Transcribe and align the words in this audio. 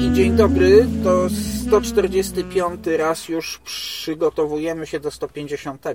I 0.00 0.12
dzień 0.12 0.36
dobry, 0.36 0.86
to 1.04 1.28
145 1.66 2.86
raz 2.86 3.28
już 3.28 3.58
przygotowujemy 3.58 4.86
się 4.86 5.00
do 5.00 5.10
150 5.10 5.86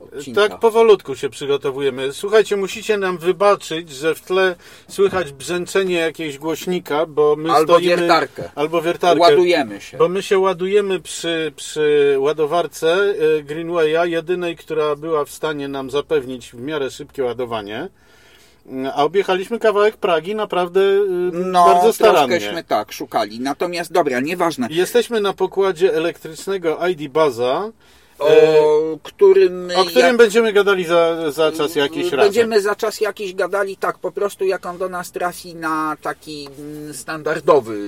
odcinka. 0.00 0.48
Tak, 0.48 0.60
powolutku 0.60 1.16
się 1.16 1.30
przygotowujemy. 1.30 2.12
Słuchajcie, 2.12 2.56
musicie 2.56 2.98
nam 2.98 3.18
wybaczyć, 3.18 3.90
że 3.90 4.14
w 4.14 4.20
tle 4.20 4.56
słychać 4.88 5.32
brzęczenie 5.32 5.94
jakiegoś 5.94 6.38
głośnika, 6.38 7.06
bo 7.06 7.36
my 7.36 7.52
Albo 7.52 7.74
stoimy... 7.74 7.96
wiertarkę. 7.96 8.50
Albo 8.54 8.82
wiertarkę. 8.82 9.20
Ładujemy 9.20 9.80
się. 9.80 9.96
Bo 9.98 10.08
my 10.08 10.22
się 10.22 10.38
ładujemy 10.38 11.00
przy, 11.00 11.52
przy 11.56 12.16
ładowarce 12.18 13.14
e, 13.38 13.42
Greenwaya, 13.42 14.10
jedynej, 14.10 14.56
która 14.56 14.96
była 14.96 15.24
w 15.24 15.30
stanie 15.30 15.68
nam 15.68 15.90
zapewnić 15.90 16.50
w 16.50 16.60
miarę 16.60 16.90
szybkie 16.90 17.24
ładowanie. 17.24 17.88
Mm, 18.66 18.92
A 18.94 19.04
objechaliśmy 19.04 19.58
kawałek 19.58 19.96
Pragi 19.96 20.34
naprawdę 20.34 20.80
e, 20.80 21.04
No, 21.32 21.64
bardzo 21.64 21.92
starannie. 21.92 22.28
troszkęśmy 22.38 22.64
tak 22.64 22.92
szukali. 22.92 23.40
Natomiast 23.40 23.92
dobra, 23.92 24.20
nieważne. 24.20 24.66
Jesteśmy 24.70 25.20
na 25.20 25.32
pokładzie 25.32 25.94
elektrycznego 25.94 26.78
ID 26.88 27.12
Baza, 27.12 27.70
O 28.18 28.28
e, 28.28 28.98
którym, 29.02 29.70
o 29.76 29.84
którym 29.84 30.06
jak- 30.08 30.16
będziemy 30.16 30.52
gadali 30.52 30.84
za, 30.84 31.30
za 31.32 31.52
czas 31.52 31.74
jakiś 31.76 32.12
raz. 32.12 32.26
Będziemy 32.26 32.60
za 32.60 32.76
czas 32.76 33.00
jakiś 33.00 33.34
gadali, 33.34 33.76
tak, 33.76 33.98
po 33.98 34.12
prostu 34.12 34.44
jak 34.44 34.66
on 34.66 34.78
do 34.78 34.88
nas 34.88 35.12
trafi 35.12 35.54
na 35.54 35.96
taki 36.02 36.48
mm, 36.58 36.94
standardowy. 36.94 37.78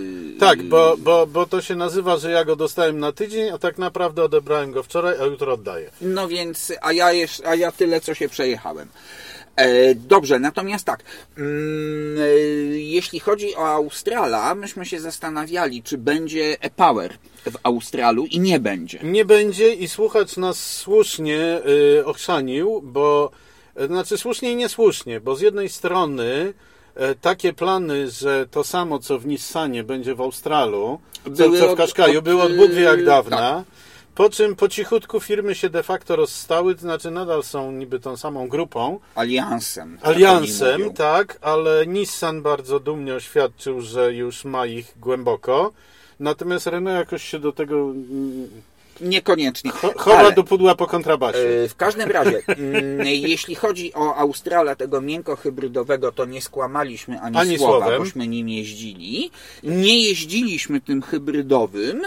Tak, 0.40 0.62
bo, 0.62 0.94
bo, 0.98 1.26
bo 1.26 1.46
to 1.46 1.60
się 1.62 1.76
nazywa, 1.76 2.16
że 2.16 2.30
ja 2.30 2.44
go 2.44 2.56
dostałem 2.56 2.98
na 2.98 3.12
tydzień, 3.12 3.50
a 3.50 3.58
tak 3.58 3.78
naprawdę 3.78 4.24
odebrałem 4.24 4.72
go 4.72 4.82
wczoraj, 4.82 5.14
a 5.20 5.24
jutro 5.24 5.52
oddaję. 5.52 5.90
No 6.00 6.28
więc, 6.28 6.72
a 6.82 6.92
ja, 6.92 7.12
jeszcze, 7.12 7.46
a 7.48 7.54
ja 7.54 7.72
tyle, 7.72 8.00
co 8.00 8.14
się 8.14 8.28
przejechałem. 8.28 8.88
E, 9.56 9.94
dobrze, 9.94 10.38
natomiast 10.38 10.84
tak, 10.84 11.02
mm, 11.38 12.18
e, 12.18 12.28
jeśli 12.78 13.20
chodzi 13.20 13.56
o 13.56 13.68
Australa, 13.68 14.54
myśmy 14.54 14.86
się 14.86 15.00
zastanawiali, 15.00 15.82
czy 15.82 15.98
będzie 15.98 16.56
e-power 16.60 17.14
w 17.46 17.56
Australu 17.62 18.26
i 18.26 18.40
nie 18.40 18.60
będzie. 18.60 18.98
Nie 19.02 19.24
będzie 19.24 19.74
i 19.74 19.88
słuchacz 19.88 20.36
nas 20.36 20.58
słusznie 20.58 21.60
y, 21.98 22.06
ochrzanił, 22.06 22.80
bo 22.84 23.30
znaczy 23.86 24.18
słusznie 24.18 24.52
i 24.52 24.56
niesłusznie, 24.56 25.20
bo 25.20 25.36
z 25.36 25.40
jednej 25.40 25.68
strony 25.68 26.54
takie 27.20 27.52
plany, 27.52 28.10
że 28.10 28.46
to 28.50 28.64
samo 28.64 28.98
co 28.98 29.18
w 29.18 29.26
Nissanie 29.26 29.84
będzie 29.84 30.14
w 30.14 30.20
Australu, 30.20 31.00
co, 31.36 31.50
co 31.58 31.74
w 31.74 31.76
Kaszkaju, 31.76 32.22
było 32.22 32.42
od 32.42 32.56
Bóg 32.56 32.70
wie 32.70 32.82
jak 32.82 33.04
dawna. 33.04 33.64
Po 34.14 34.30
czym 34.30 34.56
po 34.56 34.68
cichutku 34.68 35.20
firmy 35.20 35.54
się 35.54 35.70
de 35.70 35.82
facto 35.82 36.16
rozstały, 36.16 36.74
to 36.74 36.80
znaczy 36.80 37.10
nadal 37.10 37.42
są 37.42 37.72
niby 37.72 38.00
tą 38.00 38.16
samą 38.16 38.48
grupą, 38.48 39.00
Aliansem. 39.14 39.98
oni 40.02 40.14
Aliansem, 40.14 40.92
tak, 40.92 41.38
ale 41.40 41.86
Nissan 41.86 42.42
bardzo 42.42 42.80
dumnie 42.80 43.14
oświadczył, 43.14 43.80
że 43.80 44.14
już 44.14 44.44
ma 44.44 44.66
ich 44.66 44.94
głęboko. 45.00 45.72
Natomiast 46.20 46.66
Renault 46.66 46.98
jakoś 46.98 47.24
się 47.24 47.38
do 47.38 47.52
tego 47.52 47.74
mm, 47.80 48.48
Niekoniecznie. 49.00 49.70
cho- 49.70 49.98
chowa 49.98 50.18
Ale- 50.18 50.32
do 50.32 50.44
pudła 50.44 50.74
po 50.74 50.86
kontrabasie. 50.86 51.38
E, 51.64 51.68
W 51.68 51.76
każdym 51.76 52.10
razie, 52.10 52.42
mm, 52.48 53.06
jeśli 53.30 53.54
chodzi 53.54 53.94
o 53.94 54.14
Australa, 54.16 54.74
tego 54.76 55.00
miękko-hybrydowego, 55.00 56.12
to 56.12 56.24
nie 56.24 56.42
skłamaliśmy 56.42 57.20
ani, 57.20 57.36
Ani 57.36 57.58
słowa, 57.58 57.78
słowem. 57.86 57.98
bośmy 58.02 58.26
nim 58.28 58.48
jeździli. 58.48 59.30
Nie 59.62 60.00
jeździliśmy 60.08 60.80
tym 60.80 61.02
hybrydowym. 61.02 62.02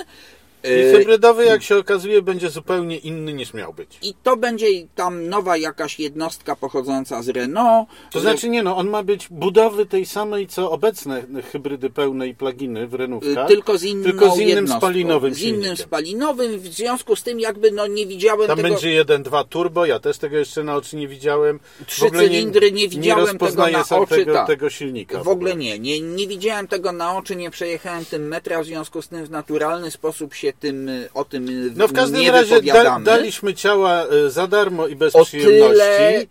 I 0.68 0.72
E, 0.72 0.92
hybrydowy, 0.92 1.46
jak 1.46 1.64
się 1.64 1.78
okazuje, 1.78 2.22
będzie 2.22 2.50
zupełnie 2.50 2.98
inny 2.98 3.34
niż 3.34 3.54
miał 3.54 3.74
być. 3.74 3.98
I 4.02 4.14
to 4.24 4.38
będzie 4.38 4.68
tam 4.96 5.28
nowa 5.30 5.58
jakaś 5.58 6.00
jednostka 6.00 6.56
pochodząca 6.56 7.24
z 7.24 7.30
Renault. 7.30 7.90
To 8.12 8.20
znaczy 8.20 8.50
nie 8.50 8.64
no, 8.64 8.78
on 8.78 8.90
ma 8.90 9.04
być 9.04 9.28
budowy 9.30 9.86
tej 9.86 10.06
samej, 10.06 10.48
co 10.48 10.72
obecne 10.72 11.24
hybrydy 11.52 11.90
pełne 11.90 12.28
i 12.28 12.36
pluginy 12.36 12.88
w 12.88 12.94
Y, 12.94 12.98
Renówkach. 12.98 13.48
Tylko 13.48 13.78
z 13.78 13.84
inną 13.84 14.04
tylko 14.04 14.32
z 14.32 14.36
innym 14.38 14.48
jednostką. 14.50 14.80
spalinowym 14.80 15.34
Z 15.34 15.42
innym 15.42 15.62
silnikiem. 15.62 15.86
spalinowym, 15.86 16.60
w 16.60 16.68
związku 16.68 17.16
z 17.16 17.24
tym 17.24 17.40
jakby 17.40 17.72
no 17.72 17.88
nie 17.88 18.06
widziałem 18.06 18.48
Tam 18.48 18.58
tego... 18.58 18.70
będzie 18.70 19.06
1.2 19.06 19.46
turbo, 19.50 19.86
ja 19.86 20.00
też 20.00 20.18
tego 20.18 20.38
jeszcze 20.38 20.64
na 20.64 20.76
oczy 20.76 20.96
nie 20.96 21.08
widziałem. 21.08 21.60
Trzy 21.86 22.12
cylindry 22.12 22.72
nie 22.72 22.88
widziałem 22.88 23.04
nie 23.04 23.26
tego 23.26 23.46
rozpoznaję 23.46 23.78
na 23.78 23.84
sam 23.84 24.02
oczy, 24.02 24.16
tego, 24.16 24.34
tak. 24.34 24.48
tego 24.48 24.70
silnika. 24.70 25.24
W 25.24 25.28
ogóle 25.28 25.56
nie, 25.56 25.80
nie, 25.80 26.02
nie 26.02 26.28
widziałem 26.28 26.68
tego 26.68 26.92
na 26.92 27.18
oczy, 27.18 27.36
nie 27.36 27.52
przejechałem 27.52 28.06
tym 28.06 28.28
metra, 28.28 28.62
w 28.64 28.66
związku 28.66 29.02
z 29.02 29.08
tym 29.08 29.26
w 29.26 29.32
naturalny 29.32 29.92
sposób 29.92 30.34
się 30.34 30.54
tym, 30.60 30.90
y, 30.90 31.10
o 31.14 31.26
tym 31.26 31.50
y, 31.50 31.72
No 31.76 31.88
w 31.88 31.94
każdym 31.94 32.22
nie 32.22 32.32
razie 32.32 32.62
da, 32.62 33.00
daliśmy 33.00 33.54
ciała 33.54 34.06
y, 34.28 34.30
za 34.30 34.48
darmo 34.48 34.88
i 34.88 34.96
bez 34.96 35.16
o 35.16 35.26
przyjemności. 35.26 35.78
tyle, 35.78 36.28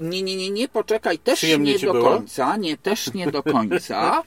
nie, 0.00 0.22
nie, 0.22 0.36
nie, 0.36 0.50
nie, 0.50 0.68
poczekaj, 0.68 1.18
też 1.18 1.42
nie 1.58 1.78
do 1.78 1.92
było? 1.92 2.04
końca, 2.10 2.56
nie, 2.56 2.76
też 2.76 3.14
nie 3.14 3.26
do 3.30 3.42
końca, 3.42 4.22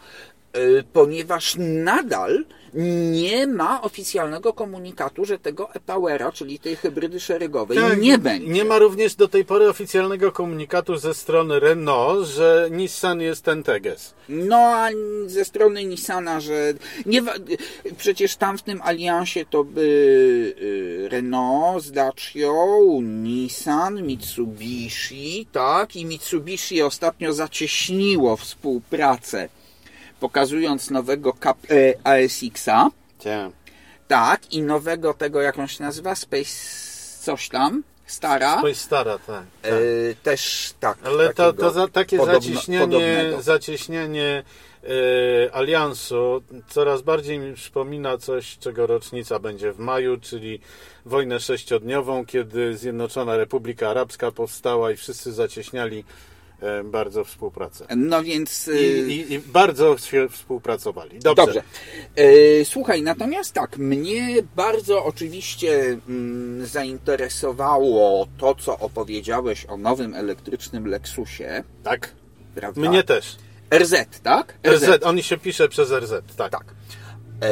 ponieważ 0.94 1.56
nadal 1.60 2.46
nie 2.76 3.48
ma 3.48 3.82
oficjalnego 3.82 4.54
komunikatu, 4.54 5.26
że 5.26 5.40
tego 5.40 5.74
e-Powera, 5.74 6.32
czyli 6.32 6.60
tej 6.60 6.76
hybrydy 6.76 7.20
szeregowej, 7.20 7.78
Tak, 7.78 8.02
nie 8.02 8.18
będzie. 8.18 8.48
Nie 8.48 8.66
ma 8.66 8.80
również 8.80 9.16
do 9.16 9.28
tej 9.28 9.46
pory 9.46 9.70
oficjalnego 9.70 10.32
komunikatu 10.32 10.98
ze 10.98 11.14
strony 11.14 11.60
Renault, 11.60 12.28
że 12.28 12.68
Nissan 12.72 13.22
jest 13.22 13.44
ten 13.44 13.64
Teges. 13.64 14.14
No, 14.30 14.56
a 14.58 14.90
ze 15.26 15.46
strony 15.46 15.86
Nissana, 15.86 16.40
że 16.40 16.74
nie, 17.06 17.22
przecież 17.98 18.36
tam 18.36 18.58
w 18.58 18.64
tym 18.64 18.82
aliansie 18.82 19.46
to 19.50 19.64
by 19.64 19.82
y, 19.82 21.10
Renault 21.10 21.84
z 21.84 21.92
Dacią, 21.92 23.02
Nissan, 23.02 24.04
Mitsubishi, 24.04 25.48
tak? 25.52 25.96
I 25.96 26.06
Mitsubishi 26.06 26.82
ostatnio 26.82 27.34
zacieśniło 27.34 28.38
współpracę, 28.38 29.50
pokazując 30.24 30.90
nowego 30.92 31.34
kap, 31.34 31.58
e, 31.72 31.94
ASX-a, 32.04 32.90
tak, 34.08 34.54
i 34.54 34.62
nowego 34.62 35.14
tego, 35.14 35.42
jak 35.42 35.60
on 35.60 35.68
się 35.68 35.84
nazywa, 35.84 36.16
Space 36.16 36.52
coś 37.22 37.50
tam, 37.50 37.84
stara, 38.06 38.62
jest 38.68 38.82
stara, 38.82 39.18
tak. 39.18 39.44
tak. 39.62 39.72
e, 39.72 39.76
też 40.24 40.74
tak. 40.80 40.98
Ale 41.04 41.34
to, 41.34 41.54
to 41.54 41.72
za, 41.72 41.88
takie 41.88 42.18
podobno- 42.18 42.34
zacieśnianie, 42.34 42.88
podobnego. 42.88 43.42
zacieśnianie 43.42 44.44
e, 44.84 45.56
aliansu 45.56 46.44
coraz 46.68 47.02
bardziej 47.02 47.40
mi 47.40 47.54
przypomina 47.54 48.18
coś, 48.18 48.58
czego 48.58 48.88
rocznica 48.88 49.40
będzie 49.40 49.72
w 49.72 49.80
maju, 49.80 50.18
czyli 50.18 50.60
wojnę 51.06 51.40
sześciodniową, 51.40 52.26
kiedy 52.26 52.78
Zjednoczona 52.78 53.38
Republika 53.38 53.90
Arabska 53.90 54.32
powstała 54.32 54.92
i 54.92 54.96
wszyscy 54.96 55.34
zacieśniali 55.34 56.00
e, 56.00 56.33
bardzo 56.84 57.24
współpracę. 57.24 57.86
No 57.96 58.24
więc... 58.24 58.68
I, 58.68 58.72
y, 58.72 59.14
i, 59.14 59.34
i 59.34 59.40
bardzo 59.40 59.98
się 59.98 60.30
współpracowali. 60.30 61.20
Dobrze. 61.20 61.46
Dobrze. 61.46 61.64
E, 62.16 62.66
słuchaj, 62.66 63.02
natomiast 63.02 63.54
tak, 63.54 63.78
mnie 63.78 64.36
bardzo 64.56 65.06
oczywiście 65.06 65.98
mm, 66.10 66.66
zainteresowało 66.66 68.28
to, 68.38 68.56
co 68.56 68.80
opowiedziałeś 68.80 69.66
o 69.66 69.78
nowym 69.78 70.14
elektrycznym 70.14 70.88
Lexusie, 70.88 71.64
Tak. 71.84 72.16
prawda? 72.56 72.90
Mnie 72.90 73.04
też. 73.04 73.38
RZ, 73.74 73.94
tak? 74.24 74.58
RZ, 74.68 75.04
on 75.04 75.22
się 75.22 75.38
pisze 75.38 75.70
przez 75.70 75.92
RZ, 75.92 76.14
tak. 76.38 76.52
Tak. 76.52 76.66
E, 77.42 77.48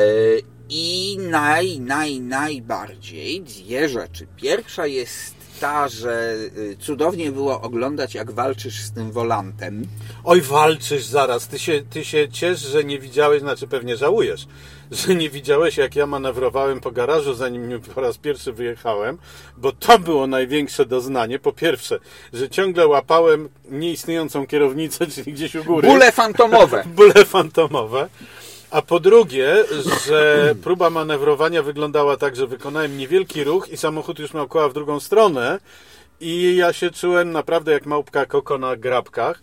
I 0.69 1.17
naj, 1.19 1.79
naj, 1.79 2.19
najbardziej 2.19 3.41
dwie 3.41 3.89
rzeczy. 3.89 4.28
Pierwsza 4.35 4.88
jest 4.88 5.41
ta, 5.61 5.88
że 5.88 6.35
y, 6.57 6.77
cudownie 6.79 7.31
było 7.31 7.61
oglądać, 7.61 8.13
jak 8.13 8.31
walczysz 8.31 8.81
z 8.81 8.91
tym 8.91 9.11
wolantem. 9.11 9.88
Oj, 10.23 10.41
walczysz 10.41 11.05
zaraz. 11.05 11.47
Ty 11.47 11.59
się, 11.59 11.81
ty 11.89 12.05
się 12.05 12.29
ciesz, 12.29 12.59
że 12.59 12.83
nie 12.83 12.99
widziałeś, 12.99 13.41
znaczy 13.41 13.67
pewnie 13.67 13.97
żałujesz, 13.97 14.47
że 14.91 15.16
nie 15.16 15.29
widziałeś, 15.29 15.77
jak 15.77 15.95
ja 15.95 16.05
manewrowałem 16.05 16.79
po 16.79 16.91
garażu, 16.91 17.33
zanim 17.33 17.81
po 17.81 18.01
raz 18.01 18.17
pierwszy 18.17 18.53
wyjechałem, 18.53 19.17
bo 19.57 19.72
to 19.72 19.99
było 19.99 20.27
największe 20.27 20.85
doznanie. 20.85 21.39
Po 21.39 21.51
pierwsze, 21.51 21.99
że 22.33 22.49
ciągle 22.49 22.88
łapałem 22.88 23.49
nieistniejącą 23.69 24.47
kierownicę, 24.47 25.08
czyli 25.16 25.34
gdzieś 25.34 25.55
u 25.55 25.63
góry. 25.63 25.87
Bóle 25.87 26.11
fantomowe. 26.11 26.84
Bóle 26.96 27.25
fantomowe. 27.25 28.09
A 28.72 28.82
po 28.82 29.00
drugie, 29.00 29.56
że 30.08 30.56
próba 30.64 30.90
manewrowania 30.90 31.64
wyglądała 31.64 32.18
tak, 32.18 32.35
że 32.35 32.47
wykonałem 32.47 32.97
niewielki 32.97 33.44
ruch 33.44 33.70
i 33.70 33.78
samochód 33.78 34.20
już 34.20 34.34
miał 34.34 34.47
koła 34.47 34.70
w 34.70 34.73
drugą 34.73 35.00
stronę 35.00 35.59
i 36.22 36.56
ja 36.56 36.73
się 36.73 36.91
czułem 36.91 37.32
naprawdę 37.32 37.72
jak 37.72 37.85
małpka 37.85 38.26
koko 38.26 38.58
na 38.58 38.76
grabkach, 38.76 39.41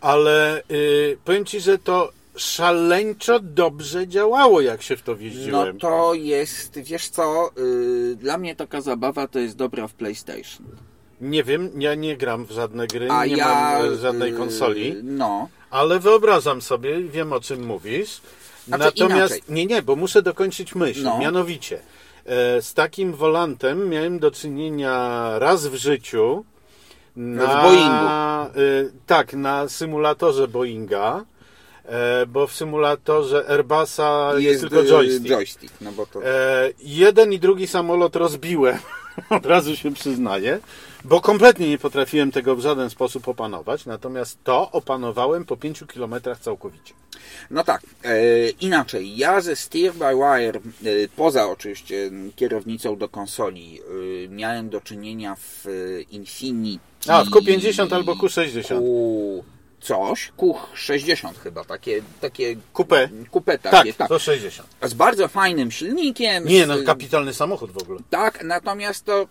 ale 0.00 0.62
y, 0.70 1.18
powiem 1.24 1.44
Ci, 1.44 1.60
że 1.60 1.78
to 1.78 2.10
szaleńczo 2.36 3.40
dobrze 3.40 4.08
działało, 4.08 4.60
jak 4.60 4.82
się 4.82 4.96
w 4.96 5.02
to 5.02 5.12
No 5.12 5.18
wjeździłem. 5.18 5.78
to 5.78 6.14
jest, 6.14 6.78
wiesz 6.78 7.08
co, 7.08 7.50
y, 7.58 8.16
dla 8.16 8.38
mnie 8.38 8.56
taka 8.56 8.80
zabawa 8.80 9.28
to 9.28 9.38
jest 9.38 9.56
dobra 9.56 9.88
w 9.88 9.94
PlayStation. 9.94 10.66
Nie 11.20 11.44
wiem, 11.44 11.70
ja 11.78 11.94
nie 11.94 12.16
gram 12.16 12.44
w 12.46 12.50
żadne 12.50 12.86
gry, 12.86 13.10
A 13.10 13.26
nie 13.26 13.36
ja... 13.36 13.48
mam 13.48 13.92
e, 13.92 13.96
żadnej 13.96 14.32
y, 14.34 14.36
konsoli, 14.36 14.96
No. 15.02 15.48
ale 15.70 15.98
wyobrażam 15.98 16.62
sobie, 16.62 17.02
wiem 17.02 17.32
o 17.32 17.40
czym 17.40 17.64
mówisz. 17.66 18.20
Natomiast, 18.68 19.34
inaczej. 19.34 19.42
nie, 19.48 19.66
nie, 19.66 19.82
bo 19.82 19.96
muszę 19.96 20.22
dokończyć 20.22 20.74
myśl. 20.74 21.02
No. 21.02 21.18
Mianowicie, 21.18 21.78
e, 22.26 22.62
z 22.62 22.74
takim 22.74 23.12
wolantem 23.12 23.88
miałem 23.88 24.18
do 24.18 24.30
czynienia 24.30 25.30
raz 25.38 25.66
w 25.66 25.74
życiu 25.74 26.44
na, 27.16 27.46
W 27.46 27.62
Boeingu. 27.62 28.94
tak, 29.06 29.32
na 29.34 29.68
symulatorze 29.68 30.48
Boeinga, 30.48 31.24
e, 31.84 32.26
bo 32.26 32.46
w 32.46 32.52
symulatorze 32.52 33.44
Airbusa 33.48 34.30
jest, 34.34 34.44
Jest 34.44 34.60
tylko 34.60 34.84
joystick. 34.84 35.28
joystick 35.28 35.74
no 35.80 35.92
bo 35.92 36.06
to... 36.06 36.24
E, 36.26 36.70
jeden 36.78 37.32
i 37.32 37.38
drugi 37.38 37.66
samolot 37.66 38.16
rozbiłem, 38.16 38.78
od 39.30 39.46
razu 39.46 39.76
się 39.76 39.94
przyznaję, 39.94 40.60
bo 41.04 41.20
kompletnie 41.20 41.68
nie 41.68 41.78
potrafiłem 41.78 42.32
tego 42.32 42.56
w 42.56 42.60
żaden 42.60 42.90
sposób 42.90 43.28
opanować, 43.28 43.86
natomiast 43.86 44.38
to 44.44 44.70
opanowałem 44.70 45.44
po 45.44 45.56
5 45.56 45.84
kilometrach 45.92 46.40
całkowicie. 46.40 46.94
No 47.50 47.64
tak, 47.64 47.82
e, 48.04 48.48
inaczej. 48.50 49.16
Ja 49.16 49.40
ze 49.40 49.56
Steer 49.56 49.92
by 49.94 50.14
Wire, 50.14 50.56
e, 50.56 50.60
poza 51.16 51.48
oczywiście 51.48 52.10
kierownicą 52.36 52.96
do 52.96 53.08
konsoli, 53.08 53.80
e, 54.24 54.28
miałem 54.28 54.68
do 54.68 54.80
czynienia 54.80 55.36
w 55.36 55.66
e, 55.66 56.02
Infinity. 56.02 56.84
A, 57.08 57.24
w 57.24 57.28
Q50 57.28 57.94
albo 57.94 58.14
Q60. 58.14 58.78
Q 58.78 59.44
coś, 59.80 60.32
Q60 60.38 61.34
chyba, 61.42 61.64
takie, 61.64 62.02
takie 62.20 62.56
kupę 62.72 63.08
Tak, 63.62 63.72
takie, 63.72 63.94
tak. 63.94 64.08
to 64.08 64.18
60. 64.18 64.68
Z 64.82 64.94
bardzo 64.94 65.28
fajnym 65.28 65.70
silnikiem. 65.70 66.44
Nie, 66.44 66.66
no 66.66 66.74
kapitalny 66.86 67.34
samochód 67.34 67.70
w 67.72 67.78
ogóle. 67.78 68.00
Tak, 68.10 68.44
natomiast 68.44 69.04
to 69.04 69.26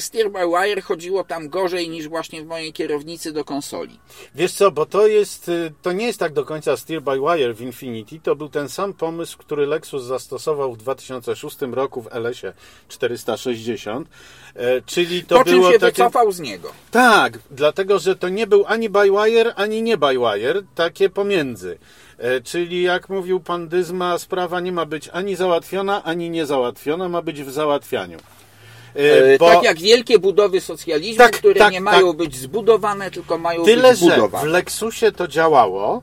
Steer 0.00 0.30
by 0.30 0.38
Wire 0.38 0.82
chodziło 0.82 1.24
tam 1.24 1.48
gorzej 1.48 1.88
niż 1.88 2.08
właśnie 2.08 2.42
w 2.42 2.46
mojej 2.46 2.72
kierownicy 2.72 3.32
do 3.32 3.44
konsoli. 3.44 3.98
Wiesz 4.34 4.52
co, 4.52 4.70
bo 4.70 4.86
to 4.86 5.06
jest, 5.06 5.48
y, 5.48 5.72
to 5.82 5.92
nie 5.92 6.06
jest 6.06 6.18
tak 6.18 6.32
do 6.32 6.44
końca 6.44 6.76
steer 6.76 7.02
by 7.02 7.20
wire 7.20 7.54
w 7.54 7.60
Infinity, 7.60 8.20
to 8.20 8.36
był 8.36 8.48
ten 8.48 8.68
sam 8.68 8.92
pomysł, 8.92 9.38
który 9.38 9.66
Lexus 9.66 10.02
zastosował 10.04 10.72
w 10.72 10.76
2006 10.76 11.56
roku 11.72 12.02
w 12.02 12.08
LS-ie 12.12 12.52
460, 12.88 14.08
e, 14.54 14.82
czyli 14.82 15.24
to 15.24 15.38
po 15.38 15.44
czym 15.44 15.54
było 15.54 15.72
się 15.72 15.78
takie... 15.78 15.92
wycofał 15.92 16.32
z 16.32 16.40
niego. 16.40 16.72
Tak, 16.90 17.38
dlatego, 17.50 17.98
że 17.98 18.16
to 18.16 18.28
nie 18.28 18.46
był 18.46 18.64
ani 18.66 18.88
by 18.88 19.10
wire, 19.10 19.54
ani 19.54 19.82
nie 19.82 19.96
by 19.96 20.14
wire, 20.18 20.62
takie 20.74 21.10
pomiędzy. 21.10 21.78
E, 22.18 22.40
Czyli 22.40 22.82
jak 22.82 23.08
mówił 23.08 23.40
pan 23.40 23.68
Dyzma, 23.68 24.18
sprawa 24.18 24.60
nie 24.60 24.72
ma 24.72 24.86
być 24.86 25.08
ani 25.12 25.36
załatwiona, 25.36 26.04
ani 26.04 26.30
niezałatwiona, 26.30 27.08
ma 27.08 27.22
być 27.22 27.42
w 27.42 27.50
załatwianiu. 27.50 28.18
E, 28.98 29.34
E, 29.34 29.38
bo- 29.38 29.46
Tak 29.50 29.62
jak 29.62 29.78
wielkie 29.78 30.18
budowy 30.18 30.60
socjalizmu, 30.60 31.18
Tak, 31.24 31.36
które 31.36 31.54
tak, 31.54 31.72
nie 31.72 31.78
tak. 31.78 31.84
mają 31.84 32.12
być 32.12 32.36
zbudowane, 32.36 33.10
tylko 33.10 33.38
mają 33.38 33.64
Tyle, 33.64 33.90
być 33.90 34.00
że 34.00 34.28
w. 34.28 34.42
Lexusie 34.44 35.12
to 35.12 35.28
działało, 35.28 36.02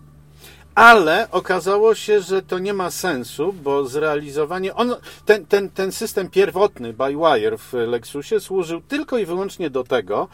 ale 0.76 1.28
okazało 1.32 1.96
się, 1.96 2.22
że 2.22 2.42
to 2.42 2.60
nie 2.60 2.74
ma 2.74 2.92
sensu, 2.92 3.54
bo 3.54 3.88
zrealizowanie. 3.88 4.74
On, 4.76 4.96
ten, 5.26 5.46
ten, 5.46 5.70
ten 5.70 5.92
system 5.92 6.30
pierwotny 6.30 6.94
by 6.94 7.04
wire 7.16 7.58
w 7.58 7.74
Lexusie 7.74 8.40
służył 8.40 8.82
tylko 8.82 9.18
i 9.18 9.26
wyłącznie 9.26 9.70
do 9.70 9.84
tego, 9.84 10.28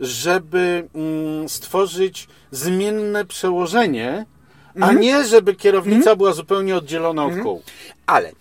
żeby 0.00 0.88
mm, 0.94 1.48
stworzyć 1.48 2.28
zmienne 2.50 3.24
przełożenie, 3.24 4.26
a 4.74 4.78
Mhm. 4.78 5.00
nie 5.00 5.24
żeby 5.24 5.54
kierownica 5.54 6.16
była 6.16 6.32
zupełnie 6.32 6.76
oddzielona 6.76 7.24
od 7.24 7.32
kół. 7.42 7.62
Ale 8.06 8.32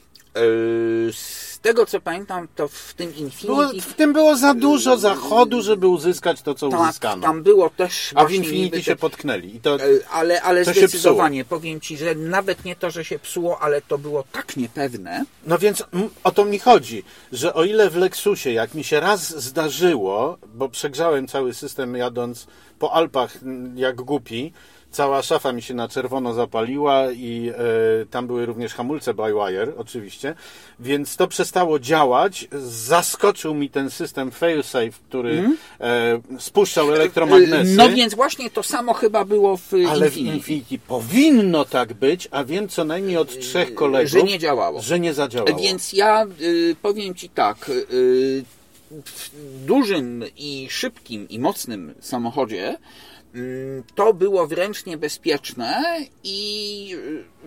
z 1.11 1.46
tego 1.67 1.85
co 1.85 2.01
pamiętam, 2.01 2.47
to 2.55 2.67
w 2.67 2.93
tym 2.93 3.11
Było, 3.11 3.63
Infinity 3.63 3.89
w 3.89 3.93
tym 3.93 4.13
było 4.13 4.35
za 4.37 4.53
dużo 4.53 4.97
zachodu, 4.97 5.61
żeby 5.61 5.87
uzyskać 5.87 6.41
to, 6.41 6.55
co 6.55 6.69
tak, 6.69 6.79
uzyskano. 6.81 7.21
tam 7.21 7.43
było 7.43 7.69
też 7.69 8.11
A 8.15 8.25
w 8.25 8.31
Infinity 8.31 8.63
niby 8.63 8.83
się 8.83 8.91
te- 8.91 8.95
potknęli. 8.95 9.55
I 9.55 9.59
to, 9.61 9.75
E, 9.75 9.79
Ale, 10.11 10.41
ale 10.41 10.65
To 10.65 10.71
zdecydowanie 10.71 11.45
powiem 11.45 11.81
Ci, 11.81 11.97
że 11.97 12.15
nawet 12.15 12.65
nie 12.65 12.75
to, 12.75 12.91
że 12.91 13.05
się 13.05 13.19
psuło, 13.19 13.59
ale 13.59 13.81
to 13.81 13.97
było 13.97 14.23
tak 14.31 14.57
niepewne. 14.57 15.25
No 15.45 15.57
więc 15.57 15.83
o 16.23 16.31
to 16.31 16.45
mi 16.45 16.59
chodzi, 16.59 17.03
że 17.31 17.53
o 17.53 17.63
ile 17.63 17.89
w 17.89 17.95
Lexusie, 17.95 18.51
jak 18.53 18.73
mi 18.73 18.83
się 18.83 18.99
raz 18.99 19.43
zdarzyło, 19.43 20.37
bo 20.55 20.69
przegrzałem 20.69 21.27
cały 21.27 21.53
system 21.53 21.95
jadąc 21.95 22.47
po 22.79 22.93
Alpach 22.93 23.37
jak 23.75 23.95
głupi, 23.95 24.53
cała 24.97 25.21
szafa 25.21 25.53
mi 25.53 25.61
się 25.61 25.73
na 25.73 25.87
czerwono 25.87 26.33
zapaliła 26.33 27.11
i 27.11 27.49
e, 27.49 28.05
tam 28.05 28.27
były 28.27 28.45
również 28.45 28.73
hamulce 28.73 29.13
by 29.13 29.23
wire 29.33 29.73
oczywiście, 29.77 30.35
więc 30.79 31.15
to 31.15 31.27
przestało 31.27 31.79
działać, 31.79 32.47
zaskoczył 32.69 33.55
mi 33.55 33.69
ten 33.69 33.89
system 33.89 34.31
failsafe, 34.31 34.89
który 35.09 35.49
e, 35.79 36.19
spuszczał 36.39 36.93
elektromagnesy. 36.93 37.75
No 37.75 37.89
więc 37.89 38.15
właśnie 38.15 38.49
to 38.49 38.63
samo 38.63 38.93
chyba 38.93 39.25
było 39.25 39.57
w 39.57 39.73
ale 39.89 40.09
w 40.09 40.17
Infinity. 40.17 40.35
Infinity 40.37 40.79
powinno 40.87 41.65
tak 41.65 41.93
być, 41.93 42.27
a 42.31 42.43
wiem 42.43 42.67
co 42.67 42.85
najmniej 42.85 43.17
od 43.17 43.39
trzech 43.39 43.73
kolegów, 43.73 44.11
że 44.11 44.23
nie 44.23 44.39
działało. 44.39 44.81
że 44.81 44.99
nie 44.99 45.13
zadziałało. 45.13 45.59
Więc 45.59 45.93
ja 45.93 46.25
y, 46.41 46.75
powiem 46.81 47.15
Ci 47.15 47.29
tak, 47.29 47.69
y, 47.69 48.43
w 48.91 49.29
dużym 49.65 50.23
i 50.37 50.67
szybkim 50.69 51.29
i 51.29 51.39
mocnym 51.39 51.93
samochodzie 51.99 52.77
to 53.95 54.13
było 54.13 54.47
wręcz 54.47 54.85
niebezpieczne 54.85 55.97
i 56.23 56.89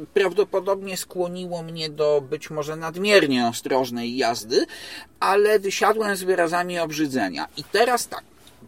y, 0.03 0.07
prawdopodobnie 0.15 0.97
skłoniło 0.97 1.63
mnie 1.63 1.91
do 1.91 2.23
być 2.31 2.51
może 2.51 2.77
nadmiernie 2.77 3.47
ostrożnej 3.47 4.17
jazdy, 4.17 4.67
ale 5.21 5.59
wysiadłem 5.59 6.17
z 6.17 6.23
wyrazami 6.23 6.79
obrzydzenia. 6.79 7.49
I 7.57 7.65
teraz 7.65 8.09
tak, 8.09 8.25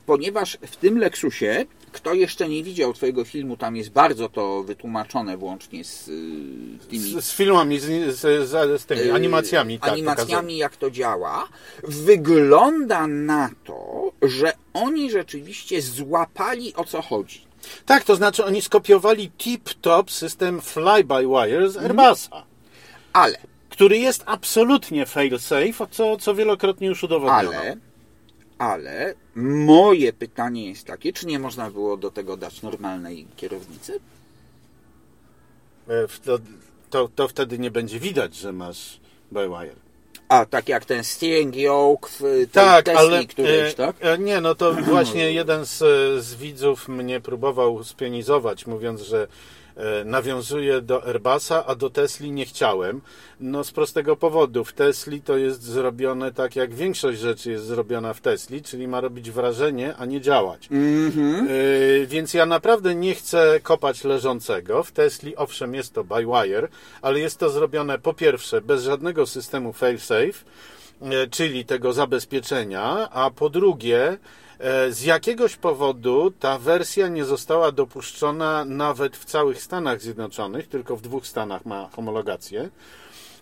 ponieważ 0.06 0.58
w 0.66 0.76
tym 0.76 0.98
Lexusie, 0.98 1.66
kto 1.92 2.14
jeszcze 2.14 2.48
nie 2.48 2.62
widział 2.62 2.92
Twojego 2.92 3.24
filmu, 3.24 3.56
tam 3.56 3.76
jest 3.76 3.90
bardzo 3.90 4.28
to 4.28 4.62
wytłumaczone 4.62 5.36
włącznie 5.36 5.84
z 5.84 6.08
y, 6.08 6.12
tymi 6.90 7.00
Z, 7.20 7.24
z 7.24 7.32
filmami, 7.32 7.80
z, 7.80 7.84
z, 8.16 8.80
z, 8.80 8.86
tymi 8.86 9.00
Yy, 9.00 9.14
animacjami. 9.14 9.78
tak, 9.78 9.90
animacjami 9.92 10.30
pokazują. 10.32 10.56
jak 10.58 10.76
to 10.76 10.90
działa, 10.90 11.48
wygląda 12.06 13.06
na 13.06 13.50
to, 13.64 14.12
że 14.22 14.52
oni 14.74 15.10
rzeczywiście 15.10 15.82
złapali 15.82 16.74
o 16.74 16.84
co 16.84 17.02
chodzi. 17.02 17.40
Tak, 17.86 18.04
to 18.04 18.16
znaczy 18.16 18.44
oni 18.44 18.62
skopiowali 18.62 19.30
tip-top 19.38 20.10
system 20.10 20.60
fly-by-wire 20.60 21.70
z 21.70 21.76
Airbusa, 21.76 22.42
Ale, 23.12 23.38
który 23.68 23.98
jest 23.98 24.22
absolutnie 24.26 25.06
fail-safe, 25.06 25.86
co, 25.90 26.16
co 26.16 26.34
wielokrotnie 26.34 26.86
już 26.88 27.02
udowodniono. 27.04 27.58
ale, 27.58 27.76
ale 28.58 29.14
moje 29.34 30.12
pytanie 30.12 30.68
jest 30.68 30.86
takie, 30.86 31.12
czy 31.12 31.26
nie 31.26 31.38
można 31.38 31.70
było 31.70 31.96
do 31.96 32.10
tego 32.10 32.36
dać 32.36 32.62
normalnej 32.62 33.26
kierownicy? 33.36 34.00
E, 35.88 36.08
To, 36.24 36.38
to, 36.90 37.08
to 37.14 37.28
wtedy 37.28 37.58
nie 37.58 37.70
będzie 37.70 38.00
widać, 38.00 38.34
że 38.34 38.52
masz 38.52 39.00
by-wire. 39.32 39.74
A, 40.28 40.46
tak 40.46 40.68
jak 40.68 40.84
ten 40.84 41.04
steering 41.04 41.56
yoke 41.56 42.08
w 42.20 42.22
Tak, 42.52 42.84
Tesli 42.84 42.98
ale 42.98 43.18
e, 43.18 43.72
tak? 43.72 43.96
e, 44.00 44.18
nie, 44.18 44.40
no 44.40 44.54
to 44.54 44.74
właśnie 44.94 45.32
jeden 45.32 45.66
z, 45.66 45.78
z 46.24 46.34
widzów 46.34 46.88
mnie 46.88 47.20
próbował 47.20 47.84
spionizować, 47.84 48.66
mówiąc, 48.66 49.00
że 49.00 49.28
nawiązuje 50.04 50.80
do 50.80 51.06
Airbusa, 51.06 51.66
a 51.66 51.74
do 51.74 51.90
Tesli 51.90 52.30
nie 52.30 52.46
chciałem. 52.46 53.00
No 53.40 53.64
z 53.64 53.72
prostego 53.72 54.16
powodu. 54.16 54.64
W 54.64 54.72
Tesli 54.72 55.22
to 55.22 55.36
jest 55.36 55.62
zrobione 55.62 56.32
tak, 56.32 56.56
jak 56.56 56.74
większość 56.74 57.20
rzeczy 57.20 57.50
jest 57.50 57.64
zrobiona 57.64 58.14
w 58.14 58.20
Tesli, 58.20 58.62
czyli 58.62 58.88
ma 58.88 59.00
robić 59.00 59.30
wrażenie, 59.30 59.94
a 59.96 60.04
nie 60.04 60.20
działać. 60.20 60.68
Mhm. 60.70 61.48
Yy, 61.48 62.06
więc 62.06 62.34
ja 62.34 62.46
naprawdę 62.46 62.94
nie 62.94 63.14
chcę 63.14 63.60
kopać 63.62 64.04
leżącego. 64.04 64.82
W 64.82 64.92
Tesli 64.92 65.36
owszem 65.36 65.74
jest 65.74 65.92
to 65.92 66.04
by 66.04 66.26
wire, 66.26 66.68
ale 67.02 67.20
jest 67.20 67.38
to 67.38 67.50
zrobione 67.50 67.98
po 67.98 68.14
pierwsze 68.14 68.60
bez 68.60 68.82
żadnego 68.82 69.26
systemu 69.26 69.72
fail-safe, 69.72 70.44
yy, 71.02 71.28
czyli 71.30 71.64
tego 71.64 71.92
zabezpieczenia, 71.92 73.08
a 73.10 73.30
po 73.30 73.50
drugie 73.50 74.18
z 74.90 75.02
jakiegoś 75.02 75.56
powodu 75.56 76.32
ta 76.40 76.58
wersja 76.58 77.08
nie 77.08 77.24
została 77.24 77.72
dopuszczona 77.72 78.64
nawet 78.64 79.16
w 79.16 79.24
całych 79.24 79.62
Stanach 79.62 80.02
Zjednoczonych, 80.02 80.68
tylko 80.68 80.96
w 80.96 81.02
dwóch 81.02 81.26
Stanach 81.26 81.66
ma 81.66 81.88
homologację. 81.96 82.70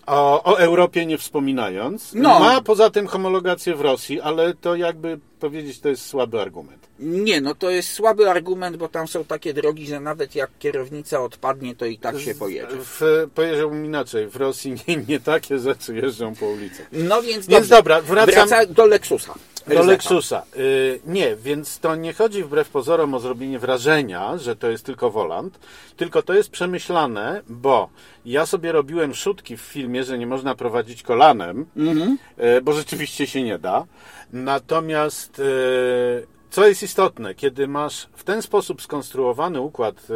O, 0.07 0.43
o 0.45 0.59
Europie 0.59 1.07
nie 1.07 1.19
wspominając. 1.19 2.13
No. 2.15 2.41
Ma 2.41 2.61
poza 2.61 2.91
tym 2.91 3.07
homologację 3.07 3.75
w 3.75 3.81
Rosji, 3.81 4.21
ale 4.21 4.55
to 4.55 4.77
jakby 4.77 5.19
powiedzieć, 5.41 5.81
to 5.81 5.89
jest 5.89 6.07
słaby 6.07 6.41
argument. 6.41 6.89
Nie, 6.99 7.41
no 7.41 7.55
to 7.55 7.71
jest 7.71 7.93
słaby 7.93 8.31
argument, 8.31 8.77
bo 8.77 8.89
tam 8.89 9.09
są 9.09 9.25
takie 9.25 9.55
drogi, 9.55 9.87
że 9.87 10.01
nawet 10.01 10.35
jak 10.35 10.51
kierownica 10.59 11.23
odpadnie, 11.23 11.77
to 11.77 11.87
i 11.87 11.99
tak 11.99 12.21
się 12.21 12.35
pojedzie. 12.35 12.77
W, 12.77 13.29
powiedziałbym 13.35 13.85
inaczej, 13.85 14.27
w 14.29 14.37
Rosji 14.37 14.75
nie, 14.89 14.97
nie 14.97 15.21
takie 15.21 15.59
rzeczy 15.59 15.95
jeżdżą 15.95 16.35
po 16.35 16.47
ulicy. 16.47 16.87
No 16.93 17.23
więc, 17.23 17.47
Więc 17.47 17.69
dobra, 17.69 18.01
wracam 18.01 18.49
Wraca 18.49 18.67
do 18.67 18.87
Lexusa. 18.87 19.35
Do. 19.69 19.83
Lexusa. 19.83 20.43
Y, 20.57 21.01
nie, 21.07 21.37
więc 21.37 21.79
to 21.79 21.97
nie 21.97 22.13
chodzi 22.13 22.45
wbrew 22.45 22.69
pozorom 22.69 23.15
o 23.15 23.21
zrobienie 23.21 23.59
wrażenia, 23.59 24.39
że 24.39 24.57
to 24.57 24.71
jest 24.71 24.85
tylko 24.87 25.11
wolant, 25.11 25.59
tylko 25.97 26.23
to 26.23 26.35
jest 26.35 26.51
przemyślane, 26.51 27.43
bo 27.49 27.89
ja 28.25 28.47
sobie 28.47 28.73
robiłem 28.73 29.15
szutki 29.15 29.57
w 29.57 29.61
filmie, 29.61 30.05
że 30.05 30.19
nie 30.19 30.27
można 30.27 30.55
prowadzić 30.55 31.03
kolanem, 31.03 31.67
Mhm. 31.77 32.19
y, 32.59 32.61
bo 32.63 32.73
rzeczywiście 32.73 33.27
się 33.27 33.43
nie 33.43 33.59
da. 33.59 33.85
Natomiast 34.33 35.39
y, 35.39 36.27
co 36.51 36.67
jest 36.69 36.83
istotne, 36.83 37.35
kiedy 37.35 37.69
masz 37.69 38.09
w 38.13 38.25
ten 38.25 38.43
sposób 38.43 38.83
skonstruowany 38.83 39.61
układ 39.61 40.07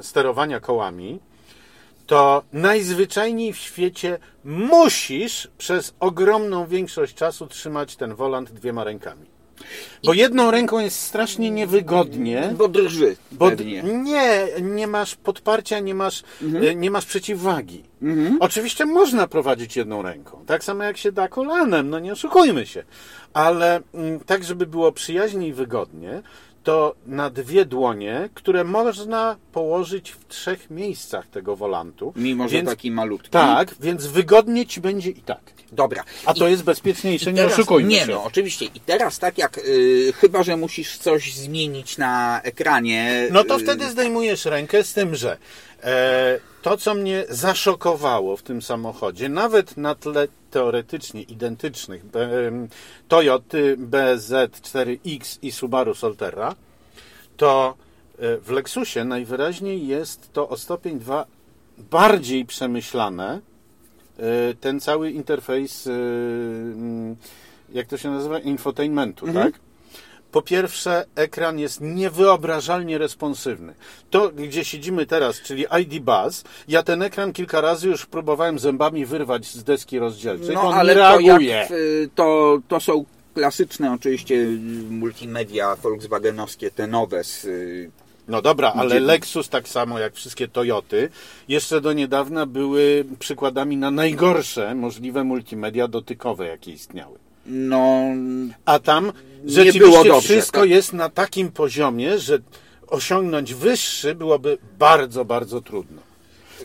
sterowania 0.00 0.60
kołami, 0.60 1.20
to 2.06 2.42
najzwyczajniej 2.52 3.52
w 3.52 3.56
świecie 3.56 4.18
musisz 4.44 5.48
przez 5.58 5.94
ogromną 6.00 6.66
większość 6.66 7.14
czasu 7.14 7.46
trzymać 7.46 7.96
ten 7.96 8.14
wolant 8.14 8.50
dwiema 8.52 8.84
rękami. 8.84 9.34
Bo 10.04 10.12
jedną 10.14 10.50
ręką 10.50 10.78
jest 10.78 11.00
strasznie 11.00 11.50
niewygodnie. 11.50 12.52
Bo 12.56 12.68
drży 12.68 13.16
Bo 13.32 13.48
pewnie. 13.50 13.82
nie, 13.82 14.46
nie 14.62 14.86
masz 14.86 15.14
podparcia, 15.14 15.78
nie 15.80 15.94
masz, 15.94 16.22
Mhm. 16.42 16.64
e, 16.64 16.74
nie 16.74 16.90
masz 16.90 17.06
przeciwwagi. 17.06 17.84
Oczywiście 18.40 18.86
można 18.86 19.26
prowadzić 19.26 19.76
jedną 19.76 20.02
ręką, 20.02 20.44
tak 20.46 20.64
samo 20.64 20.84
jak 20.84 20.96
się 20.96 21.12
da 21.12 21.28
kolanem, 21.28 21.90
no 21.90 21.98
nie 21.98 22.12
oszukujmy 22.12 22.66
się. 22.66 22.84
Ale 23.32 23.80
mm, 23.94 24.20
tak, 24.20 24.44
żeby 24.44 24.66
było 24.66 24.92
przyjaźnie 24.92 25.48
i 25.48 25.52
wygodnie, 25.52 26.22
to 26.64 26.94
na 27.06 27.30
dwie 27.30 27.64
dłonie, 27.64 28.28
które 28.34 28.64
można 28.64 29.36
położyć 29.52 30.10
w 30.10 30.28
trzech 30.28 30.70
miejscach 30.70 31.26
tego 31.26 31.56
wolantu. 31.56 32.12
Mimo, 32.16 32.48
że 32.48 32.56
więc, 32.56 32.68
taki 32.68 32.90
malutki. 32.90 33.30
Tak, 33.30 33.74
więc 33.80 34.06
wygodnie 34.06 34.66
ci 34.66 34.80
będzie 34.80 35.10
i 35.10 35.20
tak. 35.22 35.40
Dobra. 35.72 36.04
A 36.26 36.34
to 36.34 36.48
I- 36.48 36.50
jest 36.50 36.62
bezpieczniejsze, 36.62 37.30
i 37.30 37.32
nie 37.34 37.36
teraz- 37.40 37.52
oszukujmy 37.52 37.88
Nie, 37.88 38.00
się. 38.00 38.06
no 38.12 38.24
oczywiście. 38.24 38.64
I 38.64 38.80
teraz 38.80 39.18
tak 39.18 39.38
jak, 39.38 39.58
y, 39.58 40.12
chyba, 40.16 40.42
że 40.42 40.56
musisz 40.56 40.98
coś 40.98 41.34
zmienić 41.34 41.98
na 41.98 42.40
ekranie. 42.42 43.28
No 43.32 43.44
to 43.44 43.56
y, 43.56 43.62
wtedy 43.62 43.90
zdejmujesz 43.90 44.44
rękę 44.44 44.84
z 44.84 44.92
tym, 44.92 45.14
że 45.14 45.36
e, 45.82 46.38
to, 46.62 46.76
co 46.76 46.94
mnie 46.94 47.24
zaszokowało 47.28 48.36
w 48.36 48.42
tym 48.42 48.62
samochodzie, 48.62 49.28
nawet 49.28 49.76
na 49.76 49.94
tle 49.94 50.28
teoretycznie 50.54 51.22
identycznych 51.22 52.02
Toyoty 53.08 53.76
BZ4X 53.90 55.38
i 55.42 55.52
Subaru 55.52 55.94
Solterra, 55.94 56.54
to 57.36 57.74
e, 58.18 58.38
w 58.38 58.50
Lexusie 58.50 59.04
najwyraźniej 59.04 59.86
jest 59.86 60.32
to 60.32 60.48
o 60.48 60.56
stopień 60.56 60.98
2 60.98 61.26
bardziej 61.90 62.44
przemyślane. 62.44 63.40
E, 64.18 64.54
Ten 64.60 64.80
cały 64.80 65.10
interfejs, 65.10 65.86
e, 65.86 65.90
jak 67.72 67.86
to 67.86 67.96
się 67.96 68.10
nazywa, 68.10 68.38
infotainmentu, 68.38 69.26
Mhm. 69.26 69.52
tak? 69.52 69.60
Po 70.34 70.42
pierwsze, 70.42 71.04
ekran 71.14 71.58
jest 71.58 71.80
niewyobrażalnie 71.80 72.98
responsywny. 72.98 73.74
To, 74.10 74.30
gdzie 74.30 74.64
siedzimy 74.64 75.06
teraz, 75.06 75.40
czyli 75.40 75.64
ID 75.82 75.98
Buzz, 76.04 76.44
ja 76.68 76.82
ten 76.82 77.02
ekran 77.02 77.32
kilka 77.32 77.60
razy 77.60 77.88
już 77.88 78.06
próbowałem 78.06 78.58
zębami 78.58 79.06
wyrwać 79.06 79.46
z 79.46 79.64
deski 79.64 79.98
rozdzielczej, 79.98 80.54
No 80.54 80.60
on 80.62 80.74
ale 80.74 80.94
nie 80.94 81.00
to, 81.00 81.18
reaguje. 81.18 81.48
jak, 81.54 81.70
y, 81.70 82.08
to, 82.14 82.58
to 82.68 82.80
są 82.80 83.04
klasyczne 83.34 83.92
oczywiście 83.92 84.46
multimedia 84.90 85.76
volkswagenowskie, 85.76 86.70
te 86.70 86.86
nowe 86.86 87.24
z 87.24 87.44
y, 87.44 87.90
No 88.28 88.42
dobra, 88.42 88.72
ale 88.76 89.00
Lexus, 89.00 89.48
tak 89.48 89.68
samo 89.68 89.98
jak 89.98 90.14
wszystkie 90.14 90.48
Toyoty, 90.48 91.08
jeszcze 91.48 91.80
do 91.80 91.92
niedawna 91.92 92.46
były 92.46 93.04
przykładami 93.18 93.76
na 93.76 93.90
najgorsze 93.90 94.74
możliwe 94.74 95.24
multimedia 95.24 95.88
dotykowe, 95.88 96.46
jakie 96.46 96.72
istniały. 96.72 97.23
No 97.46 98.02
A 98.64 98.78
tam 98.78 99.12
Nie 99.44 99.50
rzeczywiście 99.50 99.80
było 99.80 100.04
dobrze, 100.04 100.20
wszystko 100.28 100.60
tak. 100.60 100.70
jest 100.70 100.92
na 100.92 101.08
takim 101.08 101.52
poziomie, 101.52 102.18
że 102.18 102.38
osiągnąć 102.86 103.54
wyższy 103.54 104.14
byłoby 104.14 104.58
bardzo, 104.78 105.24
bardzo 105.24 105.60
trudno. 105.60 106.02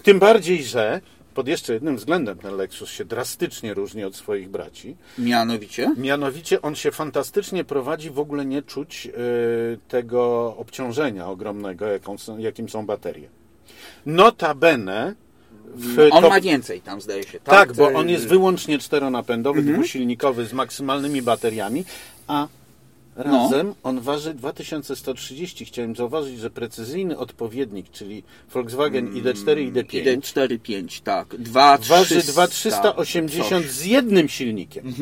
Tym 0.04 0.20
bardziej, 0.20 0.64
że 0.64 1.02
pod 1.34 1.48
jeszcze 1.48 1.74
jednym 1.74 1.98
względem 1.98 2.38
ten 2.38 2.56
Lexus 2.58 2.90
się 2.90 3.06
drastycznie 3.06 3.74
różni 3.74 4.04
od 4.04 4.16
swoich 4.16 4.50
braci. 4.50 4.96
mianowicie. 5.18 5.94
Mianowicie 5.98 6.62
on 6.62 6.76
się 6.76 6.92
fantastycznie 6.92 7.64
prowadzi, 7.64 8.10
w 8.10 8.20
ogóle 8.20 8.46
nie 8.46 8.62
czuć 8.62 9.08
y, 9.08 9.80
tego 9.88 10.56
obciążenia 10.58 11.28
ogromnego, 11.28 11.86
jaką 11.86 12.16
jakim 12.38 12.70
są 12.70 12.86
baterie. 12.86 13.30
Notabene 14.06 15.16
w 15.76 16.00
On 16.12 16.24
top- 16.24 16.30
ma 16.30 16.42
więcej 16.42 16.82
tam 16.82 17.02
zdaje 17.02 17.24
się. 17.24 17.40
tak, 17.40 17.44
tak 17.44 17.74
bo 17.74 17.88
on 17.88 18.10
jest 18.10 18.28
wyłącznie 18.28 18.80
czteronapędowy, 18.80 19.62
dwusilnikowy 19.62 20.46
z 20.46 20.54
maksymalnymi 20.54 21.22
bateriami, 21.22 21.86
a 22.28 22.48
razem 23.16 23.74
on 23.84 24.00
waży 24.00 24.34
2130. 24.34 25.66
Chciałem 25.66 25.96
zauważyć, 25.96 26.40
że 26.40 26.50
precyzyjny 26.50 27.18
odpowiednik, 27.18 27.92
czyli 27.92 28.24
Volkswagen 28.54 29.14
ID4 29.14 29.60
i 29.60 29.72
ID5, 29.72 29.96
ID 29.96 30.26
4.5, 30.26 31.02
tak. 31.02 31.36
2, 31.36 31.78
waży 31.78 32.16
300, 32.16 32.32
2380 32.32 33.66
coś. 33.66 33.74
z 33.76 33.86
jednym 33.86 34.30
silnikiem. 34.30 34.94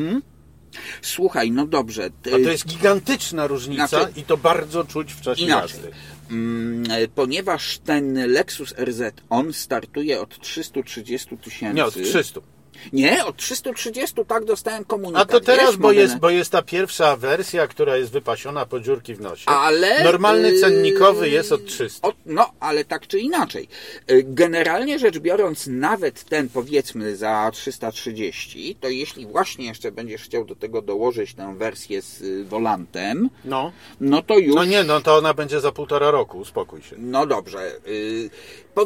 Słuchaj, 1.02 1.50
no 1.50 1.66
dobrze. 1.66 2.10
ty- 2.22 2.30
A 2.34 2.38
to 2.44 2.50
jest 2.50 2.66
gigantyczna 2.66 3.46
różnica 3.46 3.86
Znaczy- 3.88 4.12
i 4.20 4.22
to 4.22 4.36
bardzo 4.36 4.84
czuć 4.84 5.12
w 5.12 5.20
czasie 5.20 5.42
Inaczej. 5.42 5.76
jazdy. 5.82 5.92
Mm, 6.30 6.90
e, 6.90 7.08
Ponieważ 7.08 7.78
ten 7.78 8.32
Lexus 8.32 8.74
RZ, 8.78 9.02
on 9.30 9.52
startuje 9.52 10.20
od 10.20 10.38
330 10.40 11.36
tysięcy. 11.38 11.74
Nie, 11.76 11.84
od 11.84 11.94
300. 11.94 12.40
Nie, 12.92 13.24
od 13.24 13.36
330 13.36 14.16
tak 14.28 14.44
dostałem 14.44 14.82
A 14.82 14.84
komunikat. 14.84 15.30
to 15.30 15.40
teraz, 15.40 15.66
Wiesz, 15.66 15.76
bo 15.76 15.92
jest, 15.92 16.18
bo 16.18 16.30
jest 16.30 16.52
ta 16.52 16.62
pierwsza 16.62 17.16
wersja, 17.16 17.66
która 17.66 17.96
jest 17.96 18.12
wypasiona 18.12 18.66
po 18.66 18.80
dziurki 18.80 19.14
w 19.14 19.20
nosie. 19.20 19.44
Ale, 19.46 20.04
Normalny 20.04 20.52
yy, 20.52 20.60
cennikowy 20.60 21.28
jest 21.28 21.52
od 21.52 21.66
300. 21.66 22.08
Od, 22.08 22.16
no, 22.26 22.50
ale 22.60 22.84
tak 22.84 23.06
czy 23.06 23.18
inaczej. 23.18 23.68
Y, 24.10 24.24
Generalnie 24.28 24.98
rzecz 24.98 25.18
biorąc, 25.18 25.66
nawet 25.66 26.24
ten 26.24 26.48
powiedzmy 26.48 27.16
za 27.16 27.50
330, 27.52 28.76
to 28.80 28.88
jeśli 28.88 29.26
właśnie 29.26 29.66
jeszcze 29.66 29.92
będziesz 29.92 30.22
chciał 30.22 30.44
do 30.44 30.56
tego 30.56 30.82
dołożyć 30.82 31.34
tę 31.34 31.54
wersję 31.56 32.02
z 32.02 32.20
y, 32.20 32.44
volantem, 32.44 33.30
No. 33.44 33.72
no 34.00 34.22
to 34.22 34.38
już. 34.38 34.54
No 34.56 34.64
nie, 34.64 34.84
no 34.84 35.00
to 35.00 35.16
ona 35.16 35.34
będzie 35.34 35.60
za 35.60 35.72
półtora 35.72 36.10
roku, 36.10 36.38
uspokój 36.38 36.82
się. 36.82 36.96
No 36.98 37.26
dobrze. 37.26 37.72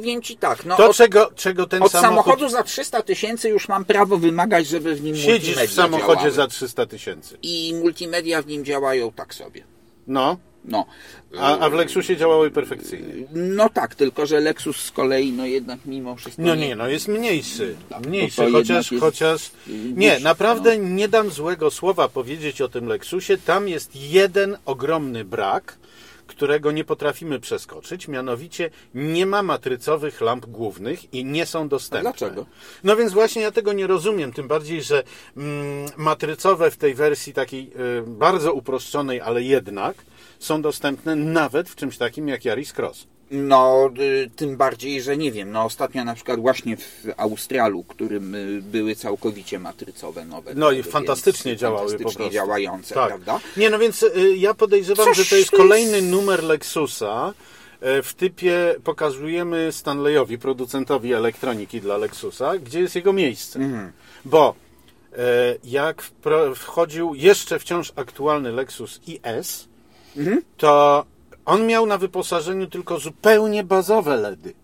Powiem 0.00 0.22
ci 0.22 0.37
tak, 0.37 0.64
no 0.64 0.76
To 0.76 0.90
od, 0.90 0.96
czego, 0.96 1.30
czego 1.37 1.66
ten 1.66 1.82
od 1.82 1.92
samochód... 1.92 2.25
samochodu 2.25 2.49
za 2.49 2.62
300 2.62 3.02
tysięcy 3.02 3.49
już 3.49 3.68
mam 3.68 3.84
prawo 3.84 4.18
wymagać, 4.18 4.66
żeby 4.66 4.94
w 4.94 5.02
nim 5.02 5.16
Siedzisz 5.16 5.56
w 5.56 5.72
samochodzie 5.72 6.14
działały. 6.14 6.30
za 6.30 6.46
300 6.46 6.87
tysięcy. 6.87 7.38
I 7.42 7.75
multimedia 7.82 8.42
w 8.42 8.46
nim 8.46 8.64
działają 8.64 9.12
tak 9.12 9.34
sobie. 9.34 9.62
No, 10.06 10.37
No. 10.64 10.87
a, 11.38 11.58
a 11.58 11.70
w 11.70 11.72
Lexusie 11.72 12.16
działały 12.16 12.50
perfekcyjnie. 12.50 13.12
No 13.32 13.68
tak, 13.68 13.94
tylko 13.94 14.26
że 14.26 14.40
Lexus 14.40 14.76
z 14.76 14.90
kolei, 14.90 15.32
no 15.32 15.46
jednak 15.46 15.78
mimo 15.87 16.16
wszystko. 16.16 16.42
No 16.42 16.54
nie, 16.54 16.76
no 16.76 16.88
jest 16.88 17.08
mniejszy. 17.08 17.76
Mniejszy, 18.06 18.37
chociaż, 18.37 18.52
jednak 18.68 18.92
jest 18.92 19.00
chociaż... 19.04 19.50
wyższy, 19.66 19.92
Nie, 19.96 20.14
no. 20.14 20.20
naprawdę 20.25 20.78
nie 20.78 21.08
dam 21.08 21.30
złego 21.30 21.70
słowa 21.70 22.08
powiedzieć 22.08 22.61
o 22.61 22.68
tym 22.68 22.87
Lexusie. 22.87 23.38
Tam 23.38 23.68
jest 23.68 23.96
jeden 23.96 24.56
ogromny 24.66 25.25
brak, 25.25 25.78
którego 26.34 26.72
nie 26.72 26.84
potrafimy 26.84 27.40
przeskoczyć, 27.40 28.08
mianowicie 28.08 28.70
nie 28.94 29.26
ma 29.26 29.42
matrycowych 29.42 30.20
lamp 30.20 30.46
głównych 30.46 31.14
i 31.14 31.24
nie 31.24 31.46
są 31.46 31.68
dostępne. 31.68 32.10
A 32.10 32.12
dlaczego? 32.12 32.46
No 32.84 32.96
więc 32.96 33.12
właśnie 33.12 33.42
ja 33.42 33.50
tego 33.50 33.72
nie 33.72 33.86
rozumiem, 33.86 34.32
tym 34.32 34.48
bardziej, 34.48 34.82
że 34.82 35.02
mm, 35.36 35.88
matrycowe 35.96 36.70
w 36.70 36.76
tej 36.76 36.94
wersji 36.94 37.32
takiej 37.32 37.72
y, 37.98 38.02
bardzo 38.06 38.52
uproszczonej, 38.52 39.20
ale 39.20 39.42
jednak 39.42 39.96
są 40.38 40.62
dostępne 40.62 41.16
nawet 41.16 41.68
w 41.68 41.76
czymś 41.76 41.98
takim 41.98 42.28
jak 42.28 42.44
Yaris 42.44 42.72
Cross. 42.78 43.12
No, 43.34 43.90
y, 43.98 44.30
tym 44.36 44.56
bardziej, 44.56 45.02
że 45.02 45.16
nie 45.16 45.32
wiem, 45.32 45.52
no 45.52 45.64
ostatnio 45.64 46.04
na 46.04 46.14
przykład 46.14 46.40
właśnie 46.40 46.76
w 46.76 47.06
Australu, 47.16 47.84
którym 47.84 48.34
y, 48.34 48.62
były 48.62 48.94
całkowicie 48.96 49.58
matrycowe 49.58 50.24
nowe. 50.24 50.52
No 50.54 50.70
i 50.70 50.82
fantastycznie 50.82 51.56
działały 51.56 51.78
po 51.84 51.88
fantastycznie 51.88 52.16
prostu. 52.16 52.34
działające, 52.34 52.94
Tak. 52.94 53.08
prawda? 53.08 53.40
Nie, 53.56 53.70
no 53.70 53.78
więc 53.78 54.02
y, 54.02 54.36
ja 54.36 54.54
podejrzewam, 54.54 55.06
Coś 55.06 55.16
że 55.16 55.24
to 55.24 55.36
jest 55.36 55.50
kolejny 55.50 56.02
numer 56.02 56.42
Lexusa. 56.44 57.34
E, 57.80 58.02
W 58.02 58.14
typie 58.14 58.74
pokazujemy 58.84 59.68
Stanleyowi, 59.72 60.38
producentowi 60.38 61.12
elektroniki 61.12 61.80
dla 61.80 61.96
Lexusa, 61.96 62.58
gdzie 62.58 62.80
jest 62.80 62.94
jego 62.94 63.12
miejsce. 63.12 63.58
Mhm. 63.58 63.92
Bo 64.24 64.54
e, 65.12 65.16
jak 65.64 66.02
wchodził 66.56 67.14
jeszcze 67.14 67.58
wciąż 67.58 67.92
aktualny 67.96 68.52
Lexus 68.52 69.00
IS, 69.06 69.68
Mhm. 70.16 70.42
to 70.56 71.04
on 71.44 71.66
miał 71.66 71.87
na 71.87 71.99
wyposażeniu 71.99 72.66
tylko 72.66 72.99
zupełnie 72.99 73.64
bazowe 73.64 74.16
LEDy. 74.16 74.54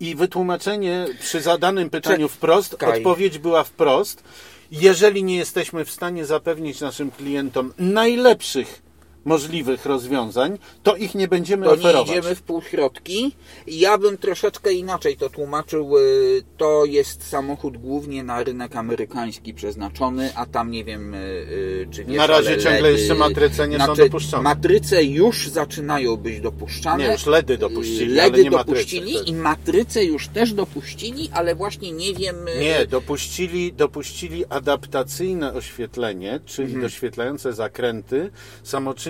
I 0.00 0.14
wytłumaczenie 0.14 1.06
przy 1.20 1.40
zadanym 1.40 1.90
pytaniu 1.90 2.28
wprost, 2.28 2.70
Czekaj. 2.70 2.98
odpowiedź 2.98 3.38
była 3.38 3.64
wprost. 3.64 4.24
Jeżeli 4.70 5.24
nie 5.24 5.36
jesteśmy 5.36 5.84
w 5.84 5.90
stanie 5.90 6.24
zapewnić 6.24 6.80
naszym 6.80 7.10
klientom 7.10 7.72
najlepszych 7.78 8.82
możliwych 9.24 9.86
rozwiązań, 9.86 10.58
to 10.82 10.96
ich 10.96 11.14
nie 11.14 11.28
będziemy 11.28 11.66
To 11.66 11.74
nie 11.76 11.80
oferować. 11.82 12.10
idziemy 12.10 12.34
w 12.34 12.42
półśrodki. 12.42 13.32
Ja 13.66 13.98
bym 13.98 14.18
troszeczkę 14.18 14.72
inaczej 14.72 15.16
to 15.16 15.30
tłumaczył. 15.30 15.98
y, 15.98 16.42
To 16.56 16.84
jest 16.84 17.28
samochód 17.28 17.76
głównie 17.76 18.24
na 18.24 18.44
rynek 18.44 18.76
amerykański 18.76 19.54
przeznaczony, 19.54 20.30
a 20.36 20.46
tam 20.46 20.70
nie 20.70 20.84
wiem, 20.84 21.14
y, 21.14 21.18
y, 21.18 21.86
czy 21.90 22.04
wiesz, 22.04 22.16
Na 22.16 22.26
razie 22.26 22.58
ciągle 22.58 22.92
jeszcze 22.92 23.14
matryce 23.14 23.68
nie 23.68 23.78
są 23.78 23.84
znaczy, 23.84 24.02
dopuszczone. 24.04 24.42
Matryce 24.42 25.04
już 25.04 25.48
zaczynają 25.48 26.16
być 26.16 26.40
dopuszczane. 26.40 27.04
Nie, 27.06 27.12
już 27.12 27.26
LEDy 27.26 27.58
dopuścili, 27.58 28.14
LEDy 28.14 28.34
ale 28.34 28.42
nie 28.44 28.50
matryce 28.50 28.74
dopuścili 28.74 29.14
wtedy. 29.14 29.30
i 29.30 29.34
matryce 29.34 30.04
już 30.04 30.28
też 30.28 30.52
dopuścili, 30.52 31.28
ale 31.32 31.54
właśnie 31.54 31.92
nie 31.92 32.14
wiem... 32.14 32.36
Nie, 32.60 32.86
dopuścili, 32.86 33.72
dopuścili 33.72 34.44
adaptacyjne 34.48 35.54
oświetlenie, 35.54 36.40
czyli 36.46 36.66
Mhm. 36.66 36.82
doświetlające 36.82 37.52
zakręty, 37.52 38.30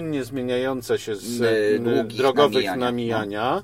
samoczynnie 0.04 0.24
zmieniające 0.24 0.98
się 0.98 1.16
z 1.16 1.82
długich 1.82 2.18
drogowych 2.18 2.64
namijania, 2.64 2.76
namijania. 2.76 3.62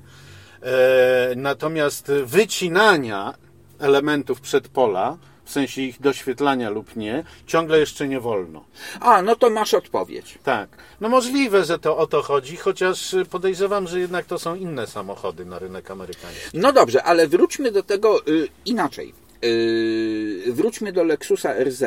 E, 0.61 1.35
natomiast 1.35 2.11
wycinania 2.25 3.33
elementów 3.79 4.41
przedpola 4.41 5.17
w 5.17 5.31
w 5.45 5.53
sensie 5.53 5.81
ich 5.81 6.01
doświetlania 6.01 6.69
lub 6.69 6.95
nie, 6.95 7.23
ciągle 7.47 7.79
jeszcze 7.79 8.07
nie 8.07 8.19
wolno. 8.19 8.65
A, 8.99 9.21
no 9.21 9.35
to 9.35 9.49
masz 9.49 9.73
odpowiedź. 9.73 10.39
Tak. 10.43 10.69
No 11.01 11.09
możliwe, 11.09 11.65
że 11.65 11.79
to 11.79 11.97
o 11.97 12.07
to 12.07 12.21
chodzi, 12.21 12.57
chociaż 12.57 13.15
podejrzewam, 13.29 13.87
że 13.87 13.99
jednak 13.99 14.25
to 14.25 14.39
są 14.39 14.55
inne 14.55 14.87
samochody 14.87 15.45
na 15.45 15.59
rynek 15.59 15.91
amerykański. 15.91 16.57
No 16.57 16.73
dobrze, 16.73 17.03
ale 17.03 17.27
wróćmy 17.27 17.71
do 17.71 17.83
tego 17.83 18.27
y, 18.27 18.47
inaczej. 18.65 19.13
Y, 19.43 20.43
wróćmy 20.47 20.91
do 20.91 21.03
Lexusa 21.03 21.53
RZ. 21.63 21.83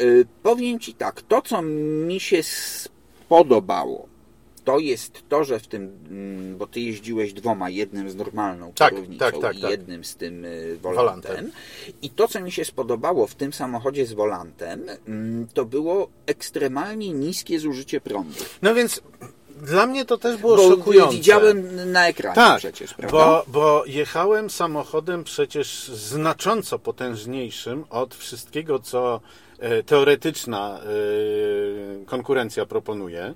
Y, 0.00 0.26
powiem 0.42 0.80
Ci 0.80 0.94
tak, 0.94 1.22
to 1.22 1.42
co 1.42 1.62
mi 1.62 2.20
się 2.20 2.42
spodobało, 3.26 4.08
to 4.64 4.78
jest 4.78 5.22
to, 5.28 5.44
że 5.44 5.58
w 5.58 5.66
tym, 5.66 5.98
mm, 6.10 6.56
bo 6.58 6.66
Ty 6.66 6.80
jeździłeś 6.80 7.32
dwoma, 7.32 7.70
jednym 7.70 8.10
z 8.10 8.14
normalną 8.16 8.72
Tak, 8.74 8.90
kierownicą 8.90 9.18
tak, 9.18 9.38
tak, 9.40 9.56
i 9.56 9.60
tak. 9.60 9.70
jednym 9.70 10.04
z 10.04 10.16
tym 10.16 10.44
y, 10.44 10.76
volantem. 10.82 11.32
Volantem. 11.32 11.50
I 12.02 12.10
to, 12.10 12.28
co 12.28 12.40
mi 12.40 12.52
się 12.52 12.64
spodobało 12.64 13.26
w 13.26 13.34
tym 13.34 13.52
samochodzie 13.52 14.06
z 14.06 14.12
volantem, 14.12 14.82
mm, 15.08 15.48
to 15.54 15.64
było 15.64 16.08
ekstremalnie 16.26 17.12
niskie 17.12 17.58
zużycie 17.60 18.00
prądu. 18.00 18.44
No 18.62 18.74
więc 18.74 19.00
dla 19.62 19.86
mnie 19.86 20.04
to 20.04 20.18
też 20.18 20.36
było 20.36 20.56
Bo 20.56 20.68
szokujące. 20.68 21.16
widziałem 21.16 21.92
na 21.92 22.08
ekranie 22.08 22.34
Tak, 22.34 22.58
przecież, 22.58 22.94
prawda? 22.94 23.18
bo, 23.18 23.44
bo 23.48 23.84
jechałem 23.86 24.50
samochodem 24.50 25.24
przecież 25.24 25.88
znacząco 25.88 26.78
potężniejszym 26.78 27.84
od 27.90 28.14
wszystkiego, 28.14 28.78
co 28.78 29.20
teoretyczna 29.86 30.80
e, 30.80 32.04
konkurencja 32.04 32.66
proponuje, 32.66 33.34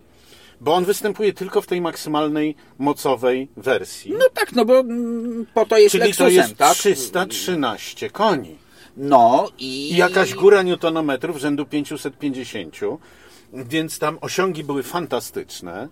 bo 0.60 0.74
on 0.74 0.84
występuje 0.84 1.32
tylko 1.32 1.60
w 1.60 1.66
tej 1.66 1.80
maksymalnej 1.80 2.56
mocowej 2.78 3.48
wersji. 3.56 4.12
No 4.18 4.24
tak, 4.34 4.52
no 4.52 4.64
bo 4.64 4.78
mm, 4.80 5.46
po 5.54 5.66
to 5.66 5.78
jest 5.78 5.92
Czyli 5.92 6.04
Lexusem, 6.04 6.26
to 6.26 6.32
jest 6.32 6.56
tak? 6.56 6.76
313 6.76 8.10
koni. 8.10 8.56
No 8.96 9.48
i... 9.58 9.92
I 9.92 9.96
jakaś 9.96 10.34
góra 10.34 10.62
newtonometrów 10.62 11.36
rzędu 11.36 11.66
550, 11.66 12.76
więc 13.52 13.98
tam 13.98 14.18
osiągi 14.20 14.64
były 14.64 14.82
fantastyczne. 14.82 15.88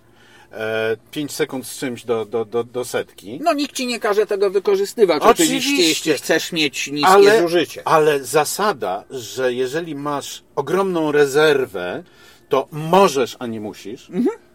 5 1.10 1.32
sekund 1.32 1.66
z 1.66 1.78
czymś 1.78 2.04
do, 2.04 2.24
do, 2.24 2.44
do, 2.44 2.64
do 2.64 2.84
setki. 2.84 3.40
No 3.42 3.52
nikt 3.52 3.76
ci 3.76 3.86
nie 3.86 4.00
każe 4.00 4.26
tego 4.26 4.50
wykorzystywać. 4.50 5.22
Oczywiście. 5.22 5.56
Oczywiście, 5.56 5.88
jeśli 5.88 6.12
chcesz 6.12 6.52
mieć 6.52 6.90
niskie 6.90 7.08
ale, 7.08 7.42
zużycie. 7.42 7.82
ale 7.84 8.24
zasada, 8.24 9.04
że 9.10 9.52
jeżeli 9.54 9.94
masz 9.94 10.44
ogromną 10.56 11.12
rezerwę, 11.12 12.02
to 12.48 12.68
możesz, 12.72 13.36
a 13.38 13.46
nie 13.46 13.60
musisz. 13.60 14.08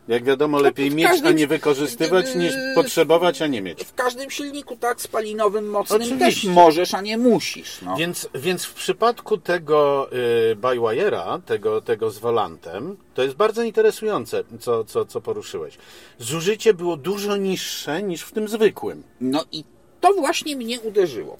Jak 0.08 0.24
wiadomo, 0.24 0.60
lepiej 0.60 0.90
w 0.90 0.96
mieć, 0.96 1.08
a 1.26 1.32
nie 1.32 1.48
wykorzystywać, 1.48 2.36
niż 2.36 2.54
potrzebować, 2.76 3.42
a 3.42 3.48
nie 3.48 3.62
mieć. 3.62 3.84
W 3.84 3.94
każdym 3.94 4.30
silniku 4.32 4.76
tak 4.76 5.02
spalinowym 5.02 5.70
mocnym 5.70 6.02
Oczywiście. 6.02 6.26
też 6.26 6.56
możesz, 6.56 6.94
a 6.94 7.02
nie 7.02 7.18
musisz. 7.18 7.82
No. 7.82 7.96
Więc, 7.96 8.30
więc 8.36 8.66
w 8.66 8.74
przypadku 8.74 9.38
tego 9.38 10.10
y, 10.52 10.56
Bywire'a, 10.56 11.42
tego, 11.42 11.82
tego 11.82 12.12
z 12.12 12.20
volantem, 12.20 12.98
to 13.14 13.24
jest 13.24 13.36
bardzo 13.36 13.64
interesujące, 13.64 14.44
co, 14.60 14.84
co, 14.84 15.06
co 15.06 15.22
poruszyłeś. 15.22 15.78
Zużycie 16.20 16.74
było 16.74 16.98
dużo 16.98 17.38
niższe 17.38 18.04
niż 18.04 18.22
w 18.22 18.32
tym 18.32 18.48
zwykłym. 18.48 19.04
no 19.22 19.46
i 19.52 19.64
to 20.02 20.14
właśnie 20.14 20.56
mnie 20.56 20.82
uderzyło. 20.82 21.38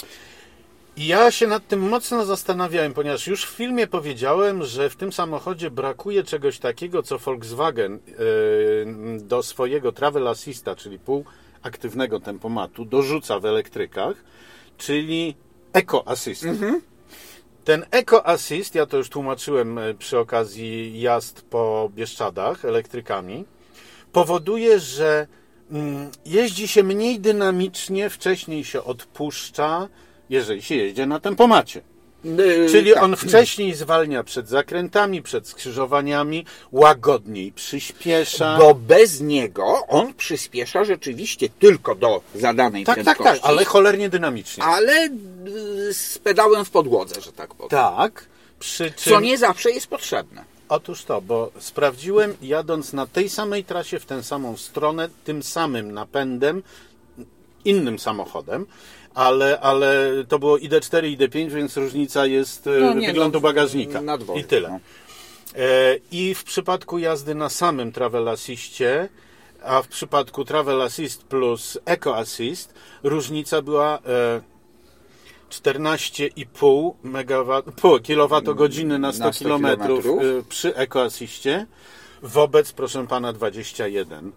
I 0.98 1.08
ja 1.08 1.32
się 1.32 1.48
nad 1.48 1.68
tym 1.68 1.80
mocno 1.80 2.26
zastanawiałem, 2.26 2.94
ponieważ 2.94 3.28
już 3.28 3.46
w 3.46 3.50
filmie 3.50 3.88
powiedziałem, 3.88 4.64
że 4.64 4.90
w 4.90 4.96
tym 4.96 5.14
samochodzie 5.14 5.72
brakuje 5.72 6.24
czegoś 6.24 6.60
takiego, 6.60 7.04
co 7.04 7.18
Volkswagen 7.18 8.00
yy, 8.08 9.20
do 9.20 9.44
swojego 9.44 9.92
Travel 9.92 10.28
Assista, 10.28 10.76
czyli 10.76 11.00
półaktywnego 11.00 12.20
tempomatu, 12.20 12.86
dorzuca 12.86 13.40
w 13.40 13.46
elektrykach, 13.46 14.16
czyli 14.78 15.36
Eco 15.74 16.08
Assist. 16.08 16.46
Ten 17.64 17.86
Eco 17.92 18.28
Assist, 18.28 18.76
ja 18.76 18.86
to 18.86 18.98
już 18.98 19.10
tłumaczyłem 19.10 19.78
e, 19.78 19.94
przy 19.94 20.20
okazji 20.20 21.02
jazd 21.02 21.42
po 21.42 21.92
Bieszczadach 21.96 22.66
elektrykami, 22.66 23.46
powoduje, 24.12 24.80
że 24.80 25.28
mm, 25.72 26.12
jeździ 26.26 26.68
się 26.68 26.84
mniej 26.84 27.20
dynamicznie, 27.20 28.10
wcześniej 28.10 28.64
się 28.64 28.84
odpuszcza, 28.84 29.88
jeżeli 30.32 30.62
się 30.62 30.76
jedzie 30.76 31.06
na 31.06 31.20
tempomacie. 31.20 31.82
Yy, 32.24 32.68
Czyli 32.72 32.94
tak. 32.94 33.04
on 33.04 33.16
wcześniej 33.16 33.74
zwalnia 33.74 34.24
przed 34.24 34.50
zakrętami, 34.50 35.22
przed 35.22 35.48
skrzyżowaniami, 35.48 36.46
łagodniej 36.72 37.52
przyspiesza. 37.52 38.58
Bo 38.58 38.76
bez 38.76 39.22
niego 39.22 39.88
on 39.88 40.14
przyspiesza 40.14 40.84
rzeczywiście 40.84 41.50
tylko 41.60 41.96
do 41.96 42.22
zadanej 42.36 42.86
tak, 42.86 42.96
tak, 42.96 43.04
prędkości. 43.04 43.42
tak, 43.42 43.50
ale 43.52 43.66
cholernie 43.66 44.10
dynamicznie. 44.10 44.64
ale 44.64 44.94
yy, 45.46 45.94
z 45.94 46.18
pedałem 46.18 46.66
w 46.66 46.70
podłodze, 46.70 47.22
że 47.22 47.32
tak 47.32 47.54
powiem. 47.56 47.70
Tak, 47.70 48.26
przy 48.60 48.92
czym... 48.92 49.14
Co 49.14 49.20
nie 49.20 49.38
zawsze 49.38 49.72
jest 49.72 49.88
potrzebne. 49.88 50.44
Otóż 50.70 51.04
to, 51.04 51.22
bo 51.22 51.52
sprawdziłem 51.60 52.38
jadąc 52.42 52.94
na 52.94 53.08
tej 53.08 53.30
samej 53.30 53.64
trasie, 53.64 54.00
w 54.00 54.06
tę 54.06 54.24
samą 54.24 54.58
stronę, 54.58 55.10
tym 55.24 55.44
samym 55.44 55.92
napędem, 55.92 56.64
innym 57.66 58.00
samochodem, 58.00 58.66
ale, 59.16 59.60
ale 59.60 60.10
to 60.28 60.40
było 60.40 60.58
ID4 60.58 61.06
i 61.06 61.18
ID5, 61.18 61.50
więc 61.52 61.78
różnica 61.78 62.26
jest 62.26 62.68
e, 62.68 62.70
No 62.80 62.94
nie, 62.94 63.08
wyglądu 63.08 63.38
no, 63.38 63.42
bagażnika. 63.42 64.02
na 64.02 64.18
I 64.36 64.44
tyle. 64.44 64.70
no. 64.70 64.80
E, 65.56 65.98
I 66.12 66.36
w 66.36 66.44
przypadku 66.44 67.00
jazdy 67.00 67.36
na 67.36 67.50
samym 67.50 67.92
Travel 67.92 68.30
Assistie, 68.30 69.10
a 69.64 69.82
w 69.82 69.88
przypadku 69.88 70.46
Travel 70.46 70.82
Assist 70.82 71.24
plus 71.24 71.78
Eco 71.86 72.18
Assist, 72.18 72.74
różnica 73.04 73.62
była 73.62 74.00
e, 74.06 74.42
14,5 75.50 76.94
megawatt, 77.04 77.66
pół 77.82 78.00
kilowatogodziny 78.00 79.00
na 79.00 79.14
100, 79.14 79.24
Na 79.24 79.34
100 79.34 79.44
kilometrów 79.44 80.04
kilometrów. 80.04 80.42
e, 80.46 80.50
przy 80.50 80.76
Eco 80.76 81.02
Assistie, 81.04 81.66
wobec, 82.24 82.72
proszę 82.72 83.08
pana, 83.08 83.34
21. 83.34 84.32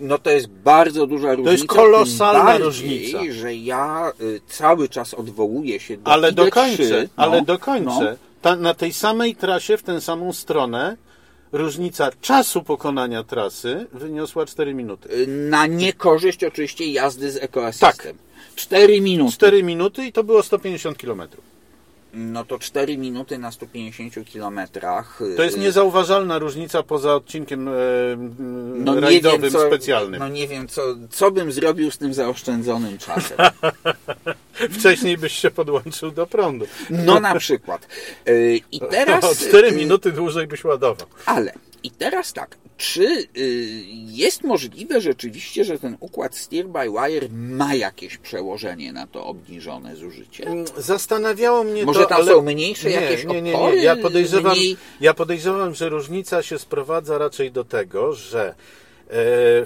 No 0.00 0.18
to 0.18 0.30
jest 0.30 0.46
bardzo 0.48 1.06
duża 1.06 1.30
różnica. 1.34 1.52
jest 1.52 1.66
kolosalna 1.66 2.44
bardziej, 2.44 2.64
różnica. 2.64 3.18
że 3.30 3.54
ja 3.54 4.12
y, 4.20 4.40
cały 4.48 4.88
czas 4.88 5.14
odwołuję 5.14 5.80
się 5.80 5.96
do 5.96 6.10
Ale 6.10 6.32
ID3, 6.32 6.34
dokończę, 6.34 7.02
no, 7.02 7.24
ale 7.24 7.42
dokończę. 7.42 7.90
no. 7.90 8.16
Ta, 8.42 8.56
na 8.56 8.74
tej 8.74 8.92
samej 8.92 9.36
trasie, 9.36 9.76
w 9.76 9.82
tę 9.82 10.00
samą 10.00 10.32
stronę, 10.32 10.96
różnica 11.52 12.10
czasu 12.20 12.62
pokonania 12.62 13.24
trasy 13.24 13.86
wyniosła 13.92 14.46
4 14.46 14.74
minuty. 14.74 15.08
Y, 15.14 15.26
Na 15.26 15.66
niekorzyść 15.66 16.44
oczywiście 16.44 16.86
jazdy 16.92 17.30
z 17.30 17.36
ekoasystem. 17.36 17.90
Tak. 17.92 18.14
4 18.54 19.00
minuty. 19.00 19.32
4 19.32 19.62
minuty 19.62 20.06
i 20.06 20.12
to 20.12 20.24
było 20.24 20.42
150 20.42 20.98
kilometrów. 20.98 21.51
No 22.14 22.44
to 22.44 22.58
4 22.58 22.98
minuty 22.98 23.38
na 23.38 23.52
150 23.52 24.24
kilometrach. 24.24 25.20
y, 25.22 25.36
To 25.36 25.42
jest 25.42 25.58
niezauważalna 25.58 26.38
różnica 26.38 26.82
poza 26.82 27.14
odcinkiem 27.14 27.68
e, 27.68 27.72
no 28.84 29.00
rajdowym 29.00 29.50
co, 29.52 29.66
specjalnym. 29.66 30.20
No 30.20 30.28
nie 30.28 30.48
wiem, 30.48 30.68
co, 30.68 30.82
co 31.10 31.30
bym 31.30 31.52
zrobił 31.52 31.90
z 31.90 31.98
tym 31.98 32.14
zaoszczędzonym 32.14 32.98
czasem. 32.98 33.36
Wcześniej 34.78 35.18
byś 35.18 35.32
się 35.32 35.50
podłączył 35.50 36.10
do 36.10 36.26
prądu. 36.26 36.66
No 36.90 37.20
na 37.20 37.34
przykład. 37.34 37.88
Y, 38.28 38.60
I 38.72 38.80
teraz... 38.90 39.24
o 39.24 39.34
4 39.34 39.68
y, 39.68 39.72
minuty 39.72 40.12
dłużej 40.12 40.46
byś 40.46 40.64
ładował. 40.64 41.06
Ale 41.26 41.52
i 41.82 41.90
teraz 41.90 42.32
tak, 42.32 42.56
czy 42.82 43.26
y, 43.36 43.84
jest 44.06 44.44
możliwe 44.44 45.00
rzeczywiście, 45.00 45.64
że 45.64 45.78
ten 45.78 45.96
układ 46.00 46.36
steer 46.36 46.68
by 46.68 46.78
wire 46.90 47.28
ma 47.30 47.74
jakieś 47.74 48.18
przełożenie 48.18 48.92
na 48.92 49.06
to 49.06 49.26
obniżone 49.26 49.96
zużycie? 49.96 50.46
Zastanawiało 50.76 51.64
mnie 51.64 51.84
Może 51.84 52.00
to, 52.00 52.06
tam 52.06 52.18
ale... 52.18 52.32
są 52.32 52.42
mniejsze 52.42 52.88
nie, 52.88 52.94
jakieś 52.94 53.24
nie, 53.24 53.42
nie, 53.42 53.54
nie. 53.54 53.82
Ja 53.82 53.96
podejrzewam, 53.96 54.52
mniej- 54.56 54.76
ja 55.00 55.14
podejrzewam, 55.14 55.74
że 55.74 55.88
różnica 55.88 56.42
się 56.42 56.58
sprowadza 56.58 57.18
raczej 57.18 57.52
do 57.52 57.64
tego, 57.64 58.12
że 58.12 58.48
e, 58.48 58.54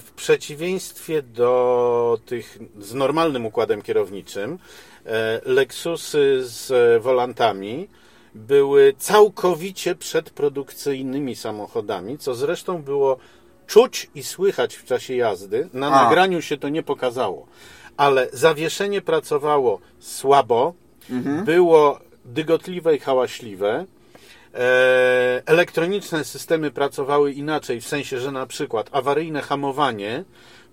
w 0.01 0.13
przeciwieństwie 0.17 1.23
do 1.23 2.21
tych 2.27 2.59
z 2.81 2.95
normalnym 2.95 3.47
układem 3.47 3.83
kierowniczym, 3.83 4.59
e, 5.07 5.41
Lexusy 5.45 6.39
z 6.43 7.03
volantami 7.03 7.89
były 8.37 8.95
całkowicie 8.99 9.95
przedprodukcyjnymi 9.95 11.37
samochodami, 11.37 12.19
co 12.19 12.35
zresztą 12.35 12.83
było 12.83 13.17
czuć 13.67 14.11
i 14.15 14.23
słychać 14.23 14.75
w 14.75 14.85
czasie 14.85 15.17
jazdy. 15.17 15.69
Na 15.73 15.87
A. 15.87 16.05
nagraniu 16.05 16.43
się 16.43 16.57
to 16.57 16.69
nie 16.69 16.83
pokazało, 16.83 17.47
ale 17.97 18.29
zawieszenie 18.33 19.01
pracowało 19.01 19.81
słabo, 19.99 20.75
było 21.45 22.01
dygotliwe 22.25 22.97
i 22.97 22.99
hałaśliwe. 22.99 23.85
E, 24.55 25.43
elektroniczne 25.47 26.25
systemy 26.25 26.71
pracowały 26.71 27.33
inaczej, 27.33 27.81
w 27.81 27.89
sensie, 27.89 28.21
że 28.21 28.33
na 28.33 28.47
przykład 28.47 28.89
awaryjne 28.93 29.43
hamowanie 29.43 30.25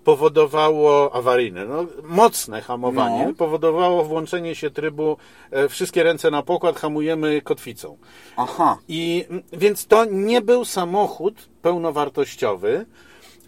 powodowało, 0.04 1.14
awaryjne, 1.14 1.64
no, 1.66 1.86
mocne 2.02 2.60
hamowanie, 2.60 3.26
No. 3.26 3.34
powodowało 3.34 4.04
włączenie 4.04 4.54
się 4.54 4.70
trybu 4.70 5.16
e, 5.50 5.68
wszystkie 5.68 6.02
ręce 6.02 6.30
na 6.30 6.42
pokład, 6.42 6.76
hamujemy 6.78 7.42
kotwicą. 7.42 7.96
Aha, 8.36 8.78
I 8.88 9.24
więc 9.52 9.86
to 9.86 10.04
nie 10.04 10.40
był 10.40 10.64
samochód 10.64 11.48
pełnowartościowy, 11.62 12.86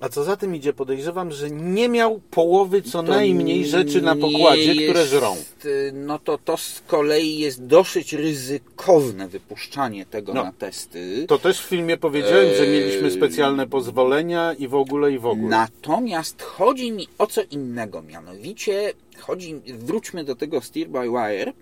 A 0.00 0.08
co 0.08 0.24
za 0.24 0.36
tym 0.36 0.54
idzie, 0.54 0.72
podejrzewam, 0.72 1.32
że 1.32 1.50
nie 1.50 1.88
miał 1.88 2.20
połowy 2.30 2.82
co 2.82 3.02
najmniej 3.02 3.66
rzeczy 3.66 4.02
na 4.02 4.16
pokładzie, 4.16 4.74
nie 4.74 4.82
które 4.84 5.00
jest, 5.00 5.12
żrą. 5.12 5.36
y, 5.64 5.92
No 5.94 6.18
to 6.18 6.38
to 6.38 6.56
z 6.56 6.82
kolei 6.86 7.38
jest 7.38 7.66
dosyć 7.66 8.12
ryzykowne 8.12 9.28
wypuszczanie 9.28 10.06
tego 10.06 10.34
No. 10.34 10.44
na 10.44 10.52
testy. 10.52 11.24
To 11.28 11.38
też 11.38 11.60
w 11.60 11.64
filmie 11.68 11.96
powiedziałem, 11.96 12.54
że 12.54 12.66
mieliśmy 12.66 13.10
specjalne 13.10 13.66
pozwolenia 13.66 14.52
i 14.58 14.68
w 14.68 14.74
ogóle 14.74 15.12
i 15.12 15.18
w 15.18 15.26
ogóle. 15.26 15.48
Natomiast 15.48 16.42
chodzi 16.42 16.92
mi 16.92 17.08
o 17.18 17.26
co 17.26 17.42
innego, 17.50 18.02
mianowicie 18.02 18.92
chodzi, 19.18 19.54
wróćmy 19.78 20.24
do 20.24 20.34
tego 20.36 20.60
steer 20.60 20.88
by 20.88 21.08
wire. 21.08 21.52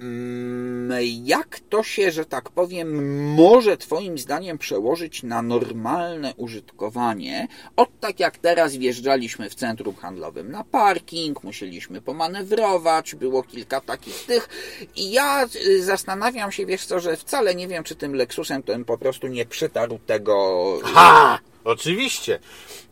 Mm, 0.00 0.92
Jak 1.24 1.60
to 1.60 1.82
się, 1.82 2.10
że 2.10 2.24
tak 2.24 2.50
powiem, 2.50 3.14
może 3.34 3.76
Twoim 3.76 4.18
zdaniem 4.18 4.58
przełożyć 4.58 5.22
na 5.22 5.42
normalne 5.42 6.34
użytkowanie? 6.36 7.48
Od 7.76 8.00
tak 8.00 8.20
jak 8.20 8.38
teraz 8.38 8.76
wjeżdżaliśmy 8.76 9.50
w 9.50 9.54
centrum 9.54 9.94
handlowym 9.94 10.50
na 10.50 10.64
parking, 10.64 11.44
musieliśmy 11.44 12.00
pomanewrować, 12.00 13.14
było 13.14 13.42
kilka 13.42 13.80
takich 13.80 14.26
tych 14.26 14.48
i 14.96 15.10
ja 15.10 15.46
y, 15.66 15.82
zastanawiam 15.84 16.52
się, 16.52 16.66
wiesz 16.66 16.86
co, 16.86 17.00
że 17.00 17.16
wcale 17.16 17.54
nie 17.54 17.68
wiem, 17.68 17.84
czy 17.84 17.94
tym 17.94 18.14
Lexusem 18.14 18.62
to 18.62 18.72
bym 18.72 18.84
po 18.84 18.98
prostu 18.98 19.26
nie 19.26 19.46
przytarł 19.46 19.98
tego... 20.06 20.64
Ha! 20.84 21.38
Oczywiście. 21.72 22.38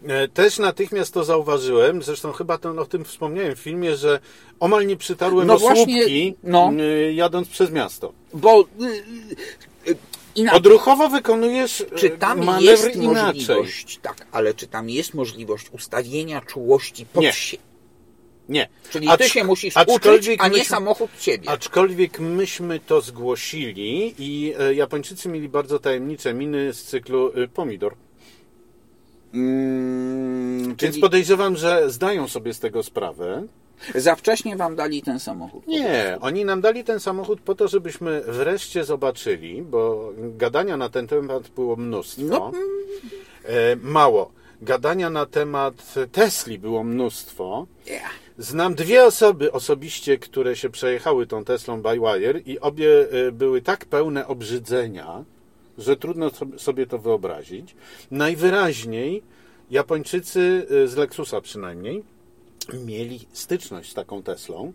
E, 0.07 0.29
Też 0.29 0.59
natychmiast 0.59 1.15
to 1.15 1.25
zauważyłem, 1.25 2.03
zresztą 2.03 2.33
chyba 2.33 2.59
ten, 2.59 2.79
o 2.79 2.85
tym 2.85 3.05
wspomniałem 3.05 3.57
w 3.57 3.59
filmie, 3.59 3.97
że 3.97 4.21
omal 4.61 4.87
nie 4.87 4.97
przytarłem 4.97 5.47
No 5.47 5.59
właśnie, 5.59 5.97
słupki, 6.03 6.35
no. 6.43 6.73
jadąc 7.13 7.49
przez 7.49 7.71
miasto. 7.71 8.13
Bo... 8.35 8.61
y, 8.81 8.85
y, 8.85 9.91
y, 9.91 9.97
Inaczej. 10.35 10.59
Odruchowo 10.59 11.09
wykonujesz 11.09 11.81
e, 11.81 11.85
Czy 11.99 12.11
tam 12.11 12.45
manewr 12.45 12.63
jest 12.65 12.97
inaczej. 12.97 13.35
możliwość, 13.57 13.99
tak, 14.03 14.27
ale 14.33 14.55
czy 14.55 14.67
tam 14.67 14.91
jest 14.91 15.15
możliwość 15.15 15.67
ustawienia 15.73 16.41
czułości 16.41 17.07
pod 17.07 17.23
Nie. 17.23 17.33
sie- 17.33 17.59
Nie. 18.49 18.69
Czyli 18.91 19.09
Acz- 19.09 19.19
ty 19.19 19.29
się 19.29 19.45
musisz 19.45 19.75
uczyć, 19.87 20.29
a 20.39 20.49
nie 20.49 20.53
myśmy- 20.53 20.65
samochód 20.69 21.11
ciebie. 21.21 21.51
Aczkolwiek 21.51 22.21
myśmy 22.21 22.81
to 22.81 23.01
zgłosili 23.01 24.15
i 24.19 24.55
e, 24.59 24.75
Japończycy 24.75 25.29
mieli 25.29 25.49
bardzo 25.49 25.79
tajemnicze 25.79 26.35
miny 26.35 26.73
z 26.73 26.83
cyklu 26.85 27.33
pomidor. 27.55 27.95
Mm, 29.35 30.63
Więc 30.67 30.79
czyli 30.79 31.01
podejrzewam, 31.01 31.57
że 31.57 31.91
zdają 31.91 32.29
sobie 32.29 32.55
z 32.55 32.61
tego 32.61 32.83
sprawę. 32.83 33.47
za 33.95 34.15
wcześnie 34.17 34.57
wam 34.57 34.77
dali 34.77 35.03
ten 35.03 35.21
samochód. 35.21 35.67
Nie, 35.67 36.19
oni 36.21 36.45
nam 36.45 36.61
dali 36.61 36.85
ten 36.85 37.01
samochód 37.01 37.41
po 37.41 37.55
to, 37.55 37.69
żebyśmy 37.69 38.23
wreszcie 38.27 38.85
zobaczyli, 38.85 39.63
bo 39.63 40.13
gadania 40.19 40.77
na 40.77 40.89
ten 40.89 41.07
temat 41.07 41.49
było 41.49 41.77
mnóstwo. 41.77 42.23
No, 42.25 42.53
E, 43.49 43.77
mało. 43.83 44.33
Gadania 44.63 45.11
na 45.11 45.27
temat 45.27 45.95
Tesli 46.13 46.59
było 46.59 46.85
mnóstwo. 46.85 47.67
Yeah. 47.87 48.11
Znam 48.39 48.75
dwie 48.75 49.05
osoby 49.05 49.53
osobiście, 49.53 50.19
które 50.19 50.57
się 50.57 50.71
przejechały 50.71 51.27
tą 51.27 51.45
Teslą 51.45 51.83
by 51.83 51.93
Wire 52.01 52.41
i 52.47 52.59
obie 52.61 52.89
e, 53.29 53.33
były 53.33 53.63
tak 53.63 53.85
pełne 53.85 54.27
obrzydzenia, 54.27 55.25
że 55.79 55.97
trudno 55.97 56.29
sob- 56.31 56.59
sobie 56.61 56.87
to 56.87 56.99
wyobrazić. 56.99 57.75
Najwyraźniej 58.11 59.23
Japończycy 59.71 60.67
e, 60.85 60.89
z 60.89 60.97
Lexusa 60.97 61.41
przynajmniej 61.41 62.03
mieli 62.85 63.27
styczność 63.33 63.91
z 63.91 63.95
taką 63.95 64.23
Teslą 64.23 64.73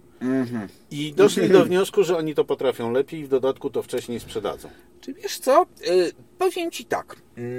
i 0.91 1.13
doszli 1.13 1.49
do 1.49 1.65
wniosku, 1.65 2.03
że 2.03 2.17
oni 2.17 2.35
to 2.35 2.45
potrafią 2.45 2.91
lepiej 2.91 3.19
i 3.19 3.25
w 3.25 3.27
dodatku 3.27 3.69
to 3.69 3.83
wcześniej 3.83 4.19
sprzedadzą. 4.19 4.69
Czy 5.01 5.13
wiesz 5.13 5.39
co? 5.39 5.65
Y, 5.87 6.11
powiem 6.37 6.71
ci 6.71 6.85
tak. 6.85 7.15
Mm, 7.37 7.49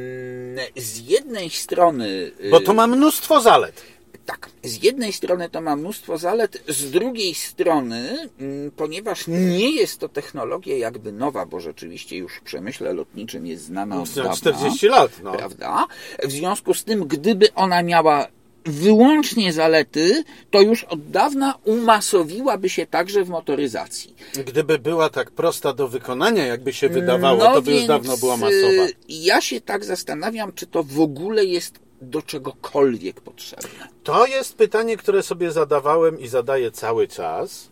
z 0.77 0.99
jednej 1.11 1.51
strony. 1.51 2.09
y, 2.45 2.51
Bo 2.51 2.61
to 2.61 2.75
ma 2.75 2.87
mnóstwo 2.87 3.41
zalet. 3.41 3.83
Tak, 4.27 4.51
z 4.63 4.83
jednej 4.83 5.13
strony 5.13 5.51
to 5.51 5.61
ma 5.61 5.77
mnóstwo 5.77 6.19
zalet, 6.19 6.63
z 6.69 6.91
drugiej 6.91 7.35
strony, 7.35 8.29
mm, 8.41 8.71
ponieważ 8.71 9.27
nie 9.29 9.71
jest 9.71 9.99
to 9.99 10.09
technologia 10.09 10.77
jakby 10.77 11.13
nowa, 11.13 11.47
bo 11.47 11.61
rzeczywiście 11.61 12.17
już 12.17 12.37
w 12.37 12.41
przemyśle 12.41 12.93
lotniczym 12.93 13.47
jest 13.47 13.65
znana 13.65 14.03
od 14.03 14.11
dawna, 14.11 14.33
40 14.33 14.89
lat, 14.89 15.11
no. 15.23 15.33
prawda? 15.33 15.87
W 16.23 16.33
związku 16.33 16.75
z 16.75 16.85
tym, 16.85 17.07
gdyby 17.07 17.55
ona 17.55 17.83
miała 17.83 18.29
wyłącznie 18.65 19.53
zalety, 19.53 20.25
to 20.51 20.61
już 20.61 20.85
od 20.85 21.11
dawna 21.11 21.55
umasowiłaby 21.65 22.69
się 22.69 22.87
także 22.87 23.25
w 23.25 23.29
motoryzacji. 23.29 24.15
Gdyby 24.47 24.79
była 24.79 25.11
tak 25.11 25.31
prosta 25.31 25.73
do 25.73 25.89
wykonania, 25.89 26.47
jakby 26.47 26.73
się 26.73 26.89
wydawało, 26.89 27.45
No 27.45 27.55
to 27.55 27.63
by 27.63 27.73
już 27.73 27.87
dawno 27.87 28.17
była 28.17 28.35
y, 28.35 28.39
masowa. 28.39 28.87
Ja 29.09 29.41
się 29.41 29.61
tak 29.61 29.85
zastanawiam, 29.85 30.53
czy 30.53 30.67
to 30.67 30.83
w 30.83 31.01
ogóle 31.01 31.45
jest 31.45 31.79
do 32.03 32.23
czegokolwiek 32.23 33.21
potrzebne. 33.21 33.89
To 34.03 34.27
jest 34.27 34.57
pytanie, 34.57 34.97
które 34.97 35.23
sobie 35.23 35.51
zadawałem 35.53 36.21
i 36.21 36.29
zadaję 36.29 36.71
cały 36.71 37.09
czas. 37.09 37.71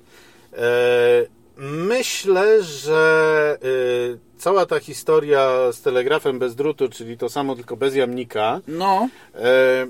E, 0.53 1.41
Myślę, 1.63 2.63
że 2.63 3.59
e, 3.63 4.39
cała 4.39 4.67
ta 4.67 4.81
historia 4.81 5.73
z 5.73 5.83
telegrafem 5.83 6.39
bez 6.39 6.55
drutu, 6.55 6.89
czyli 6.89 7.19
to 7.19 7.29
samo 7.29 7.57
tylko 7.57 7.77
bez 7.77 7.95
jamnika, 7.95 8.61
No, 8.69 9.09
e, 9.35 9.87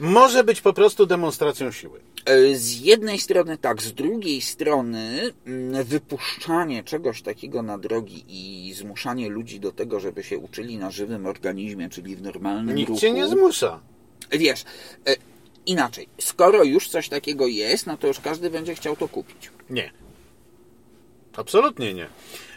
może 0.00 0.44
być 0.44 0.60
po 0.60 0.72
prostu 0.72 1.06
demonstracją 1.06 1.72
siły. 1.72 2.00
E, 2.24 2.54
Z 2.54 2.80
jednej 2.80 3.18
strony 3.18 3.58
tak, 3.58 3.82
z 3.82 3.92
drugiej 3.92 4.40
strony 4.40 5.30
mm, 5.46 5.84
wypuszczanie 5.84 6.84
czegoś 6.84 7.22
takiego 7.22 7.62
na 7.62 7.78
drogi 7.78 8.24
i 8.28 8.72
zmuszanie 8.74 9.28
ludzi 9.28 9.60
do 9.60 9.72
tego, 9.72 10.00
żeby 10.00 10.22
się 10.22 10.38
uczyli 10.38 10.78
na 10.78 10.90
żywym 10.90 11.26
organizmie, 11.26 11.88
czyli 11.88 12.16
w 12.16 12.22
normalnym 12.22 12.76
Nikt 12.76 12.88
ruchu. 12.88 13.00
cię 13.00 13.12
nie 13.12 13.28
zmusza. 13.28 13.80
Wiesz, 14.32 14.64
e, 15.06 15.14
inaczej, 15.66 16.08
skoro 16.20 16.64
już 16.64 16.88
coś 16.88 17.08
takiego 17.08 17.46
jest, 17.46 17.86
no 17.86 17.96
to 17.96 18.06
już 18.06 18.20
każdy 18.20 18.50
będzie 18.50 18.74
chciał 18.74 18.96
to 18.96 19.08
kupić. 19.08 19.50
Nie. 19.70 19.90
Absolutnie 21.36 21.94
nie. 21.94 22.06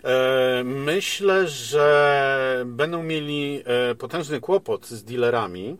E, 0.03 0.63
Myślę, 0.63 1.47
że 1.47 2.63
będą 2.65 3.03
mieli 3.03 3.63
potężny 3.99 4.39
kłopot 4.41 4.87
z 4.87 5.03
dealerami, 5.03 5.77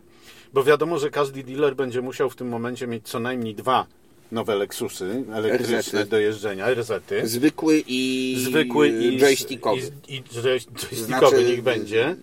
bo 0.56 0.64
wiadomo, 0.64 0.98
że 0.98 1.10
każdy 1.10 1.42
dealer 1.42 1.76
będzie 1.76 2.02
musiał 2.02 2.30
w 2.30 2.36
tym 2.36 2.48
momencie 2.48 2.86
mieć 2.86 3.08
co 3.08 3.20
najmniej 3.20 3.54
dwa 3.54 3.86
nowe 4.32 4.56
Lexusy 4.56 5.22
elektryczne 5.32 5.78
RZ-y. 6.02 6.06
do 6.06 6.18
jeżdżenia, 6.18 6.74
RZ-y. 6.74 7.28
Zwykły 7.28 7.82
i 7.86 8.36
Zwykły 8.44 8.88
i 8.88 9.18
joystickowy. 9.18 9.80
I, 10.08 10.14
i 10.16 10.22
joy- 10.22 10.44
joystickowy 10.44 10.96
Znaczy, 10.96 11.44
niech 11.44 11.62
będzie. 11.62 12.16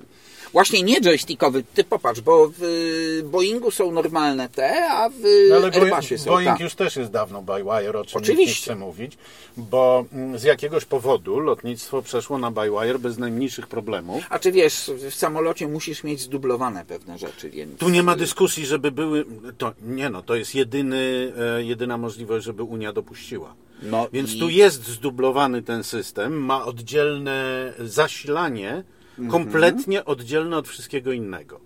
Właśnie 0.53 0.83
nie 0.83 1.01
joystickowy, 1.01 1.63
ty 1.73 1.83
popatrz, 1.83 2.21
bo 2.21 2.51
w 2.59 3.21
Boeingu 3.23 3.71
są 3.71 3.91
normalne 3.91 4.49
te, 4.49 4.87
a 4.91 5.09
w 5.09 5.13
No, 5.49 5.55
ale 5.55 5.71
Airbusie 5.71 6.17
są 6.17 6.25
Boeing 6.31 6.51
tak. 6.51 6.59
już 6.59 6.75
też 6.75 6.95
jest 6.95 7.11
dawno 7.11 7.41
by 7.41 7.53
wire, 7.63 7.99
o 7.99 8.05
czym 8.05 8.21
Oczywiście. 8.21 8.63
chce 8.63 8.75
mówić, 8.75 9.17
bo 9.57 10.05
mm, 10.13 10.39
z 10.39 10.43
jakiegoś 10.43 10.85
powodu 10.85 11.39
lotnictwo 11.39 12.01
przeszło 12.01 12.37
na 12.37 12.51
by 12.51 12.69
wire 12.69 12.99
bez 12.99 13.17
najmniejszych 13.17 13.67
problemów. 13.67 14.23
A 14.29 14.39
czy 14.39 14.51
wiesz, 14.51 14.91
w 15.11 15.15
samolocie 15.15 15.67
musisz 15.67 16.03
mieć 16.03 16.21
zdublowane 16.21 16.85
pewne 16.85 17.17
rzeczy, 17.17 17.49
więc... 17.49 17.79
Tu 17.79 17.89
nie 17.89 18.03
ma 18.03 18.15
dyskusji, 18.15 18.65
żeby 18.65 18.91
były. 18.91 19.25
To, 19.57 19.73
nie 19.81 20.09
no, 20.09 20.21
to 20.23 20.35
jest 20.35 20.55
jedyny, 20.55 21.33
e, 21.57 21.63
jedyna 21.63 21.97
możliwość, 21.97 22.45
żeby 22.45 22.63
Unia 22.63 22.93
dopuściła. 22.93 23.53
No 23.83 24.07
Więc 24.13 24.33
i- 24.33 24.39
tu 24.39 24.49
jest 24.49 24.87
zdublowany 24.87 25.61
ten 25.61 25.83
system, 25.83 26.33
ma 26.45 26.65
oddzielne 26.65 27.73
zasilanie. 27.79 28.83
Kompletnie 29.31 30.05
oddzielne 30.05 30.57
od 30.57 30.67
wszystkiego 30.67 31.11
innego. 31.11 31.59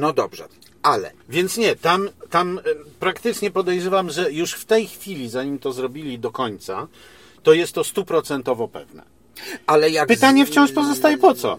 No 0.00 0.12
dobrze, 0.12 0.48
ale 0.82 1.12
Więc 1.28 1.56
nie, 1.56 1.76
tam, 1.76 2.08
tam 2.30 2.58
e, 2.58 2.62
praktycznie 3.00 3.50
podejrzewam, 3.50 4.10
że 4.10 4.32
już 4.32 4.52
w 4.52 4.64
tej 4.64 4.86
chwili, 4.86 5.28
zanim 5.28 5.58
to 5.58 5.72
zrobili 5.72 6.18
do 6.18 6.30
końca, 6.30 6.88
to 7.42 7.52
jest 7.52 7.72
to 7.72 7.84
stuprocentowo 7.84 8.68
pewne. 8.68 9.02
Ale 9.66 9.90
jak 9.90 10.08
Pytanie 10.08 10.46
z- 10.46 10.48
wciąż 10.48 10.72
pozostaje 10.72 11.18
po 11.18 11.34
co? 11.34 11.58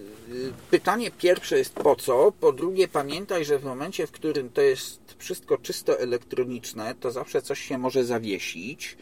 Pytanie 0.72 1.12
pierwsze 1.12 1.58
jest 1.58 1.74
po 1.74 1.96
co? 1.96 2.32
Po 2.40 2.52
drugie, 2.52 2.88
pamiętaj, 2.88 3.46
że 3.46 3.60
w 3.60 3.64
momencie, 3.64 4.08
w 4.08 4.12
którym 4.12 4.50
to 4.50 4.62
jest 4.62 5.00
wszystko 5.18 5.58
czysto 5.58 6.00
elektroniczne, 6.00 6.96
to 7.00 7.12
zawsze 7.12 7.42
coś 7.42 7.60
się 7.62 7.78
może 7.78 8.06
zawiesić, 8.06 8.98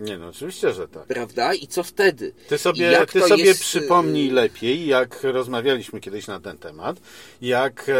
Nie 0.00 0.18
no, 0.18 0.28
oczywiście, 0.28 0.72
że 0.72 0.88
tak. 0.88 1.06
prawda? 1.06 1.54
I 1.54 1.66
co 1.66 1.82
wtedy? 1.82 2.32
Ty 2.48 2.58
sobie, 2.58 2.86
Jak 2.86 3.12
ty 3.12 3.20
sobie 3.20 3.44
jest, 3.44 3.60
przypomnij 3.60 4.30
y, 4.30 4.32
lepiej, 4.32 4.86
jak 4.86 5.22
rozmawialiśmy 5.22 6.00
kiedyś 6.00 6.26
na 6.26 6.40
ten 6.40 6.58
temat, 6.58 6.96
jak 7.42 7.86
e, 7.88 7.94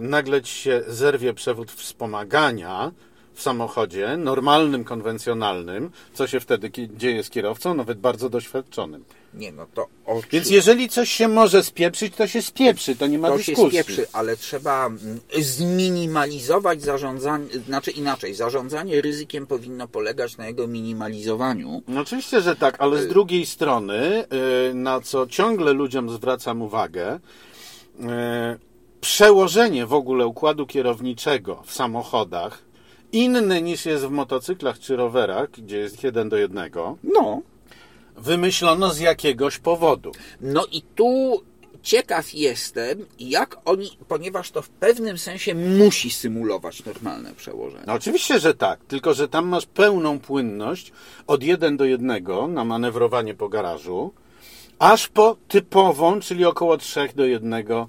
nagle 0.00 0.42
ci 0.42 0.54
się 0.54 0.82
zerwie 0.86 1.34
przewód 1.34 1.72
wspomagania 1.72 2.92
w 3.34 3.42
samochodzie, 3.42 4.16
normalnym, 4.16 4.84
konwencjonalnym, 4.84 5.90
co 6.14 6.26
się 6.26 6.40
wtedy 6.40 6.70
dzieje 6.96 7.22
z 7.22 7.30
kierowcą, 7.30 7.74
nawet 7.74 7.98
bardzo 7.98 8.28
doświadczonym. 8.28 9.04
Nie, 9.34 9.52
no 9.52 9.66
to 9.74 9.86
o 10.06 10.20
Więc 10.32 10.50
jeżeli 10.50 10.88
coś 10.88 11.10
się 11.10 11.28
może 11.28 11.62
spieprzyć, 11.64 12.14
to 12.14 12.26
się 12.26 12.42
spieprzy, 12.42 12.96
to 12.96 13.06
nie 13.06 13.18
ma 13.18 13.28
to 13.28 13.38
się 13.38 13.52
dyskusji. 13.52 13.82
spieprzy, 13.82 14.06
ale 14.12 14.36
trzeba 14.36 14.86
mm, 14.86 15.20
zminimalizować 15.40 16.82
zarządzanie, 16.82 17.46
znaczy 17.66 17.90
inaczej, 17.90 18.34
zarządzanie 18.34 19.00
ryzykiem 19.00 19.46
powinno 19.46 19.88
polegać 19.88 20.36
na 20.36 20.46
jego 20.46 20.66
minimalizowaniu. 20.66 21.82
No 21.88 22.00
oczywiście, 22.00 22.40
że 22.40 22.56
tak, 22.56 22.76
ale 22.78 23.02
z 23.02 23.08
drugiej 23.08 23.46
strony, 23.46 24.24
y, 24.70 24.74
na 24.74 25.00
co 25.00 25.26
ciągle 25.26 25.72
ludziom 25.72 26.10
zwracam 26.10 26.62
uwagę, 26.62 27.14
y, 28.00 28.02
przełożenie 29.00 29.86
w 29.86 29.92
ogóle 29.92 30.26
układu 30.26 30.66
kierowniczego 30.66 31.62
w 31.66 31.72
samochodach 31.72 32.62
inne 33.12 33.62
niż 33.62 33.86
jest 33.86 34.04
w 34.04 34.10
motocyklach 34.10 34.78
czy 34.78 34.96
rowerach, 34.96 35.50
gdzie 35.50 35.78
jest 35.78 36.04
jeden 36.04 36.28
do 36.28 36.36
jednego, 36.36 36.96
No, 37.04 37.42
wymyślono 38.16 38.90
z 38.90 38.98
jakiegoś 38.98 39.58
powodu. 39.58 40.12
no 40.40 40.66
i 40.72 40.82
tu 40.82 41.42
ciekaw 41.82 42.34
jestem, 42.34 43.06
jak 43.18 43.56
oni, 43.64 43.98
ponieważ 44.08 44.50
to 44.50 44.62
w 44.62 44.68
pewnym 44.68 45.18
sensie 45.18 45.54
musi 45.54 46.10
symulować 46.10 46.84
normalne 46.84 47.34
przełożenie. 47.34 47.84
No 47.86 47.92
oczywiście, 47.92 48.40
że 48.40 48.54
tak, 48.54 48.84
tylko 48.84 49.14
że 49.14 49.28
tam 49.28 49.48
masz 49.48 49.66
pełną 49.66 50.18
płynność 50.18 50.92
od 51.26 51.42
1 51.42 51.76
do 51.76 51.84
1 51.84 52.24
na 52.48 52.64
manewrowanie 52.64 53.34
po 53.34 53.48
garażu, 53.48 54.12
aż 54.78 55.08
po 55.08 55.36
typową, 55.48 56.20
czyli 56.20 56.44
około 56.44 56.76
3 56.76 57.08
do 57.16 57.24
1, 57.24 57.52
e, 57.52 57.86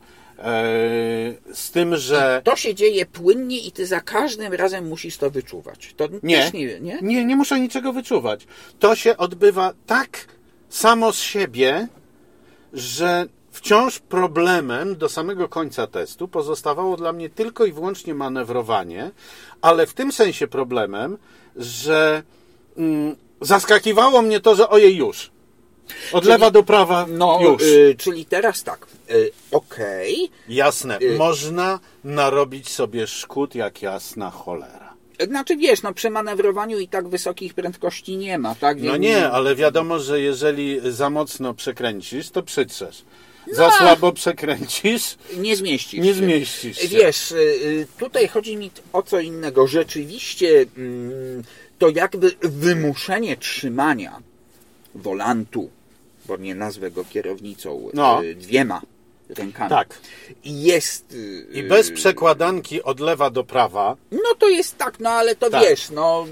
z 1.53 1.71
tym, 1.71 1.95
że... 1.95 2.41
To 2.43 2.55
się 2.55 2.75
dzieje 2.75 3.05
płynnie 3.05 3.59
i 3.59 3.71
ty 3.71 3.85
za 3.85 4.01
każdym 4.01 4.53
razem 4.53 4.87
musisz 4.87 5.17
to 5.17 5.29
wyczuwać. 5.29 5.93
To 5.97 6.07
Nie, 6.23 6.51
nie, 6.53 6.79
nie? 6.79 6.99
nie, 7.01 7.25
nie 7.25 7.35
muszę 7.35 7.59
niczego 7.59 7.93
wyczuwać. 7.93 8.47
To 8.79 8.95
się 8.95 9.17
odbywa 9.17 9.73
tak 9.85 10.27
samo 10.69 11.13
z 11.13 11.19
siebie, 11.19 11.87
że 12.73 13.25
wciąż 13.51 13.99
problemem 13.99 14.95
do 14.95 15.09
samego 15.09 15.49
końca 15.49 15.87
testu 15.87 16.27
pozostawało 16.27 16.97
dla 16.97 17.13
mnie 17.13 17.29
tylko 17.29 17.65
i 17.65 17.71
wyłącznie 17.71 18.13
manewrowanie, 18.13 19.11
ale 19.61 19.85
w 19.87 19.93
tym 19.93 20.11
sensie 20.11 20.47
problemem, 20.47 21.17
że 21.55 22.23
mm, 22.77 23.15
zaskakiwało 23.41 24.21
mnie 24.21 24.39
to, 24.39 24.55
że 24.55 24.69
ojej 24.69 24.95
już. 24.95 25.31
Od 26.11 26.25
lewa 26.25 26.51
do 26.51 26.63
prawa 26.63 27.05
No, 27.09 27.39
już. 27.43 27.61
y, 27.63 27.95
czyli 27.97 28.25
teraz 28.25 28.63
tak, 28.63 28.87
y, 29.11 29.31
okej, 29.51 30.29
Jasne, 30.49 30.97
y- 31.01 31.17
można 31.17 31.79
narobić 32.03 32.69
sobie 32.69 33.07
szkód 33.07 33.55
jak 33.55 33.81
jasna 33.81 34.29
cholera. 34.31 34.93
Znaczy 35.27 35.57
wiesz, 35.57 35.81
no 35.81 35.93
przy 35.93 36.09
manewrowaniu 36.09 36.79
i 36.79 36.87
tak 36.87 37.07
wysokich 37.07 37.53
prędkości 37.53 38.17
nie 38.17 38.37
ma, 38.37 38.55
tak? 38.55 38.77
No 38.81 38.91
Więc- 38.91 39.03
nie, 39.03 39.29
ale 39.31 39.55
wiadomo, 39.55 39.99
że 39.99 40.21
jeżeli 40.21 40.79
za 40.91 41.09
mocno 41.09 41.53
przekręcisz, 41.53 42.29
to 42.29 42.43
przytrzesz. 42.43 43.03
Za 43.51 43.71
słabo 43.71 44.11
przekręcisz, 44.11 45.15
Nie 45.37 45.55
zmieścisz 45.55 45.99
nie 46.05 46.13
zmieścisz 46.13 46.77
się. 46.77 46.87
Wiesz, 46.87 47.31
y, 47.31 47.87
tutaj 47.99 48.27
chodzi 48.27 48.57
mi 48.57 48.71
o 48.93 49.01
co 49.03 49.19
innego. 49.19 49.67
Rzeczywiście 49.67 50.65
mm, 50.77 51.43
to 51.79 51.89
jakby 51.89 52.31
wymuszenie 52.41 53.37
trzymania 53.37 54.19
wolantu, 54.95 55.69
bo 56.25 56.37
nie 56.37 56.55
nazwę 56.55 56.91
go 56.91 57.05
kierownicą, 57.05 57.89
No. 57.93 58.23
y, 58.23 58.35
dwiema 58.35 58.81
rękami. 59.29 59.69
Tak. 59.69 59.99
Jest. 60.45 61.13
y, 61.13 61.47
I 61.53 61.63
bez 61.63 61.91
przekładanki 61.91 62.83
od 62.83 62.99
lewa 62.99 63.29
do 63.29 63.43
prawa. 63.43 63.95
No 64.11 64.35
to 64.39 64.49
jest 64.49 64.77
tak, 64.77 64.99
no 64.99 65.09
ale 65.09 65.35
to 65.35 65.49
Tak. 65.49 65.61
wiesz, 65.63 65.89
no. 65.89 66.25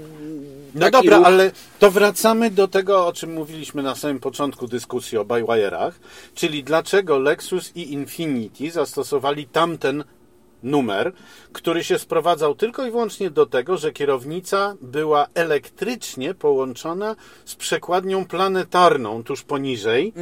No 0.74 0.90
dobra, 0.90 1.18
ruch- 1.18 1.24
ale 1.26 1.50
to 1.78 1.90
wracamy 1.90 2.50
do 2.50 2.68
tego, 2.68 3.06
o 3.06 3.12
czym 3.12 3.32
mówiliśmy 3.32 3.82
na 3.82 3.94
samym 3.94 4.20
początku 4.20 4.68
dyskusji 4.68 5.18
o 5.18 5.24
Bywire'ach, 5.24 5.92
czyli 6.34 6.64
dlaczego 6.64 7.18
Lexus 7.18 7.72
i 7.76 7.92
Infiniti 7.92 8.70
zastosowali 8.70 9.46
tamten 9.46 10.04
numer, 10.62 11.12
który 11.52 11.84
się 11.84 11.98
sprowadzał 11.98 12.54
tylko 12.54 12.86
i 12.86 12.90
wyłącznie 12.90 13.30
do 13.30 13.46
tego, 13.46 13.76
że 13.76 13.92
kierownica 13.92 14.74
była 14.80 15.26
elektrycznie 15.34 16.34
połączona 16.34 17.16
z 17.44 17.54
przekładnią 17.54 18.24
planetarną 18.24 19.24
tuż 19.24 19.42
poniżej, 19.42 20.12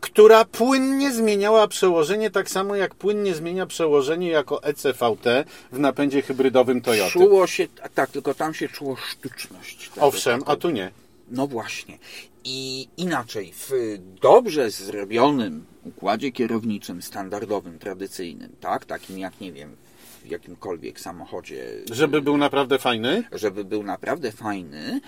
która 0.00 0.44
płynnie 0.44 1.12
zmieniała 1.12 1.68
przełożenie, 1.68 2.30
tak 2.30 2.50
samo 2.50 2.76
jak 2.76 2.94
płynnie 2.94 3.34
zmienia 3.34 3.66
przełożenie 3.66 4.28
jako 4.28 4.62
ECVT 4.62 5.44
w 5.72 5.78
napędzie 5.78 6.22
hybrydowym 6.22 6.80
Toyota. 6.80 7.10
Czuło 7.10 7.46
się, 7.46 7.68
tak, 7.94 8.10
tylko 8.10 8.34
tam 8.34 8.54
się 8.54 8.68
czuło 8.68 8.96
sztuczność. 8.96 9.90
Tak, 9.94 10.04
Owszem, 10.04 10.40
tak, 10.40 10.50
a 10.50 10.56
tu 10.56 10.70
nie. 10.70 10.90
No 11.30 11.46
właśnie. 11.46 11.98
I 12.44 12.88
inaczej, 12.96 13.52
w 13.56 13.98
dobrze 14.20 14.70
zrobionym 14.70 15.64
układzie 15.84 16.32
kierowniczym, 16.32 17.02
standardowym, 17.02 17.78
tradycyjnym, 17.78 18.52
tak, 18.60 18.84
takim 18.84 19.18
jak, 19.18 19.40
nie 19.40 19.52
wiem, 19.52 19.76
w 20.24 20.30
jakimkolwiek 20.30 21.00
samochodzie, 21.00 21.64
Żeby 21.92 22.22
był 22.22 22.36
naprawdę 22.36 22.78
fajny, 22.78 23.24
żeby 23.32 23.64
był 23.64 23.82
naprawdę 23.82 24.32
fajny, 24.32 25.00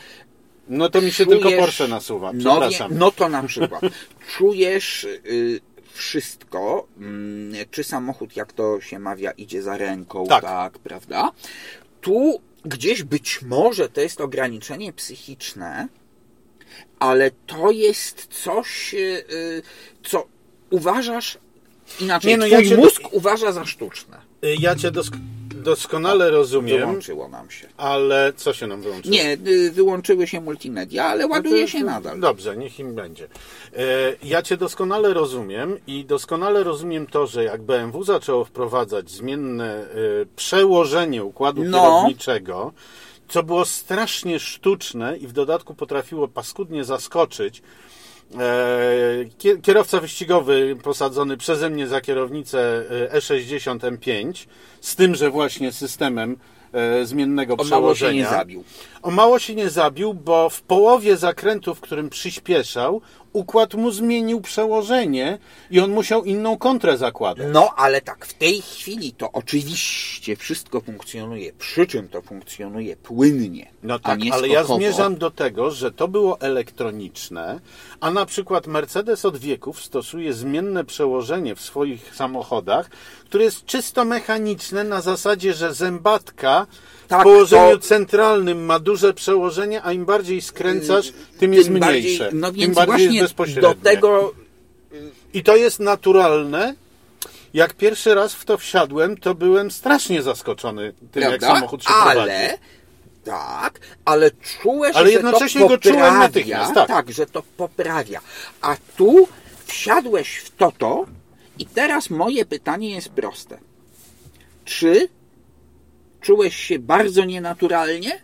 no 0.68 0.88
to 0.88 1.00
mi 1.00 1.12
się 1.12 1.24
czujesz, 1.24 1.42
tylko 1.42 1.58
Porsche 1.60 1.88
nasuwa. 1.88 2.32
No, 2.32 2.50
Przepraszam. 2.50 2.90
wie- 2.92 2.96
no 2.98 3.10
to 3.10 3.28
na 3.28 3.42
przykład. 3.42 3.82
czujesz 4.36 5.04
y, 5.04 5.60
wszystko, 5.92 6.86
mm, 6.98 7.52
czy 7.70 7.84
samochód, 7.84 8.36
jak 8.36 8.52
to 8.52 8.80
się 8.80 8.98
mawia, 8.98 9.30
idzie 9.30 9.62
za 9.62 9.78
ręką, 9.78 10.26
Tak. 10.26 10.42
tak, 10.44 10.78
prawda? 10.78 11.30
Tu 12.00 12.40
gdzieś 12.64 13.02
być 13.02 13.42
może 13.42 13.88
to 13.88 14.00
jest 14.00 14.20
ograniczenie 14.20 14.92
psychiczne, 14.92 15.88
ale 16.98 17.30
to 17.46 17.70
jest 17.70 18.26
coś, 18.30 18.94
y, 18.94 19.62
co 20.02 20.26
uważasz 20.74 21.38
inaczej. 22.00 22.30
Nie, 22.30 22.36
no, 22.36 22.46
twój 22.46 22.68
ja 22.70 22.76
mózg 22.76 23.02
uważa 23.12 23.52
za 23.52 23.64
sztuczne. 23.64 24.16
Y, 24.44 24.56
Ja 24.60 24.76
cię 24.76 24.90
dosk- 24.90 25.16
doskonale 25.54 26.30
rozumiem, 26.30 26.78
Wyłączyło 26.78 27.28
nam 27.28 27.50
się. 27.50 27.68
ale 27.76 28.32
co 28.36 28.52
się 28.52 28.66
nam 28.66 28.82
wyłączyło? 28.82 29.14
Nie, 29.14 29.32
y, 29.46 29.72
wyłączyły 29.72 30.26
się 30.26 30.40
multimedia, 30.40 31.04
ale 31.04 31.22
No 31.22 31.28
ładuje 31.28 31.62
to- 31.64 31.68
się 31.70 31.84
nadal. 31.84 32.20
Dobrze, 32.20 32.56
niech 32.56 32.78
im 32.80 32.94
będzie. 32.94 33.24
E, 33.24 33.78
Ja 34.22 34.42
Cię 34.42 34.56
doskonale 34.56 35.14
rozumiem 35.14 35.78
i 35.86 36.04
doskonale 36.04 36.62
rozumiem 36.64 37.06
to, 37.06 37.26
że 37.26 37.44
jak 37.44 37.62
BMW 37.62 38.04
zaczęło 38.04 38.44
wprowadzać 38.44 39.10
zmienne 39.10 39.86
przełożenie 40.36 41.24
układu 41.24 41.64
No. 41.64 41.78
kierowniczego, 41.80 42.72
co 43.28 43.42
było 43.42 43.64
strasznie 43.64 44.38
sztuczne 44.40 45.16
i 45.16 45.26
w 45.26 45.32
dodatku 45.32 45.74
potrafiło 45.74 46.28
paskudnie 46.28 46.84
zaskoczyć, 46.84 47.62
kierowca 49.62 50.00
wyścigowy 50.00 50.76
posadzony 50.82 51.36
przeze 51.36 51.70
mnie 51.70 51.86
za 51.86 52.00
kierownicę 52.00 52.84
e, 53.10 53.18
E60 53.18 53.78
M5 53.78 54.46
z 54.80 54.96
tymże 54.96 55.30
właśnie 55.30 55.72
systemem 55.72 56.36
e, 56.72 57.06
zmiennego 57.06 57.56
O 57.56 57.64
mało 57.64 57.94
się 57.94 58.14
nie 58.14 58.24
zabił. 58.24 58.64
O 59.02 59.10
mało 59.10 59.38
się 59.38 59.54
nie 59.54 59.70
zabił, 59.70 60.14
bo 60.14 60.50
w 60.50 60.62
połowie 60.62 61.16
zakrętu, 61.16 61.74
w 61.74 61.80
którym 61.80 62.10
przyspieszał, 62.10 63.00
układ 63.34 63.74
mu 63.74 63.90
zmienił 63.90 64.40
przełożenie 64.40 65.38
i 65.70 65.80
on 65.80 65.90
musiał 65.90 66.24
inną 66.24 66.58
kontrę 66.58 66.96
zakładać. 66.98 67.46
No, 67.52 67.74
ale 67.76 68.00
tak, 68.00 68.26
w 68.26 68.34
tej 68.34 68.62
chwili 68.62 69.12
to 69.12 69.32
oczywiście 69.32 70.36
wszystko 70.36 70.80
funkcjonuje, 70.80 71.52
przy 71.52 71.86
czym 71.86 72.08
to 72.08 72.22
funkcjonuje 72.22 72.96
płynnie, 72.96 73.70
No 73.82 73.98
tak, 73.98 74.20
ale 74.32 74.48
ja 74.48 74.64
zmierzam 74.64 75.16
do 75.16 75.30
tego, 75.30 75.70
że 75.70 75.92
to 75.92 76.08
było 76.08 76.40
elektroniczne, 76.40 77.60
a 78.00 78.10
na 78.10 78.26
przykład 78.26 78.66
Mercedes 78.66 79.24
od 79.24 79.36
wieków 79.36 79.84
stosuje 79.84 80.32
zmienne 80.32 80.84
przełożenie 80.84 81.54
w 81.54 81.60
swoich 81.60 82.14
samochodach, 82.14 82.90
które 83.34 83.44
jest 83.44 83.64
czysto 83.64 84.04
mechaniczne 84.04 84.84
na 84.84 85.00
zasadzie, 85.00 85.54
że 85.54 85.74
zębatka 85.74 86.66
Tak, 87.08 87.20
w 87.20 87.22
położeniu 87.22 87.78
to- 87.78 87.86
centralnym 87.86 88.64
ma 88.64 88.78
duże 88.78 89.14
przełożenie, 89.14 89.82
a 89.82 89.92
im 89.92 90.04
bardziej 90.04 90.42
skręcasz, 90.42 91.12
tym 91.38 91.54
jest 91.54 91.68
Tym 91.68 91.78
bardziej- 91.80 92.02
mniejsze. 92.02 92.30
No 92.32 92.50
tym 92.50 92.60
więc 92.60 92.74
bardziej 92.76 93.06
jest 93.14 93.24
bezpośrednie. 93.24 93.62
do 93.62 93.74
tego 93.74 94.32
I 95.32 95.42
to 95.42 95.56
jest 95.56 95.80
naturalne. 95.80 96.74
Jak 97.54 97.74
pierwszy 97.74 98.14
raz 98.14 98.34
w 98.34 98.44
to 98.44 98.58
wsiadłem, 98.58 99.16
to 99.16 99.34
byłem 99.34 99.70
strasznie 99.70 100.22
zaskoczony 100.22 100.92
tym, 101.12 101.22
jak 101.22 101.30
prawda? 101.38 101.54
samochód 101.54 101.82
się 101.84 101.88
prowadzi. 101.92 102.18
ale 102.20 102.58
tak, 103.24 103.80
ale 104.04 104.30
czułeś, 104.62 104.96
Ale 104.96 105.06
że 105.06 105.12
jednocześnie 105.12 105.60
to 105.60 105.68
go 105.68 105.74
poprawia, 105.74 105.98
czułem 105.98 106.18
natychmiast, 106.18 106.74
tak. 106.74 106.88
tak, 106.88 107.12
że 107.12 107.26
to 107.26 107.42
poprawia. 107.56 108.20
A 108.60 108.76
tu 108.96 109.28
wsiadłeś 109.66 110.36
w 110.36 110.50
toto 110.56 111.06
i 111.58 111.66
teraz 111.66 112.10
moje 112.10 112.44
pytanie 112.44 112.90
jest 112.94 113.08
proste. 113.08 113.58
Czy 114.64 115.08
czułeś 116.20 116.56
się 116.56 116.78
bardzo 116.78 117.24
nienaturalnie? 117.24 118.20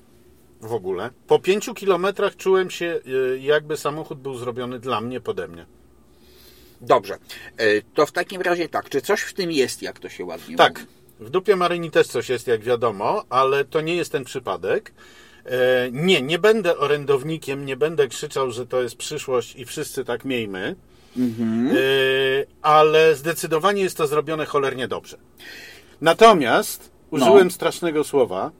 W 0.60 0.72
ogóle. 0.72 1.10
Po 1.26 1.38
pięciu 1.38 1.74
kilometrach 1.74 2.36
czułem 2.36 2.70
się, 2.70 3.00
y, 3.34 3.38
jakby 3.42 3.76
samochód 3.76 4.18
był 4.20 4.34
zrobiony 4.38 4.78
dla 4.78 5.00
mnie, 5.00 5.20
pode 5.20 5.48
mnie. 5.48 5.66
Dobrze. 6.80 7.14
E, 7.56 7.82
To 7.94 8.06
w 8.06 8.12
takim 8.12 8.40
razie 8.42 8.68
tak, 8.68 8.88
czy 8.88 9.00
coś 9.00 9.20
w 9.20 9.32
tym 9.34 9.52
jest, 9.52 9.82
jak 9.82 9.98
to 9.98 10.08
się 10.08 10.24
ładnie 10.24 10.56
Tak, 10.56 10.72
mówi? 10.80 10.86
w 11.20 11.30
dupie 11.30 11.56
Maryni 11.56 11.90
też 11.90 12.06
coś 12.06 12.28
jest, 12.28 12.46
jak 12.46 12.60
wiadomo, 12.62 13.24
ale 13.28 13.64
to 13.64 13.80
nie 13.80 13.96
jest 13.96 14.12
ten 14.12 14.24
przypadek. 14.24 14.92
E, 15.44 15.88
Nie, 15.92 16.22
nie 16.22 16.38
będę 16.38 16.78
orędownikiem, 16.78 17.66
nie 17.66 17.76
będę 17.76 18.08
krzyczał, 18.08 18.50
że 18.50 18.66
to 18.66 18.82
jest 18.82 18.96
przyszłość 18.96 19.56
i 19.56 19.64
wszyscy 19.64 20.04
tak 20.04 20.24
miejmy, 20.24 20.76
Mhm. 21.16 21.68
E, 21.68 21.72
ale 22.62 23.14
zdecydowanie 23.14 23.82
jest 23.82 23.96
to 23.96 24.06
zrobione 24.06 24.46
cholernie 24.46 24.88
dobrze. 24.88 25.16
Natomiast 26.00 26.90
użyłem 27.10 27.44
No. 27.46 27.50
strasznego 27.50 28.04
słowa, 28.04 28.50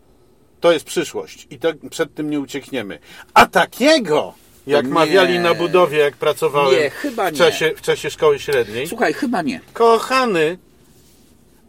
to 0.60 0.72
jest 0.72 0.84
przyszłość 0.84 1.46
i 1.50 1.58
to 1.58 1.68
przed 1.90 2.14
tym 2.14 2.30
nie 2.30 2.40
uciekniemy. 2.40 2.98
A 3.34 3.46
takiego, 3.46 4.34
jak 4.66 4.86
Nie. 4.86 4.92
mawiali 4.92 5.38
na 5.38 5.54
budowie, 5.54 5.98
jak 5.98 6.16
pracowałem 6.16 6.74
Nie, 6.80 6.90
w, 7.32 7.38
czasie, 7.38 7.72
w 7.76 7.82
czasie 7.82 8.10
szkoły 8.10 8.38
średniej, 8.38 8.86
Słuchaj, 8.88 9.12
chyba 9.12 9.42
nie. 9.42 9.60
kochany, 9.72 10.58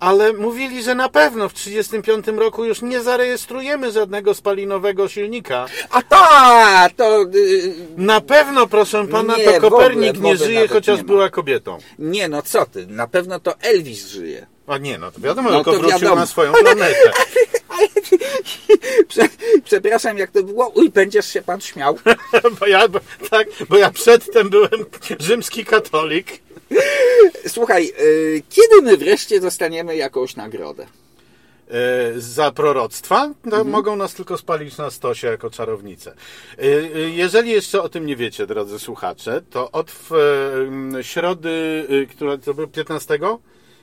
Ale 0.02 0.34
mówili, 0.34 0.84
że 0.84 0.96
na 0.96 1.10
pewno 1.10 1.50
w 1.50 1.54
1935 1.54 2.40
roku 2.40 2.66
już 2.66 2.82
nie 2.82 3.02
zarejestrujemy 3.02 3.92
żadnego 3.92 4.34
spalinowego 4.34 5.08
silnika. 5.08 5.66
A 5.90 6.02
ta, 6.02 6.88
to... 6.96 7.24
y, 7.36 7.74
Na 7.98 8.22
pewno, 8.22 8.68
proszę 8.68 9.08
pana, 9.08 9.38
Nie, 9.38 9.46
to 9.46 9.52
w 9.52 9.56
ogóle 9.56 9.70
Kopernik 9.70 10.20
nie 10.22 10.38
żyje, 10.38 10.68
chociaż 10.68 10.98
nie 10.98 11.04
była 11.04 11.30
kobietą. 11.30 11.78
Nie, 12.00 12.28
no 12.30 12.42
co 12.42 12.66
ty, 12.66 12.88
na 12.88 13.08
pewno 13.08 13.40
to 13.40 13.60
Elvis 13.60 14.08
żyje. 14.08 14.48
A 14.68 14.78
nie, 14.78 14.98
no 14.98 15.12
to 15.12 15.22
wiadomo, 15.22 15.50
No 15.52 15.56
tylko 15.56 15.72
to 15.72 15.80
wrócił 15.80 16.00
wiadomo. 16.00 16.16
na 16.22 16.26
swoją 16.26 16.54
planetę. 16.54 17.12
Prze, 19.08 19.22
przepraszam, 19.64 20.18
jak 20.18 20.32
to 20.32 20.44
było? 20.44 20.68
Uj, 20.68 20.90
będziesz 20.90 21.26
się 21.34 21.42
pan 21.42 21.62
śmiał. 21.62 21.98
bo, 22.60 22.68
ja, 22.68 22.88
bo, 22.88 23.00
tak, 23.30 23.48
bo 23.70 23.78
ja 23.78 23.92
przedtem 23.92 24.50
byłem 24.50 24.86
rzymski 25.20 25.66
katolik. 25.66 26.28
Słuchaj, 27.48 27.94
y, 28.02 28.44
kiedy 28.50 28.82
my 28.82 28.98
wreszcie 28.98 29.40
dostaniemy 29.40 29.96
jakąś 29.96 30.36
nagrodę? 30.36 30.86
E, 31.72 32.20
za 32.20 32.52
proroctwa, 32.52 33.28
to 33.44 33.48
Mhm. 33.58 33.70
mogą 33.70 33.96
nas 33.96 34.14
tylko 34.14 34.38
spalić 34.38 34.78
na 34.78 34.92
stosie 34.92 35.28
jako 35.28 35.50
czarownice. 35.50 36.14
E, 36.58 36.66
Jeżeli 37.10 37.52
jeszcze 37.52 37.82
o 37.82 37.90
tym 37.90 38.06
nie 38.06 38.16
wiecie, 38.16 38.48
drodzy 38.48 38.80
słuchacze, 38.80 39.42
to 39.50 39.72
od 39.72 39.92
środy, 41.02 41.86
która 42.16 42.38
to 42.38 42.54
był 42.54 42.68
15? 42.68 43.20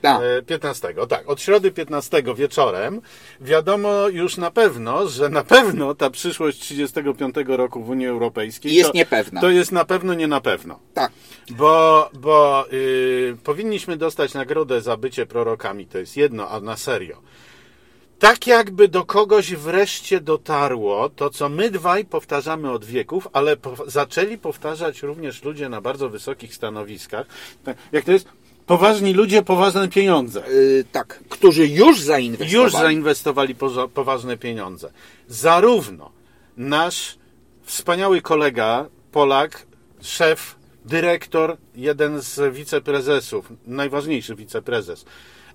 E, 0.03 0.41
15, 0.41 0.93
tak. 1.09 1.29
Od 1.29 1.41
środy 1.41 1.71
15 1.71 2.23
wieczorem 2.35 3.01
wiadomo 3.41 4.07
już 4.07 4.37
na 4.37 4.51
pewno, 4.51 5.07
że 5.07 5.29
na 5.29 5.43
pewno 5.43 5.95
ta 5.95 6.09
przyszłość 6.09 6.59
35 6.59 7.35
roku 7.47 7.83
w 7.83 7.89
Unii 7.89 8.07
Europejskiej 8.07 8.73
Jest 8.73 8.91
to, 8.91 8.97
niepewna. 8.97 9.41
To 9.41 9.49
jest 9.49 9.71
na 9.71 9.85
pewno 9.85 10.13
nie 10.13 10.27
na 10.27 10.41
pewno. 10.41 10.79
Tak. 10.93 11.11
Bo, 11.49 12.09
bo 12.13 12.65
y, 12.73 13.37
powinniśmy 13.43 13.97
dostać 13.97 14.33
nagrodę 14.33 14.81
za 14.81 14.97
bycie 14.97 15.25
prorokami, 15.25 15.85
to 15.85 15.97
jest 15.97 16.17
jedno, 16.17 16.49
a 16.49 16.59
na 16.59 16.77
serio. 16.77 17.21
Tak 18.19 18.47
jakby 18.47 18.87
do 18.87 19.05
kogoś 19.05 19.53
wreszcie 19.53 20.21
dotarło 20.21 21.09
to, 21.09 21.29
co 21.29 21.49
my 21.49 21.71
dwaj 21.71 22.05
powtarzamy 22.05 22.71
od 22.71 22.85
wieków, 22.85 23.27
ale 23.33 23.57
po, 23.57 23.75
zaczęli 23.87 24.37
powtarzać 24.37 25.03
również 25.03 25.43
ludzie 25.43 25.69
na 25.69 25.81
bardzo 25.81 26.09
wysokich 26.09 26.55
stanowiskach. 26.55 27.27
Tak, 27.63 27.77
Jak 27.91 28.05
to 28.05 28.11
jest? 28.11 28.27
Poważni 28.69 29.13
ludzie, 29.13 29.43
poważne 29.43 29.87
pieniądze. 29.87 30.47
Y, 30.49 30.85
tak, 30.91 31.23
którzy 31.29 31.67
już 31.67 32.01
zainwestowali. 32.01 32.63
Już 32.63 32.71
zainwestowali 32.71 33.55
poważne 33.93 34.37
pieniądze. 34.37 34.91
Zarówno 35.27 36.11
nasz 36.57 37.17
wspaniały 37.63 38.21
kolega, 38.21 38.85
Polak, 39.11 39.65
szef, 40.01 40.55
dyrektor, 40.85 41.57
jeden 41.75 42.21
z 42.21 42.55
wiceprezesów, 42.55 43.49
najważniejszy 43.67 44.35
wiceprezes 44.35 45.05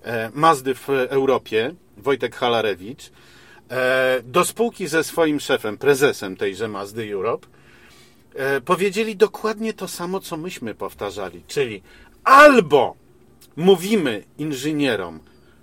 e, 0.03 0.31
Mazdy 0.33 0.75
w 0.75 0.89
Europie, 0.89 1.75
Wojtek 1.97 2.35
Halarewicz, 2.35 3.11
e, 3.71 4.21
do 4.23 4.45
spółki 4.45 4.87
ze 4.87 5.03
swoim 5.03 5.39
szefem, 5.39 5.77
prezesem 5.77 6.35
tejże 6.35 6.67
Mazdy 6.67 7.13
Europe, 7.13 7.47
e, 8.35 8.61
powiedzieli 8.61 9.15
dokładnie 9.15 9.73
to 9.73 9.87
samo, 9.87 10.19
co 10.19 10.37
myśmy 10.37 10.75
powtarzali, 10.75 11.43
czyli 11.47 11.81
albo 12.23 13.04
mówimy 13.55 14.23
inżynierom, 14.37 15.19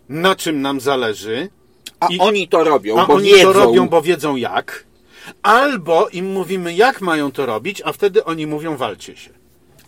na 0.09 0.37
czym 0.37 0.63
nam 0.63 0.81
zależy, 0.81 1.49
A 2.01 2.07
I- 2.11 2.19
oni 2.19 2.49
to 2.49 2.65
robią, 2.65 2.99
a 2.99 3.07
bo 3.07 3.15
oni 3.15 3.31
wiedzą. 3.31 3.43
to 3.43 3.53
robią, 3.53 3.89
bo 3.89 4.03
wiedzą 4.03 4.37
jak, 4.37 4.85
albo 5.43 6.09
im 6.09 6.33
mówimy, 6.33 6.75
jak 6.75 7.01
mają 7.01 7.33
to 7.33 7.47
robić, 7.47 7.83
a 7.85 7.93
wtedy 7.93 8.25
oni 8.25 8.47
mówią, 8.47 8.77
walcie 8.77 9.17
się. 9.17 9.31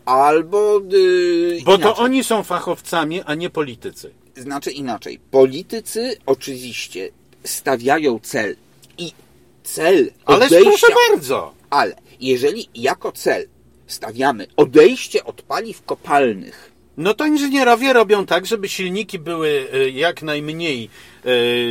Albo 0.05 0.79
y, 0.93 1.61
Bo 1.65 1.75
inaczej. 1.75 1.79
to 1.95 1.97
oni 1.97 2.25
są 2.25 2.43
fachowcami, 2.43 3.23
a 3.23 3.35
nie 3.35 3.51
politycy. 3.51 4.11
Znaczy 4.37 4.71
inaczej. 4.71 5.19
Politycy 5.31 6.17
oczywiście 6.27 7.09
stawiają 7.45 8.19
cel 8.23 8.57
i 8.99 9.13
cel 9.65 10.11
Ale 10.25 10.49
proszę 10.49 10.87
bardzo. 11.11 11.55
Ale 11.71 11.97
jeżeli 12.21 12.69
jako 12.75 13.13
cel 13.13 13.47
stawiamy 13.87 14.47
odejście 14.57 15.25
od 15.25 15.43
paliw 15.43 15.85
kopalnych, 15.85 16.73
No 16.97 17.15
to 17.15 17.27
inżynierowie 17.27 17.93
robią 17.93 18.27
tak, 18.27 18.47
żeby 18.47 18.69
silniki 18.69 19.19
były 19.19 19.67
e, 19.73 19.91
jak 19.91 20.23
najmniej 20.23 20.91
e, 21.25 21.31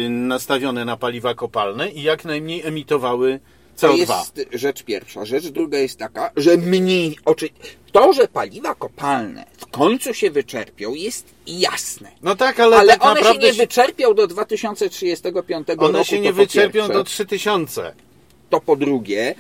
nastawione 0.10 0.86
na 0.86 0.98
paliwa 0.98 1.34
kopalne 1.36 1.90
i 1.90 2.04
jak 2.04 2.26
najmniej 2.26 2.62
emitowały 2.66 3.40
to 3.80 3.88
CO2. 3.88 3.98
jest 3.98 4.50
rzecz 4.54 4.84
pierwsza. 4.84 5.26
Rzecz 5.26 5.48
druga 5.48 5.78
jest 5.78 6.00
taka, 6.00 6.32
że 6.36 6.58
mniej... 6.58 7.18
Oczy... 7.26 7.50
To, 7.92 8.14
że 8.14 8.28
paliwa 8.28 8.76
kopalne 8.76 9.46
w 9.58 9.66
końcu 9.66 10.14
się 10.14 10.32
wyczerpią 10.32 10.94
jest 10.94 11.26
jasne. 11.48 12.12
No 12.22 12.36
tak, 12.36 12.60
ale, 12.60 12.78
Ale 12.78 12.94
tak 12.94 13.06
one 13.06 13.24
się 13.24 13.38
nie 13.38 13.54
wyczerpią 13.54 14.14
do 14.14 14.28
2035 14.28 15.68
roku. 15.68 15.86
one 15.86 16.06
się 16.06 16.16
to 16.16 16.22
nie 16.22 16.34
wyczerpią 16.34 16.80
pierwsze. 16.80 16.94
do 16.94 17.04
3000, 17.04 17.94
To 18.50 18.62
po 18.62 18.76
drugie. 18.76 19.36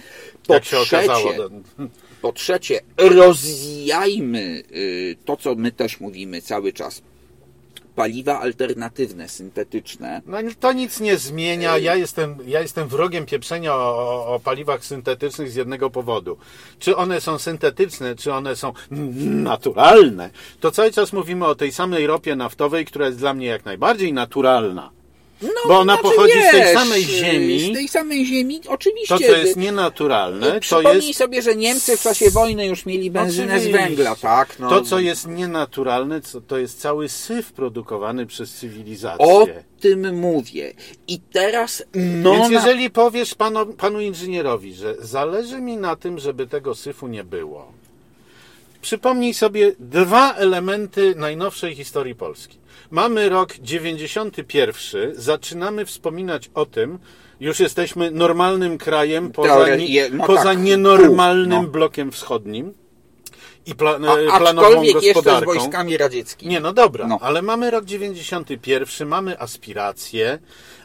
Po 0.47 0.53
jak 0.53 0.65
się 0.65 0.77
trzecie, 0.77 0.97
okazało. 0.97 1.33
Po 2.23 2.31
trzecie, 2.31 2.79
rozwijajmy 2.97 4.63
y, 4.71 5.15
to, 5.25 5.37
co 5.37 5.55
my 5.55 5.71
też 5.71 5.99
mówimy 5.99 6.41
cały 6.41 6.73
czas. 6.73 7.01
Paliwa 7.95 8.39
alternatywne, 8.39 9.29
syntetyczne. 9.29 10.21
No 10.25 10.37
to 10.59 10.73
nic 10.73 10.99
nie 10.99 11.17
zmienia. 11.17 11.77
Ja 11.77 11.95
jestem, 11.95 12.37
ja 12.47 12.61
jestem 12.61 12.87
wrogiem 12.87 13.25
pieprzenia 13.25 13.75
o, 13.75 14.27
o, 14.27 14.39
paliwach 14.39 14.85
syntetycznych 14.85 15.51
z 15.51 15.55
jednego 15.55 15.89
powodu. 15.89 16.37
Czy 16.79 16.95
one 16.95 17.21
są 17.21 17.39
syntetyczne, 17.39 18.15
czy 18.15 18.33
one 18.33 18.55
są 18.55 18.73
naturalne, 19.49 20.29
to 20.59 20.71
cały 20.71 20.91
czas 20.91 21.13
mówimy 21.13 21.45
o 21.45 21.55
tej 21.55 21.71
samej 21.71 22.07
ropie 22.07 22.35
naftowej, 22.35 22.85
która 22.85 23.05
jest 23.05 23.17
dla 23.17 23.33
mnie 23.33 23.47
jak 23.47 23.65
najbardziej 23.65 24.13
naturalna. 24.13 25.02
No, 25.43 25.49
Bo 25.67 25.79
ona 25.79 25.97
pochodzi 25.97 26.33
z 26.49 26.51
tej 26.51 26.61
wiesz, 26.61 26.73
samej 26.73 27.01
y, 27.01 27.05
ziemi. 27.05 27.59
Z 27.59 27.73
tej 27.73 27.87
samej 27.87 28.25
ziemi, 28.25 28.61
oczywiście. 28.67 29.15
To, 29.15 29.19
co 29.19 29.37
jest 29.37 29.57
nienaturalne, 29.57 30.51
to 30.51 30.59
Przypomnij 30.59 31.07
jest 31.07 31.19
sobie, 31.19 31.41
że 31.41 31.55
Niemcy 31.55 31.97
w 31.97 32.01
czasie 32.01 32.29
wojny 32.29 32.65
już 32.65 32.85
mieli 32.85 33.11
benzynę 33.11 33.55
Oczywiście. 33.55 33.77
z 33.77 33.87
węgla, 33.87 34.15
tak? 34.15 34.59
No, 34.59 34.69
to, 34.69 34.81
co 34.81 34.99
jest 34.99 35.27
nienaturalne, 35.27 36.21
to 36.47 36.57
jest 36.57 36.81
cały 36.81 37.09
syf 37.09 37.51
produkowany 37.51 38.25
przez 38.25 38.53
cywilizację. 38.53 39.25
O 39.25 39.47
tym 39.79 40.19
mówię. 40.19 40.73
I 41.07 41.19
teraz 41.19 41.83
no 41.95 42.33
Więc 42.33 42.49
jeżeli 42.51 42.89
powiesz 42.89 43.35
panu, 43.35 43.65
panu 43.65 44.01
inżynierowi, 44.01 44.73
że 44.73 44.95
zależy 44.99 45.61
mi 45.61 45.77
na 45.77 45.95
tym, 45.95 46.19
żeby 46.19 46.47
tego 46.47 46.75
syfu 46.75 47.07
nie 47.07 47.23
było, 47.23 47.71
przypomnij 48.83 49.33
sobie 49.33 49.71
dwa 49.79 50.33
elementy 50.33 51.15
najnowszej 51.15 51.75
historii 51.75 52.15
Polski. 52.15 52.57
Mamy 52.91 53.29
rok 53.29 53.53
91, 53.61 55.11
zaczynamy 55.15 55.85
wspominać 55.85 56.49
o 56.53 56.65
tym, 56.65 56.99
już 57.39 57.59
jesteśmy 57.59 58.11
normalnym 58.11 58.77
krajem 58.77 59.31
poza, 59.31 59.75
nie, 59.75 60.09
no 60.09 60.27
poza 60.27 60.43
tak, 60.43 60.59
nienormalnym 60.59 61.63
no. 61.63 61.69
blokiem 61.69 62.11
wschodnim 62.11 62.73
i 63.65 63.75
pla, 63.75 63.91
A, 64.31 64.39
planową 64.39 64.67
aczkolwiek 64.67 64.93
jeszcze 64.93 65.11
z 65.11 65.13
gospodarką. 65.13 65.53
wojskami 65.53 65.97
radzieckimi. 65.97 66.51
Nie, 66.51 66.59
no 66.59 66.73
dobra, 66.73 67.07
No. 67.07 67.17
ale 67.21 67.41
mamy 67.41 67.71
rok 67.71 67.85
91, 67.85 69.07
mamy 69.07 69.39
aspiracje, 69.39 70.39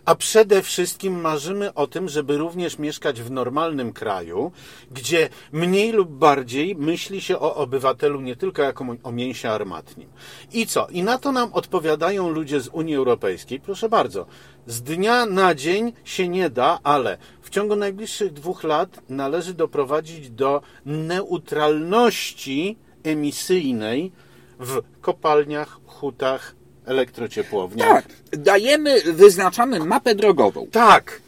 a 0.04 0.14
przede 0.14 0.62
wszystkim 0.62 1.20
marzymy 1.20 1.74
o 1.74 1.86
tym, 1.86 2.08
żeby 2.08 2.36
również 2.38 2.78
mieszkać 2.78 3.22
w 3.22 3.30
normalnym 3.30 3.92
kraju, 3.92 4.52
gdzie 4.90 5.28
mniej 5.52 5.92
lub 5.92 6.08
bardziej 6.10 6.76
myśli 6.76 7.20
się 7.20 7.38
o 7.38 7.54
obywatelu 7.54 8.20
nie 8.20 8.36
tylko 8.36 8.62
jako 8.62 8.86
o 9.02 9.12
mięsie 9.12 9.50
armatnim. 9.50 10.08
I 10.52 10.66
co? 10.66 10.86
I 10.90 11.02
na 11.02 11.18
to 11.18 11.32
nam 11.32 11.52
odpowiadają 11.52 12.28
ludzie 12.30 12.60
z 12.60 12.68
Unii 12.68 12.96
Europejskiej. 12.96 13.60
Proszę 13.60 13.88
bardzo, 13.88 14.26
z 14.66 14.82
dnia 14.82 15.26
na 15.26 15.54
dzień 15.54 15.92
się 16.04 16.28
nie 16.28 16.50
da, 16.50 16.78
ale 16.82 17.18
w 17.48 17.50
ciągu 17.50 17.76
najbliższych 17.76 18.32
dwóch 18.32 18.64
lat 18.64 19.00
należy 19.08 19.54
doprowadzić 19.54 20.30
do 20.30 20.62
neutralności 20.86 22.76
emisyjnej 23.04 24.12
w 24.60 24.82
kopalniach, 25.00 25.80
hutach, 25.86 26.54
elektrociepłowniach. 26.86 27.88
Tak, 27.88 28.06
dajemy, 28.32 29.00
wyznaczamy 29.12 29.80
mapę 29.80 30.14
drogową. 30.14 30.66
Tak. 30.66 31.22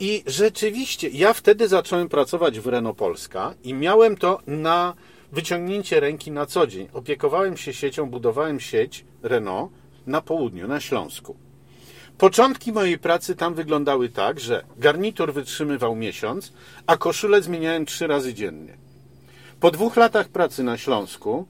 I 0.00 0.22
rzeczywiście, 0.26 1.08
ja 1.08 1.32
wtedy 1.32 1.68
zacząłem 1.68 2.08
pracować 2.08 2.60
w 2.60 2.66
Renault 2.66 2.96
Polska 2.96 3.54
i 3.64 3.74
miałem 3.74 4.16
to 4.16 4.40
na 4.46 4.94
wyciągnięcie 5.32 6.00
ręki 6.00 6.30
na 6.30 6.46
co 6.46 6.66
dzień. 6.66 6.88
Opiekowałem 6.92 7.56
się 7.56 7.72
siecią, 7.72 8.10
budowałem 8.10 8.60
sieć 8.60 9.04
Renault 9.22 9.72
na 10.06 10.20
południu, 10.20 10.68
na 10.68 10.80
Śląsku. 10.80 11.36
Początki 12.18 12.72
mojej 12.72 12.98
pracy 12.98 13.36
tam 13.36 13.54
wyglądały 13.54 14.08
tak, 14.08 14.40
że 14.40 14.64
garnitur 14.78 15.32
wytrzymywał 15.32 15.94
miesiąc, 15.96 16.52
a 16.86 16.96
koszulę 16.96 17.42
zmieniałem 17.42 17.86
trzy 17.86 18.06
razy 18.06 18.34
dziennie. 18.34 18.76
Po 19.60 19.70
dwóch 19.70 19.96
latach 19.96 20.28
pracy 20.28 20.62
na 20.64 20.78
Śląsku 20.78 21.46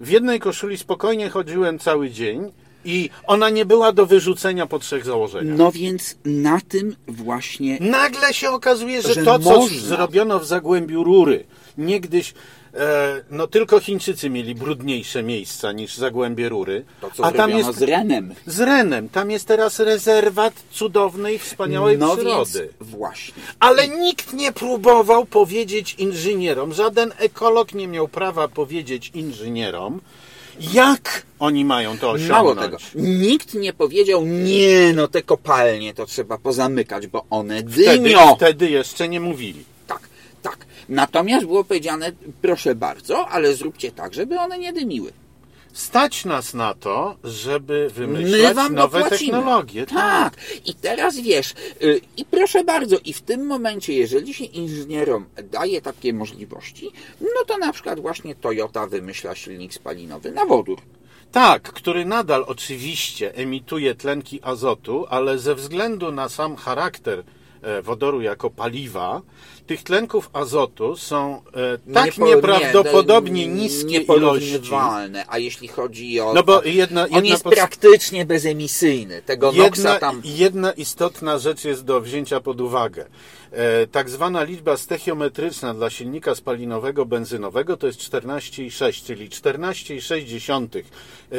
w 0.00 0.08
jednej 0.08 0.40
koszuli 0.40 0.78
spokojnie 0.78 1.30
chodziłem 1.30 1.78
cały 1.78 2.10
dzień, 2.10 2.52
I 2.84 3.10
ona 3.26 3.50
nie 3.50 3.64
była 3.66 3.92
do 3.92 4.06
wyrzucenia 4.06 4.66
po 4.66 4.78
trzech 4.78 5.04
założeniach. 5.04 5.58
No 5.58 5.72
więc 5.72 6.16
na 6.24 6.60
tym 6.68 6.96
właśnie 7.08 7.78
Nagle 7.80 8.34
się 8.34 8.50
okazuje, 8.50 9.02
że, 9.02 9.14
Że 9.14 9.22
to, 9.24 9.38
co 9.38 9.50
można. 9.56 9.80
zrobiono 9.80 10.38
w 10.40 10.46
Zagłębiu 10.46 11.04
Rury, 11.04 11.44
niegdyś, 11.78 12.34
no 13.30 13.46
tylko 13.46 13.80
Chińczycy 13.80 14.30
mieli 14.30 14.54
brudniejsze 14.54 15.22
miejsca 15.22 15.72
niż 15.72 15.96
Zagłębie 15.96 16.48
Rury, 16.48 16.84
to, 17.00 17.10
co 17.10 17.24
a 17.24 17.32
tam 17.32 17.50
jest 17.50 17.74
z 17.78 17.82
Renem. 17.82 18.34
z 18.46 18.60
Renem, 18.60 19.08
tam 19.08 19.30
jest 19.30 19.44
teraz 19.48 19.78
rezerwat 19.78 20.52
cudownej, 20.72 21.38
wspaniałej 21.38 21.98
No 21.98 22.16
przyrody. 22.16 22.50
więc 22.78 22.90
właśnie. 22.90 23.34
Ale 23.60 23.88
nikt 23.88 24.32
nie 24.32 24.52
próbował 24.52 25.24
powiedzieć 25.26 25.94
inżynierom, 25.94 26.72
żaden 26.74 27.12
ekolog 27.18 27.74
nie 27.74 27.88
miał 27.88 28.08
prawa 28.08 28.48
powiedzieć 28.48 29.10
inżynierom, 29.14 30.00
jak 30.72 31.22
oni 31.38 31.64
mają 31.64 31.98
to 31.98 32.10
osiągnąć. 32.10 32.30
Mało 32.42 32.54
tego, 32.54 32.76
nikt 32.94 33.54
nie 33.54 33.72
powiedział, 33.72 34.26
nie, 34.26 34.92
no 34.94 35.08
te 35.08 35.22
kopalnie 35.22 35.94
to 35.94 36.06
trzeba 36.06 36.38
pozamykać, 36.38 37.06
bo 37.06 37.24
one 37.30 37.58
Wtedy, 37.58 37.98
dymią. 37.98 38.36
wtedy 38.36 38.70
jeszcze 38.70 39.08
nie 39.08 39.20
mówili. 39.20 39.64
Tak, 39.86 40.00
tak. 40.42 40.58
Natomiast 40.88 41.46
było 41.46 41.64
powiedziane, 41.64 42.12
proszę 42.42 42.74
bardzo, 42.74 43.28
ale 43.28 43.54
zróbcie 43.54 43.92
tak, 43.92 44.14
żeby 44.14 44.38
one 44.38 44.58
nie 44.58 44.72
dymiły. 44.72 45.12
Stać 45.72 46.24
nas 46.24 46.54
na 46.54 46.74
to, 46.74 47.16
żeby 47.24 47.90
My 47.96 48.06
wymyślać 48.06 48.56
nowe 48.70 49.00
dopłacimy. 49.00 49.32
technologie. 49.32 49.86
Tak. 49.86 50.36
I 50.66 50.74
teraz 50.74 51.16
wiesz, 51.20 51.54
y, 51.82 52.00
i 52.16 52.24
proszę 52.24 52.64
bardzo, 52.64 52.96
i 53.04 53.12
w 53.12 53.20
tym 53.22 53.46
momencie, 53.46 53.92
jeżeli 53.92 54.34
się 54.34 54.44
inżynierom 54.44 55.24
daje 55.50 55.80
takie 55.82 56.12
możliwości, 56.12 56.90
no 57.20 57.44
to 57.46 57.58
na 57.58 57.72
przykład 57.72 58.00
właśnie 58.00 58.34
Toyota 58.34 58.86
wymyśla 58.86 59.34
silnik 59.34 59.74
spalinowy 59.74 60.32
na 60.32 60.46
wodór. 60.46 60.80
Tak, 61.32 61.62
który 61.62 62.04
nadal 62.04 62.44
oczywiście 62.46 63.34
emituje 63.34 63.94
tlenki 63.94 64.40
azotu, 64.42 65.06
ale 65.08 65.38
ze 65.38 65.54
względu 65.54 66.12
na 66.12 66.28
sam 66.28 66.56
charakter 66.56 67.22
wodoru 67.82 68.20
jako 68.20 68.50
paliwa, 68.50 69.22
tych 69.66 69.82
tlenków 69.82 70.30
azotu 70.32 70.96
są 70.96 71.42
e, 71.86 71.92
tak 71.94 72.06
Niepo- 72.06 72.26
nieprawdopodobnie 72.26 73.48
nie, 73.48 73.54
niskie 73.54 73.96
ilości. 73.98 74.60
a 75.28 75.38
jeśli 75.38 75.68
chodzi 75.68 76.20
o... 76.20 76.32
No 76.34 76.42
bo 76.42 76.62
jedna, 76.64 77.02
on 77.02 77.08
jedna 77.12 77.30
jest 77.30 77.44
pos- 77.44 77.54
praktycznie 77.54 78.26
bezemisyjny. 78.26 79.22
Tego 79.22 79.52
Jedna, 79.52 79.98
tam... 79.98 80.22
jedna 80.24 80.72
istotna 80.72 81.38
rzecz 81.38 81.64
jest 81.64 81.84
do 81.84 82.00
wzięcia 82.00 82.40
pod 82.40 82.60
uwagę. 82.60 83.06
E, 83.52 83.86
tak 83.86 84.10
zwana 84.10 84.42
liczba 84.42 84.76
stechiometryczna 84.76 85.74
dla 85.74 85.90
silnika 85.90 86.34
spalinowego 86.34 87.06
benzynowego 87.06 87.76
to 87.76 87.86
jest 87.86 88.00
14,6, 88.00 89.04
czyli 89.06 89.28
14,6 89.28 90.82
e, 91.32 91.36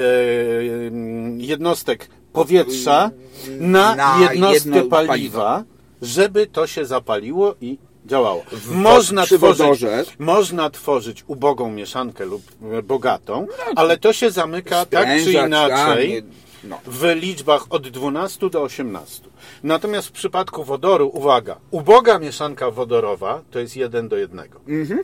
jednostek 1.38 2.10
powietrza 2.34 3.12
na, 3.60 3.96
Na 3.96 4.18
jednostkę 4.22 4.54
jedno 4.70 4.90
paliwa, 4.90 5.08
paliwo. 5.08 5.79
Żeby 6.02 6.48
to 6.48 6.68
się 6.68 6.86
zapaliło 6.86 7.56
i 7.62 7.78
działało. 8.06 8.44
Można 8.72 9.26
tworzyć, 9.26 9.86
można 10.20 10.70
tworzyć 10.70 11.24
ubogą 11.28 11.72
mieszankę 11.72 12.26
lub 12.26 12.42
e, 12.72 12.84
bogatą, 12.84 13.48
ale 13.76 13.98
to 13.98 14.14
się 14.14 14.32
zamyka 14.32 14.86
tak 14.86 15.08
czy 15.24 15.32
inaczej 15.32 16.24
no. 16.64 16.80
w 16.86 17.04
liczbach 17.16 17.66
od 17.70 17.90
12 17.90 18.50
do 18.50 18.62
18. 18.62 19.24
Natomiast 19.64 20.08
w 20.08 20.12
przypadku 20.12 20.64
wodoru, 20.64 21.12
uwaga, 21.14 21.58
uboga 21.72 22.20
mieszanka 22.20 22.72
wodorowa 22.72 23.42
to 23.52 23.60
jest 23.60 23.76
1 23.76 24.10
do 24.10 24.18
1. 24.18 24.40
Mhm. 24.68 25.00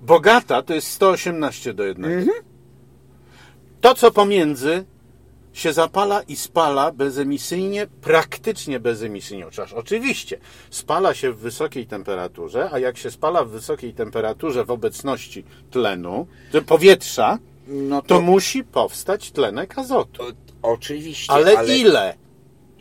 Bogata 0.00 0.62
to 0.62 0.74
jest 0.74 0.88
118 0.88 1.74
do 1.74 1.84
1. 1.84 2.28
To, 3.80 3.94
co 3.94 4.10
pomiędzy 4.10 4.84
się 5.54 5.72
zapala 5.72 6.22
i 6.22 6.36
spala 6.36 6.92
bezemisyjnie, 6.92 7.86
praktycznie 8.00 8.80
bezemisyjnie. 8.80 9.44
Chociaż 9.44 9.72
oczywiście 9.72 10.38
spala 10.70 11.14
się 11.14 11.32
w 11.32 11.38
wysokiej 11.38 11.86
temperaturze, 11.86 12.68
a 12.72 12.78
jak 12.78 12.98
się 12.98 13.10
spala 13.10 13.44
w 13.44 13.48
wysokiej 13.48 13.94
temperaturze 13.94 14.64
w 14.64 14.70
obecności 14.70 15.44
tlenu, 15.70 16.26
powietrza, 16.66 17.38
No 17.66 18.02
to 18.02 18.08
to, 18.08 18.20
musi 18.20 18.64
powstać 18.64 19.30
tlenek 19.30 19.78
azotu. 19.78 20.22
o, 20.22 20.32
oczywiście, 20.62 21.32
Ale, 21.32 21.58
ale, 21.58 21.78
ile? 21.78 22.14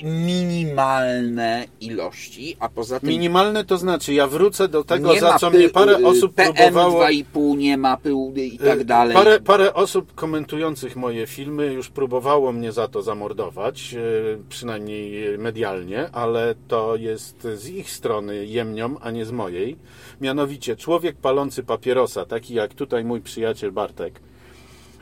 Minimalne 0.04 1.66
ilości, 1.82 2.58
a 2.60 2.70
poza 2.70 3.00
tym 3.00 3.10
Minimalne 3.10 3.66
to 3.66 3.78
znaczy, 3.78 4.14
ja 4.14 4.28
wrócę 4.28 4.68
do 4.68 4.84
tego, 4.84 5.16
za 5.20 5.40
co 5.40 5.50
mnie 5.50 5.70
parę 5.70 5.98
osób 5.98 6.34
próbowało. 6.34 7.04
PM2,5 7.04 7.58
nie 7.58 7.78
ma 7.78 7.98
pył 7.98 8.34
i 8.36 8.58
tak 8.58 8.80
y, 8.80 8.86
dalej. 8.86 9.16
Parę, 9.16 9.40
parę 9.40 9.74
osób 9.74 10.16
komentujących 10.16 10.96
moje 10.96 11.28
filmy 11.28 11.74
już 11.74 11.90
próbowało 11.90 12.52
mnie 12.52 12.72
za 12.72 12.88
to 12.88 13.02
zamordować, 13.02 13.94
y, 13.94 14.38
przynajmniej 14.50 15.38
medialnie, 15.38 16.10
ale 16.12 16.56
to 16.68 16.96
jest 16.96 17.48
z 17.56 17.70
ich 17.70 17.92
strony 17.92 18.46
jemnią, 18.46 18.96
a 19.02 19.12
nie 19.12 19.26
z 19.26 19.32
mojej. 19.32 19.78
Mianowicie, 20.22 20.76
człowiek 20.76 21.16
palący 21.16 21.64
papierosa, 21.64 22.26
taki 22.26 22.54
jak 22.54 22.74
tutaj 22.74 23.06
mój 23.06 23.22
przyjaciel 23.22 23.72
Bartek, 23.72 24.20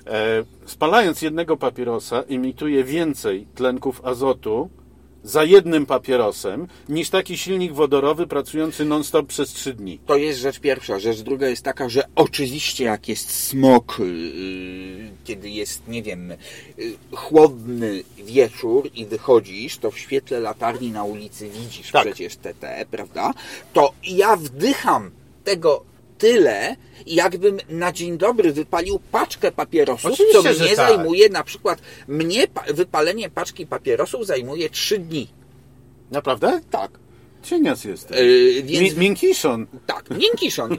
e, 0.08 0.43
spalając 0.66 1.22
jednego 1.22 1.58
papierosa, 1.58 2.24
emituje 2.30 2.84
więcej 2.84 3.47
tlenków 3.56 4.06
azotu 4.06 4.70
za 5.24 5.44
jednym 5.44 5.86
papierosem 5.86 6.68
niż 6.90 7.10
taki 7.10 7.38
silnik 7.38 7.74
wodorowy 7.74 8.28
pracujący 8.28 8.86
non-stop 8.86 9.28
przez 9.28 9.50
trzy 9.50 9.74
dni. 9.74 10.00
To 10.06 10.18
jest 10.18 10.40
rzecz 10.40 10.60
pierwsza. 10.60 11.00
Rzecz 11.00 11.22
druga 11.22 11.48
jest 11.48 11.64
taka, 11.64 11.90
że 11.90 12.04
oczywiście 12.16 12.84
jak 12.84 13.08
jest 13.08 13.32
smog, 13.32 14.00
yy, 14.00 15.10
kiedy 15.24 15.50
jest, 15.50 15.88
nie 15.88 16.04
wiem, 16.04 16.34
yy, 16.78 16.94
chłodny 17.12 18.04
wieczór 18.18 18.90
i 18.96 19.06
wychodzisz, 19.06 19.78
to 19.78 19.92
w 19.92 20.00
świetle 20.00 20.40
latarni 20.40 20.92
na 20.92 21.04
ulicy 21.04 21.50
widzisz 21.50 21.92
Tak. 21.92 22.06
przecież 22.06 22.36
TT, 22.36 22.86
prawda? 22.92 23.34
To 23.74 23.94
ja 24.04 24.36
wdycham 24.36 25.12
tego 25.44 25.91
tyle, 26.22 26.76
jakbym 27.08 27.58
na 27.70 27.92
dzień 27.92 28.18
dobry 28.18 28.52
wypalił 28.54 29.00
paczkę 29.12 29.52
papierosów, 29.52 30.12
Oczywiście, 30.12 30.44
co 30.54 30.64
mnie 30.64 30.76
tak. 30.76 30.88
zajmuje 30.90 31.30
na 31.30 31.44
przykład, 31.44 31.82
mnie 32.08 32.48
pa- 32.48 32.64
wypalenie 32.74 33.30
paczki 33.30 33.66
papierosów 33.68 34.26
zajmuje 34.26 34.70
trzy 34.70 34.98
dni. 35.00 35.28
Naprawdę? 36.12 36.62
Tak. 36.72 36.92
Cienias 37.44 37.84
jesteś. 37.86 38.18
Yy, 38.18 38.64
więc 38.64 38.94
Mi- 38.94 39.00
Miękiszon. 39.00 39.68
tak, 39.88 40.10
miękiszon. 40.10 40.78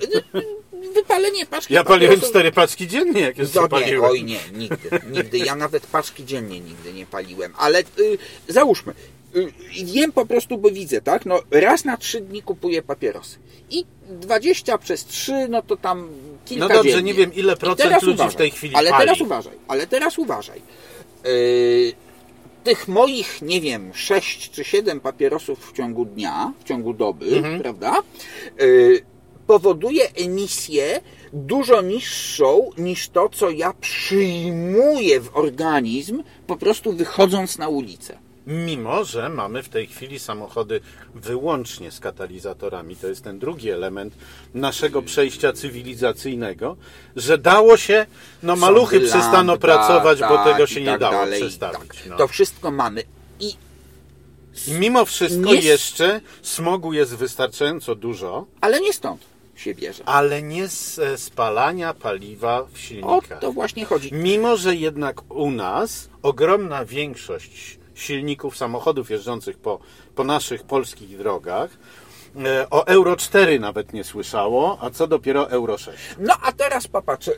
Wypalenie 0.95 1.47
paczki 1.47 1.74
Ja 1.74 1.84
paliłem 1.84 2.14
papierosów- 2.14 2.30
cztery 2.30 2.53
paczki 2.53 2.88
dziennie, 2.88 3.20
jak 3.20 3.38
jeszcze 3.38 3.61
No 3.70 3.80
nie, 3.80 4.01
oj 4.03 4.24
nie, 4.24 4.38
nigdy, 4.55 4.90
nigdy. 5.11 5.38
Ja 5.38 5.55
nawet 5.57 5.86
paczki 5.86 6.24
dziennie 6.24 6.61
nigdy 6.61 6.93
nie 6.93 7.07
paliłem. 7.07 7.53
Ale 7.59 7.80
y, 7.80 8.18
załóżmy, 8.49 8.95
wiem 9.84 10.12
po 10.12 10.26
prostu, 10.26 10.58
bo 10.58 10.70
widzę, 10.70 11.00
tak? 11.00 11.26
No 11.26 11.40
raz 11.50 11.84
na 11.84 11.96
trzy 11.96 12.20
dni 12.20 12.42
kupuję 12.42 12.82
papierosy. 12.82 13.38
I 13.70 13.84
20 14.10 14.78
przez 14.78 15.04
3, 15.04 15.32
no 15.48 15.62
to 15.62 15.76
tam 15.76 16.08
kilka 16.44 16.68
No 16.68 16.74
dobrze, 16.74 16.90
dziennie. 16.92 17.02
nie 17.02 17.14
wiem, 17.14 17.34
ile 17.34 17.56
procent 17.56 18.02
ludzi 18.02 18.14
uważaj, 18.14 18.32
w 18.32 18.36
tej 18.36 18.50
chwili 18.50 18.74
Ale 18.76 18.90
pali. 18.90 19.02
teraz 19.04 19.20
uważaj, 19.20 19.52
ale 19.68 19.86
teraz 19.86 20.18
uważaj. 20.18 20.62
Y, 21.26 21.92
tych 22.64 22.88
moich, 22.88 23.42
nie 23.42 23.60
wiem, 23.60 23.90
6 23.94 24.50
czy 24.50 24.64
7 24.64 25.00
papierosów 25.00 25.70
w 25.70 25.76
ciągu 25.76 26.04
dnia, 26.04 26.52
w 26.60 26.64
ciągu 26.68 26.94
doby, 26.94 27.26
Mhm. 27.36 27.60
prawda? 27.62 27.96
Y, 28.60 29.04
powoduje 29.46 30.08
emisję 30.14 31.00
dużo 31.32 31.82
niższą 31.82 32.70
niż 32.78 33.08
to, 33.08 33.28
co 33.28 33.50
ja 33.50 33.72
przyjmuję 33.80 35.20
w 35.20 35.36
organizm, 35.36 36.22
po 36.46 36.56
prostu 36.56 36.92
wychodząc 36.92 37.58
na 37.58 37.68
ulicę. 37.68 38.18
Mimo, 38.47 39.05
że 39.05 39.28
mamy 39.28 39.62
w 39.62 39.68
tej 39.68 39.86
chwili 39.86 40.18
samochody 40.18 40.80
wyłącznie 41.14 41.90
z 41.90 42.01
katalizatorami, 42.01 42.97
to 42.97 43.07
jest 43.07 43.24
ten 43.24 43.38
drugi 43.38 43.70
element 43.70 44.14
naszego 44.55 45.03
przejścia 45.03 45.53
cywilizacyjnego, 45.53 46.76
że 47.16 47.38
dało 47.38 47.76
się, 47.76 48.07
no 48.43 48.57
maluchy 48.57 48.97
Sądy 48.97 49.09
przestaną 49.11 49.32
lambda, 49.53 49.57
pracować, 49.57 50.20
bo 50.20 50.28
tak, 50.36 50.45
tego 50.53 50.64
i 50.64 50.68
się 50.68 50.80
nie 50.80 50.86
tak 50.86 51.01
dało 51.01 51.12
dalej, 51.12 51.40
przestawić. 51.40 51.78
tak. 51.88 52.07
No. 52.09 52.16
To 52.16 52.28
wszystko 52.28 52.70
mamy. 52.70 53.03
I 53.40 53.55
mimo 54.68 55.05
wszystko 55.05 55.40
Nie- 55.55 55.55
jeszcze 55.61 56.20
smogu 56.43 56.93
jest 56.93 57.14
wystarczająco 57.16 57.95
dużo, 57.95 58.47
ale 58.61 58.80
nie 58.80 58.93
stąd 58.93 59.22
się 59.57 59.74
bierze. 59.74 60.03
ale 60.07 60.43
nie 60.43 60.68
z 60.68 60.99
e, 60.99 61.18
spalania 61.18 61.95
paliwa 61.95 62.62
w 62.64 62.74
O 62.74 62.76
silnikach. 62.78 63.38
to 63.40 63.53
właśnie 63.53 63.84
chodzi. 63.84 64.11
Mimo, 64.14 64.57
że 64.57 64.74
jednak 64.76 65.32
u 65.32 65.51
nas 65.51 66.09
ogromna 66.22 66.84
większość 66.84 67.78
silników 67.95 68.57
samochodów 68.57 69.11
jeżdżących 69.11 69.59
po, 69.59 69.78
po 70.14 70.24
naszych 70.24 70.62
polskich 70.62 71.18
drogach 71.18 71.70
e, 72.45 72.70
o 72.70 72.86
Euro 72.86 73.16
4 73.16 73.61
nawet 73.61 73.93
nie 73.93 74.05
słyszało, 74.05 74.78
a 74.80 74.90
co 74.90 75.07
dopiero 75.07 75.51
Euro 75.51 75.78
6. 75.78 75.99
No 76.18 76.34
a 76.43 76.53
teraz 76.53 76.88
popatrz, 76.88 77.26
yy, 77.26 77.34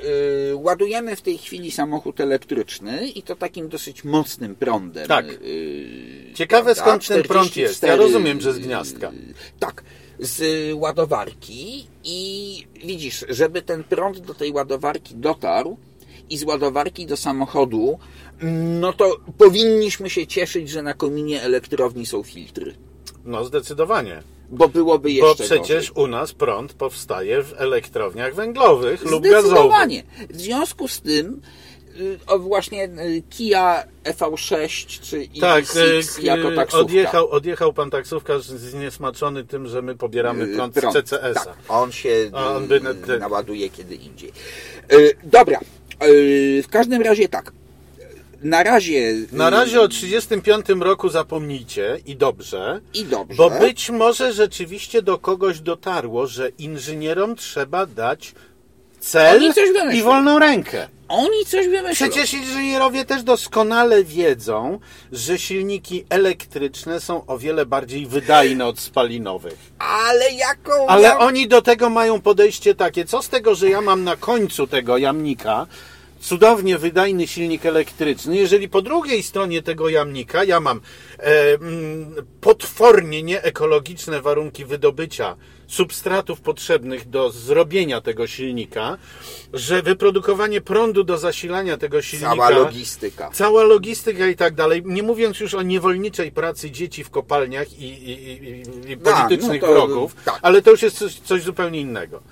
ładujemy 0.57 1.17
w 1.17 1.23
tej 1.23 1.39
chwili 1.39 1.71
samochód 1.71 2.21
elektryczny 2.21 3.09
i 3.09 3.23
to 3.23 3.37
takim 3.37 3.69
dosyć 3.69 4.05
mocnym 4.05 4.55
prądem. 4.55 5.09
Tak. 5.09 5.27
Yy, 5.27 6.35
Ciekawe, 6.35 6.75
skąd 6.75 7.09
ten 7.09 7.23
prąd 7.23 7.57
jest. 7.57 7.83
Ja 7.83 7.89
44, 7.89 8.03
rozumiem, 8.03 8.41
że 8.41 8.53
z 8.53 8.59
gniazdka. 8.59 9.11
yy, 9.11 9.35
Tak, 9.61 9.85
z 10.19 10.71
ładowarki 10.75 11.87
i 12.05 12.67
widzisz, 12.85 13.25
żeby 13.29 13.63
ten 13.63 13.85
prąd 13.85 14.19
do 14.19 14.35
tej 14.35 14.53
ładowarki 14.53 15.15
dotarł, 15.15 15.77
i 16.31 16.39
z 16.39 16.45
ładowarki 16.45 17.07
do 17.07 17.17
samochodu, 17.17 17.99
no 18.81 18.93
to 18.93 19.17
powinniśmy 19.39 20.11
się 20.11 20.27
cieszyć, 20.27 20.69
że 20.71 20.83
na 20.83 20.95
kominie 20.95 21.43
elektrowni 21.43 22.07
są 22.07 22.23
filtry. 22.23 22.75
No 23.25 23.45
zdecydowanie. 23.45 24.23
Bo 24.51 24.69
byłoby 24.69 25.09
Bo 25.21 25.27
jeszcze 25.29 25.45
przecież 25.45 25.89
gorzej. 25.93 26.05
u 26.05 26.07
nas 26.07 26.33
prąd 26.33 26.73
powstaje 26.73 27.43
w 27.43 27.55
elektrowniach 27.57 28.35
węglowych 28.35 29.03
lub 29.05 29.23
gazowych. 29.25 29.41
Zdecydowanie. 29.51 30.03
W 30.31 30.41
związku 30.41 30.89
z 30.89 31.01
tym 31.01 31.41
y, 32.01 32.19
o 32.27 32.39
właśnie 32.39 32.85
y, 32.85 33.23
Kia 33.31 33.85
EV6 34.05 35.01
czy 35.01 35.29
Tak, 35.41 35.65
EV6 35.65 36.19
e, 36.21 36.23
jako 36.23 36.51
taksówka. 36.53 36.85
odjechał, 36.85 37.31
odjechał 37.31 37.73
pan 37.73 37.91
taksówkarz 37.91 38.43
zniesmaczony 38.45 39.45
tym, 39.45 39.67
że 39.69 39.83
my 39.83 39.95
pobieramy 39.97 40.45
Y, 40.45 40.55
prąd, 40.57 40.75
prąd. 40.75 40.95
z 40.97 41.03
CCS-a. 41.05 41.45
Tak, 41.45 41.57
on 41.69 41.93
się 41.93 42.31
on 42.33 42.65
y, 42.65 42.67
by 42.67 42.81
naładuje 43.19 43.71
kiedy 43.71 43.95
indziej. 43.95 44.33
Y, 44.93 45.17
Dobra, 45.25 45.61
y, 46.05 46.63
w 46.65 46.69
każdym 46.69 47.03
razie 47.03 47.29
tak. 47.29 47.53
Na 48.45 48.63
razie... 48.63 49.15
Na 49.33 49.49
y, 49.49 49.51
razie 49.51 49.81
o 49.81 49.89
35 49.89 50.67
roku 50.81 51.09
zapomnijcie 51.09 51.99
i 52.07 52.17
dobrze, 52.17 52.81
I 52.95 53.05
dobrze. 53.05 53.37
bo 53.37 53.51
być 53.51 53.91
może 53.91 54.33
rzeczywiście 54.33 55.03
do 55.03 55.19
kogoś 55.19 55.61
dotarło, 55.61 56.27
że 56.27 56.49
inżynierom 56.49 57.37
trzeba 57.37 57.87
dać 57.87 58.35
cel 59.01 59.53
i 59.95 60.03
wolną 60.03 60.39
rękę. 60.39 60.89
Oni 61.09 61.45
coś 61.47 61.69
wymyślą. 61.69 62.09
Przecież 62.09 62.35
inżynierowie 62.35 63.05
też 63.05 63.23
doskonale 63.23 64.05
wiedzą, 64.05 64.79
że 65.13 65.39
silniki 65.39 66.05
elektryczne 66.09 67.01
są 67.01 67.27
o 67.27 67.39
wiele 67.39 67.67
bardziej 67.67 68.07
wydajne 68.07 68.67
od 68.67 68.81
spalinowych. 68.81 69.59
Ale 69.79 70.33
jaką... 70.33 70.87
Ale 70.87 71.19
oni 71.19 71.49
do 71.49 71.63
tego 71.63 71.91
mają 71.91 72.21
podejście 72.21 72.75
takie, 72.75 73.05
co 73.05 73.23
z 73.23 73.29
tego, 73.29 73.55
że 73.55 73.69
ja 73.69 73.81
mam 73.81 74.05
na 74.05 74.17
końcu 74.17 74.67
tego 74.67 74.99
jamnika 74.99 75.67
cudownie 76.25 76.79
wydajny 76.79 77.27
silnik 77.27 77.67
elektryczny, 77.67 78.37
jeżeli 78.37 78.69
po 78.69 78.83
drugiej 78.83 79.23
stronie 79.23 79.63
tego 79.63 79.89
jamnika 79.89 80.45
ja 80.45 80.61
mam 80.61 80.81
e, 81.19 81.55
mm, 81.55 82.15
potwornie 82.41 83.23
nieekologiczne 83.23 84.21
warunki 84.21 84.65
wydobycia 84.65 85.37
substratów 85.67 86.41
potrzebnych 86.41 87.09
do 87.09 87.31
zrobienia 87.31 88.01
tego 88.01 88.27
silnika, 88.27 88.99
że 89.53 89.83
wyprodukowanie 89.83 90.61
prądu 90.61 91.05
do 91.05 91.19
zasilania 91.19 91.77
tego 91.77 92.03
silnika 92.03 92.31
Cała 92.31 92.51
logistyka. 92.51 93.31
Cała 93.33 93.63
logistyka 93.63 94.27
i 94.27 94.37
tak 94.37 94.55
dalej, 94.55 94.83
nie 94.85 95.03
mówiąc 95.03 95.41
już 95.41 95.55
o 95.55 95.63
niewolniczej 95.63 96.33
pracy 96.33 96.71
dzieci 96.71 97.05
w 97.05 97.11
kopalniach 97.11 97.73
i, 97.73 97.85
i, 97.85 98.33
i, 98.33 98.93
i 98.93 98.97
politycznych 98.97 99.63
no 99.63 99.69
to- 99.69 99.75
wrogów, 99.75 100.17
tak. 100.25 100.39
ale 100.43 100.63
to 100.63 100.71
już 100.71 100.83
jest 100.83 100.99
coś, 100.99 101.15
coś 101.15 101.43
zupełnie 101.43 101.81
innego. 101.81 102.23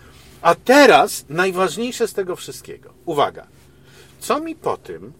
A 0.42 0.54
teraz 0.54 1.24
najważniejsze 1.28 2.08
z 2.08 2.14
tego 2.14 2.36
wszystkiego. 2.36 2.90
Uwaga. 3.04 3.46
Co 4.22 4.40
mi 4.40 4.54
po 4.54 4.76
tym, 4.76 5.12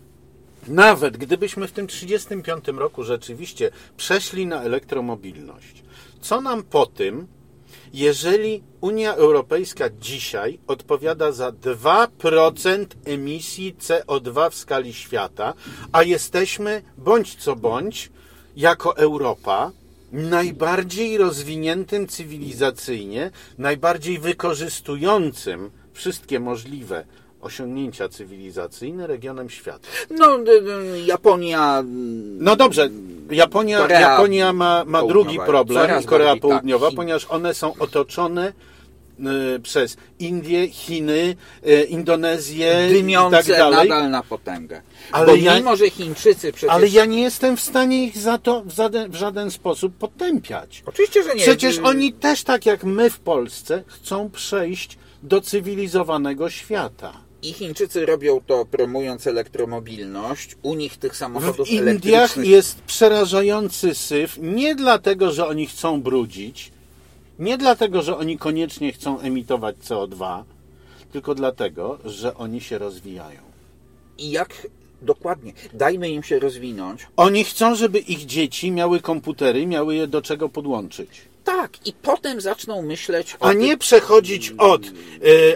nawet 0.68 1.16
gdybyśmy 1.16 1.68
w 1.68 1.72
tym 1.72 1.86
35 1.86 2.64
roku 2.68 3.04
rzeczywiście 3.04 3.70
przeszli 3.96 4.46
na 4.46 4.62
elektromobilność, 4.62 5.82
co 6.20 6.40
nam 6.40 6.62
po 6.62 6.86
tym, 6.86 7.26
jeżeli 7.94 8.62
Unia 8.80 9.14
Europejska 9.14 9.90
dzisiaj 10.00 10.58
odpowiada 10.66 11.32
za 11.32 11.50
2% 11.50 12.86
emisji 13.04 13.74
CO2 13.80 14.50
w 14.50 14.54
skali 14.54 14.94
świata, 14.94 15.54
a 15.92 16.02
jesteśmy 16.02 16.82
bądź 16.98 17.34
co 17.34 17.56
bądź 17.56 18.10
jako 18.56 18.96
Europa 18.96 19.70
najbardziej 20.12 21.18
rozwiniętym 21.18 22.06
cywilizacyjnie, 22.06 23.30
najbardziej 23.58 24.18
wykorzystującym 24.18 25.70
wszystkie 25.92 26.40
możliwe 26.40 27.04
osiągnięcia 27.42 28.08
cywilizacyjne 28.08 29.06
regionem 29.06 29.50
świata. 29.50 29.88
No, 30.10 30.38
y, 30.38 30.50
y, 30.96 31.02
Japonia... 31.06 31.80
y, 31.80 31.84
No 32.38 32.56
dobrze, 32.56 32.88
Japonia, 33.30 33.78
Korea 33.78 34.00
Japonia 34.00 34.52
ma, 34.52 34.84
ma 34.86 35.02
drugi 35.02 35.38
problem 35.46 36.00
i 36.00 36.04
Korea 36.04 36.26
bardziej, 36.26 36.40
tak. 36.40 36.50
Południowa, 36.50 36.86
Chin. 36.88 36.96
ponieważ 36.96 37.26
one 37.28 37.54
są 37.54 37.74
otoczone 37.78 38.52
przez 39.62 39.96
Indię, 40.18 40.68
Chiny, 40.68 41.36
Indonezję 41.88 42.88
i 42.90 42.92
dymiące 42.92 43.36
tak 43.36 43.46
dalej. 43.46 43.88
nadal 43.88 44.10
na 44.10 44.22
potęgę. 44.22 44.82
Ale 45.12 45.26
Bo 45.26 45.34
ja- 45.34 45.56
mimo, 45.56 45.76
że 45.76 45.90
Chińczycy 45.90 46.52
przecież... 46.52 46.70
Ale 46.70 46.88
ja 46.88 47.04
nie 47.04 47.22
jestem 47.22 47.56
w 47.56 47.60
stanie 47.60 48.04
ich 48.04 48.18
za 48.18 48.38
to 48.38 48.62
w 48.62 48.70
żaden, 48.70 49.10
w 49.10 49.14
żaden 49.14 49.50
sposób 49.50 49.94
potępiać. 49.96 50.82
Oczywiście, 50.86 51.22
że 51.22 51.34
nie. 51.34 51.42
Przecież 51.42 51.78
oni 51.78 52.12
też, 52.12 52.44
tak 52.44 52.66
jak 52.66 52.84
my 52.84 53.10
w 53.10 53.20
Polsce, 53.20 53.82
chcą 53.86 54.30
przejść 54.30 54.98
do 55.22 55.40
cywilizowanego 55.40 56.50
świata. 56.50 57.12
I 57.42 57.52
Chińczycy 57.52 58.06
robią 58.06 58.40
to 58.46 58.64
promując 58.64 59.26
elektromobilność. 59.26 60.56
U 60.62 60.74
nich 60.74 60.96
tych 60.96 61.16
samochodów 61.16 61.68
W 61.68 61.70
Indiach 61.70 61.92
elektrycznych 61.92 62.48
jest 62.48 62.80
przerażający 62.80 63.94
syf 63.94 64.38
nie 64.42 64.74
dlatego, 64.74 65.32
że 65.32 65.46
oni 65.46 65.66
chcą 65.66 66.02
brudzić, 66.02 66.72
nie 67.38 67.58
dlatego, 67.58 68.02
że 68.02 68.16
oni 68.16 68.38
koniecznie 68.38 68.92
chcą 68.92 69.20
emitować 69.20 69.76
CO2, 69.76 70.42
tylko 71.12 71.34
dlatego, 71.34 71.98
że 72.04 72.34
oni 72.36 72.60
się 72.60 72.78
rozwijają. 72.78 73.40
I 74.18 74.30
jak 74.30 74.66
dokładnie, 75.02 75.52
dajmy 75.72 76.10
im 76.10 76.22
się 76.22 76.38
rozwinąć. 76.38 77.06
Oni 77.16 77.44
chcą, 77.44 77.74
żeby 77.74 77.98
ich 77.98 78.26
dzieci 78.26 78.70
miały 78.70 79.00
komputery, 79.00 79.66
miały 79.66 79.94
je 79.94 80.06
do 80.06 80.22
czego 80.22 80.48
podłączyć. 80.48 81.31
Tak, 81.56 81.86
i 81.86 81.92
potem 81.92 82.40
zaczną 82.40 82.82
myśleć 82.82 83.36
o 83.40 83.44
A 83.46 83.52
nie 83.52 83.76
przechodzić 83.76 84.54
od 84.58 84.82
e, 84.86 84.90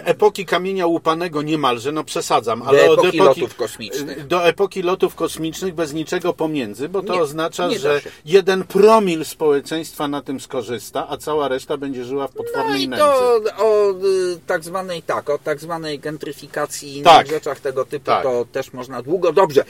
epoki 0.05 0.45
kamienia 0.45 0.87
łupanego 0.87 1.41
niemalże, 1.41 1.91
no 1.91 2.03
przesadzam, 2.03 2.61
ale 2.61 2.85
Do 2.85 2.91
od 2.91 2.99
epoki 2.99 3.17
lotów 3.17 3.55
kosmicznych. 3.55 4.27
do 4.27 4.45
epoki 4.47 4.81
lotów 4.81 5.15
kosmicznych 5.15 5.73
bez 5.73 5.93
niczego 5.93 6.33
pomiędzy, 6.33 6.89
bo 6.89 7.03
to 7.03 7.13
Nie, 7.13 7.21
oznacza, 7.21 7.67
nie 7.67 7.79
że 7.79 8.01
jeden 8.25 8.63
promil 8.63 9.25
społeczeństwa 9.25 10.07
na 10.07 10.21
tym 10.21 10.39
skorzysta, 10.39 11.07
a 11.09 11.17
cała 11.17 11.47
reszta 11.47 11.77
będzie 11.77 12.03
żyła 12.05 12.27
w 12.27 12.35
No 12.35 12.43
potwornej 12.43 12.83
i 12.83 12.87
nędzy. 12.87 13.05
to 13.05 13.41
o 13.57 13.91
y, 13.91 14.39
tak 14.47 14.63
zwanej 14.63 15.01
tak, 15.01 15.29
o 15.29 15.37
tak 15.37 15.59
zwanej 15.59 15.99
gentryfikacji 15.99 16.89
i 16.89 16.93
innych 16.93 17.03
Tak. 17.13 17.27
rzeczach 17.27 17.59
tego 17.59 17.85
typu 17.85 18.05
Tak. 18.05 18.23
to 18.23 18.45
też 18.51 18.73
można 18.73 19.01
długo. 19.01 19.33
Dobrze. 19.33 19.63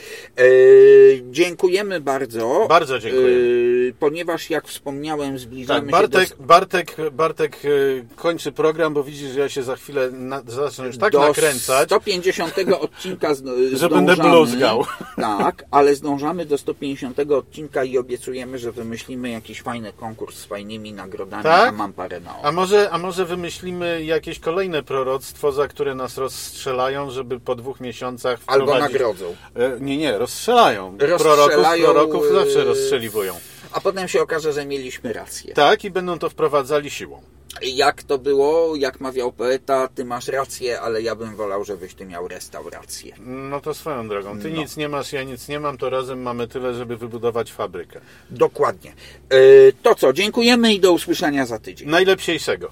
Dziękujemy 1.30 2.00
bardzo. 2.00 2.66
Bardzo 2.68 2.98
dziękujemy. 2.98 3.88
E, 3.90 3.92
ponieważ 4.00 4.50
jak 4.50 4.68
wspomniałem, 4.68 5.38
zbliżamy 5.38 5.92
Tak, 5.92 6.00
się 6.02 6.08
do 6.20 6.44
Bartek, 6.44 6.96
Bartek 7.12 7.56
e, 7.64 7.68
kończy 8.16 8.52
program, 8.52 8.94
bo 8.94 9.04
widzi, 9.04 9.28
że 9.28 9.40
ja 9.40 9.48
się 9.48 9.62
za 9.62 9.76
chwilę 9.76 10.10
na, 10.10 10.42
zacznę 10.46 10.86
już 10.86 10.98
tak 10.98 11.12
do 11.12 11.20
nakręcać. 11.20 11.88
150 11.88 12.54
odcinka 12.80 13.34
z, 13.34 13.42
Że 13.80 13.88
będę 13.88 14.16
bluzgał. 14.16 14.84
Tak, 15.16 15.64
ale 15.70 15.94
zdążamy 15.94 16.46
do 16.46 16.58
150 16.58 17.18
odcinka 17.32 17.84
i 17.84 17.98
obiecujemy, 17.98 18.58
że 18.58 18.72
wymyślimy 18.72 19.30
jakiś 19.30 19.62
fajny 19.62 19.92
konkurs 19.92 20.36
z 20.38 20.44
fajnymi 20.44 20.92
nagrodami, 20.92 21.42
Tak? 21.42 21.68
a 21.68 21.72
mam 21.72 21.92
parę 21.92 22.20
na 22.20 22.34
A 22.42 22.52
może, 22.52 22.90
a 22.90 22.98
może 22.98 23.24
wymyślimy 23.24 24.04
jakieś 24.04 24.38
kolejne 24.38 24.82
proroctwo, 24.82 25.52
za 25.52 25.68
które 25.68 25.94
nas 25.94 26.18
rozstrzelają, 26.18 27.10
żeby 27.10 27.40
po 27.40 27.54
dwóch 27.54 27.80
miesiącach 27.80 28.40
Albo 28.46 28.66
wprowadzić... 28.66 28.92
nagrodzą. 28.92 29.36
E, 29.56 29.80
Nie, 29.80 29.96
nie, 29.96 30.18
rozstrzelają. 30.18 30.96
Rozstrzelają, 30.98 31.84
Proroków, 31.84 31.84
proroków 31.84 32.24
e, 32.30 32.32
zawsze 32.32 32.64
rozstrzeliwują. 32.64 33.34
A 33.72 33.80
potem 33.80 34.08
się 34.08 34.22
okaże, 34.22 34.52
że 34.52 34.66
mieliśmy 34.66 35.12
rację. 35.12 35.54
Tak, 35.54 35.84
i 35.84 35.90
będą 35.90 36.18
to 36.18 36.30
wprowadzali 36.30 36.90
siłą. 36.90 37.22
Jak 37.62 38.02
to 38.02 38.18
było, 38.18 38.76
jak 38.76 39.00
mawiał 39.00 39.32
poeta, 39.32 39.88
ty 39.94 40.04
masz 40.04 40.28
rację, 40.28 40.80
ale 40.80 41.02
ja 41.02 41.14
bym 41.14 41.36
wolał, 41.36 41.64
żebyś 41.64 41.94
ty 41.94 42.04
miał 42.06 42.28
restaurację. 42.28 43.14
No 43.26 43.60
to 43.60 43.74
swoją 43.74 44.08
drogą. 44.08 44.40
Ty 44.40 44.50
No. 44.50 44.56
nic 44.60 44.76
nie 44.76 44.88
masz, 44.88 45.12
ja 45.12 45.22
nic 45.22 45.48
nie 45.48 45.60
mam, 45.60 45.78
to 45.78 45.90
razem 45.90 46.22
mamy 46.22 46.48
tyle, 46.48 46.74
żeby 46.74 46.96
wybudować 46.96 47.52
fabrykę. 47.52 48.00
Dokładnie. 48.30 48.92
E, 49.30 49.36
to 49.82 49.94
co, 49.94 50.12
dziękujemy 50.12 50.74
i 50.74 50.80
do 50.80 50.92
usłyszenia 50.92 51.46
za 51.46 51.58
tydzień. 51.58 51.88
Najlepsiejszego. 51.88 52.70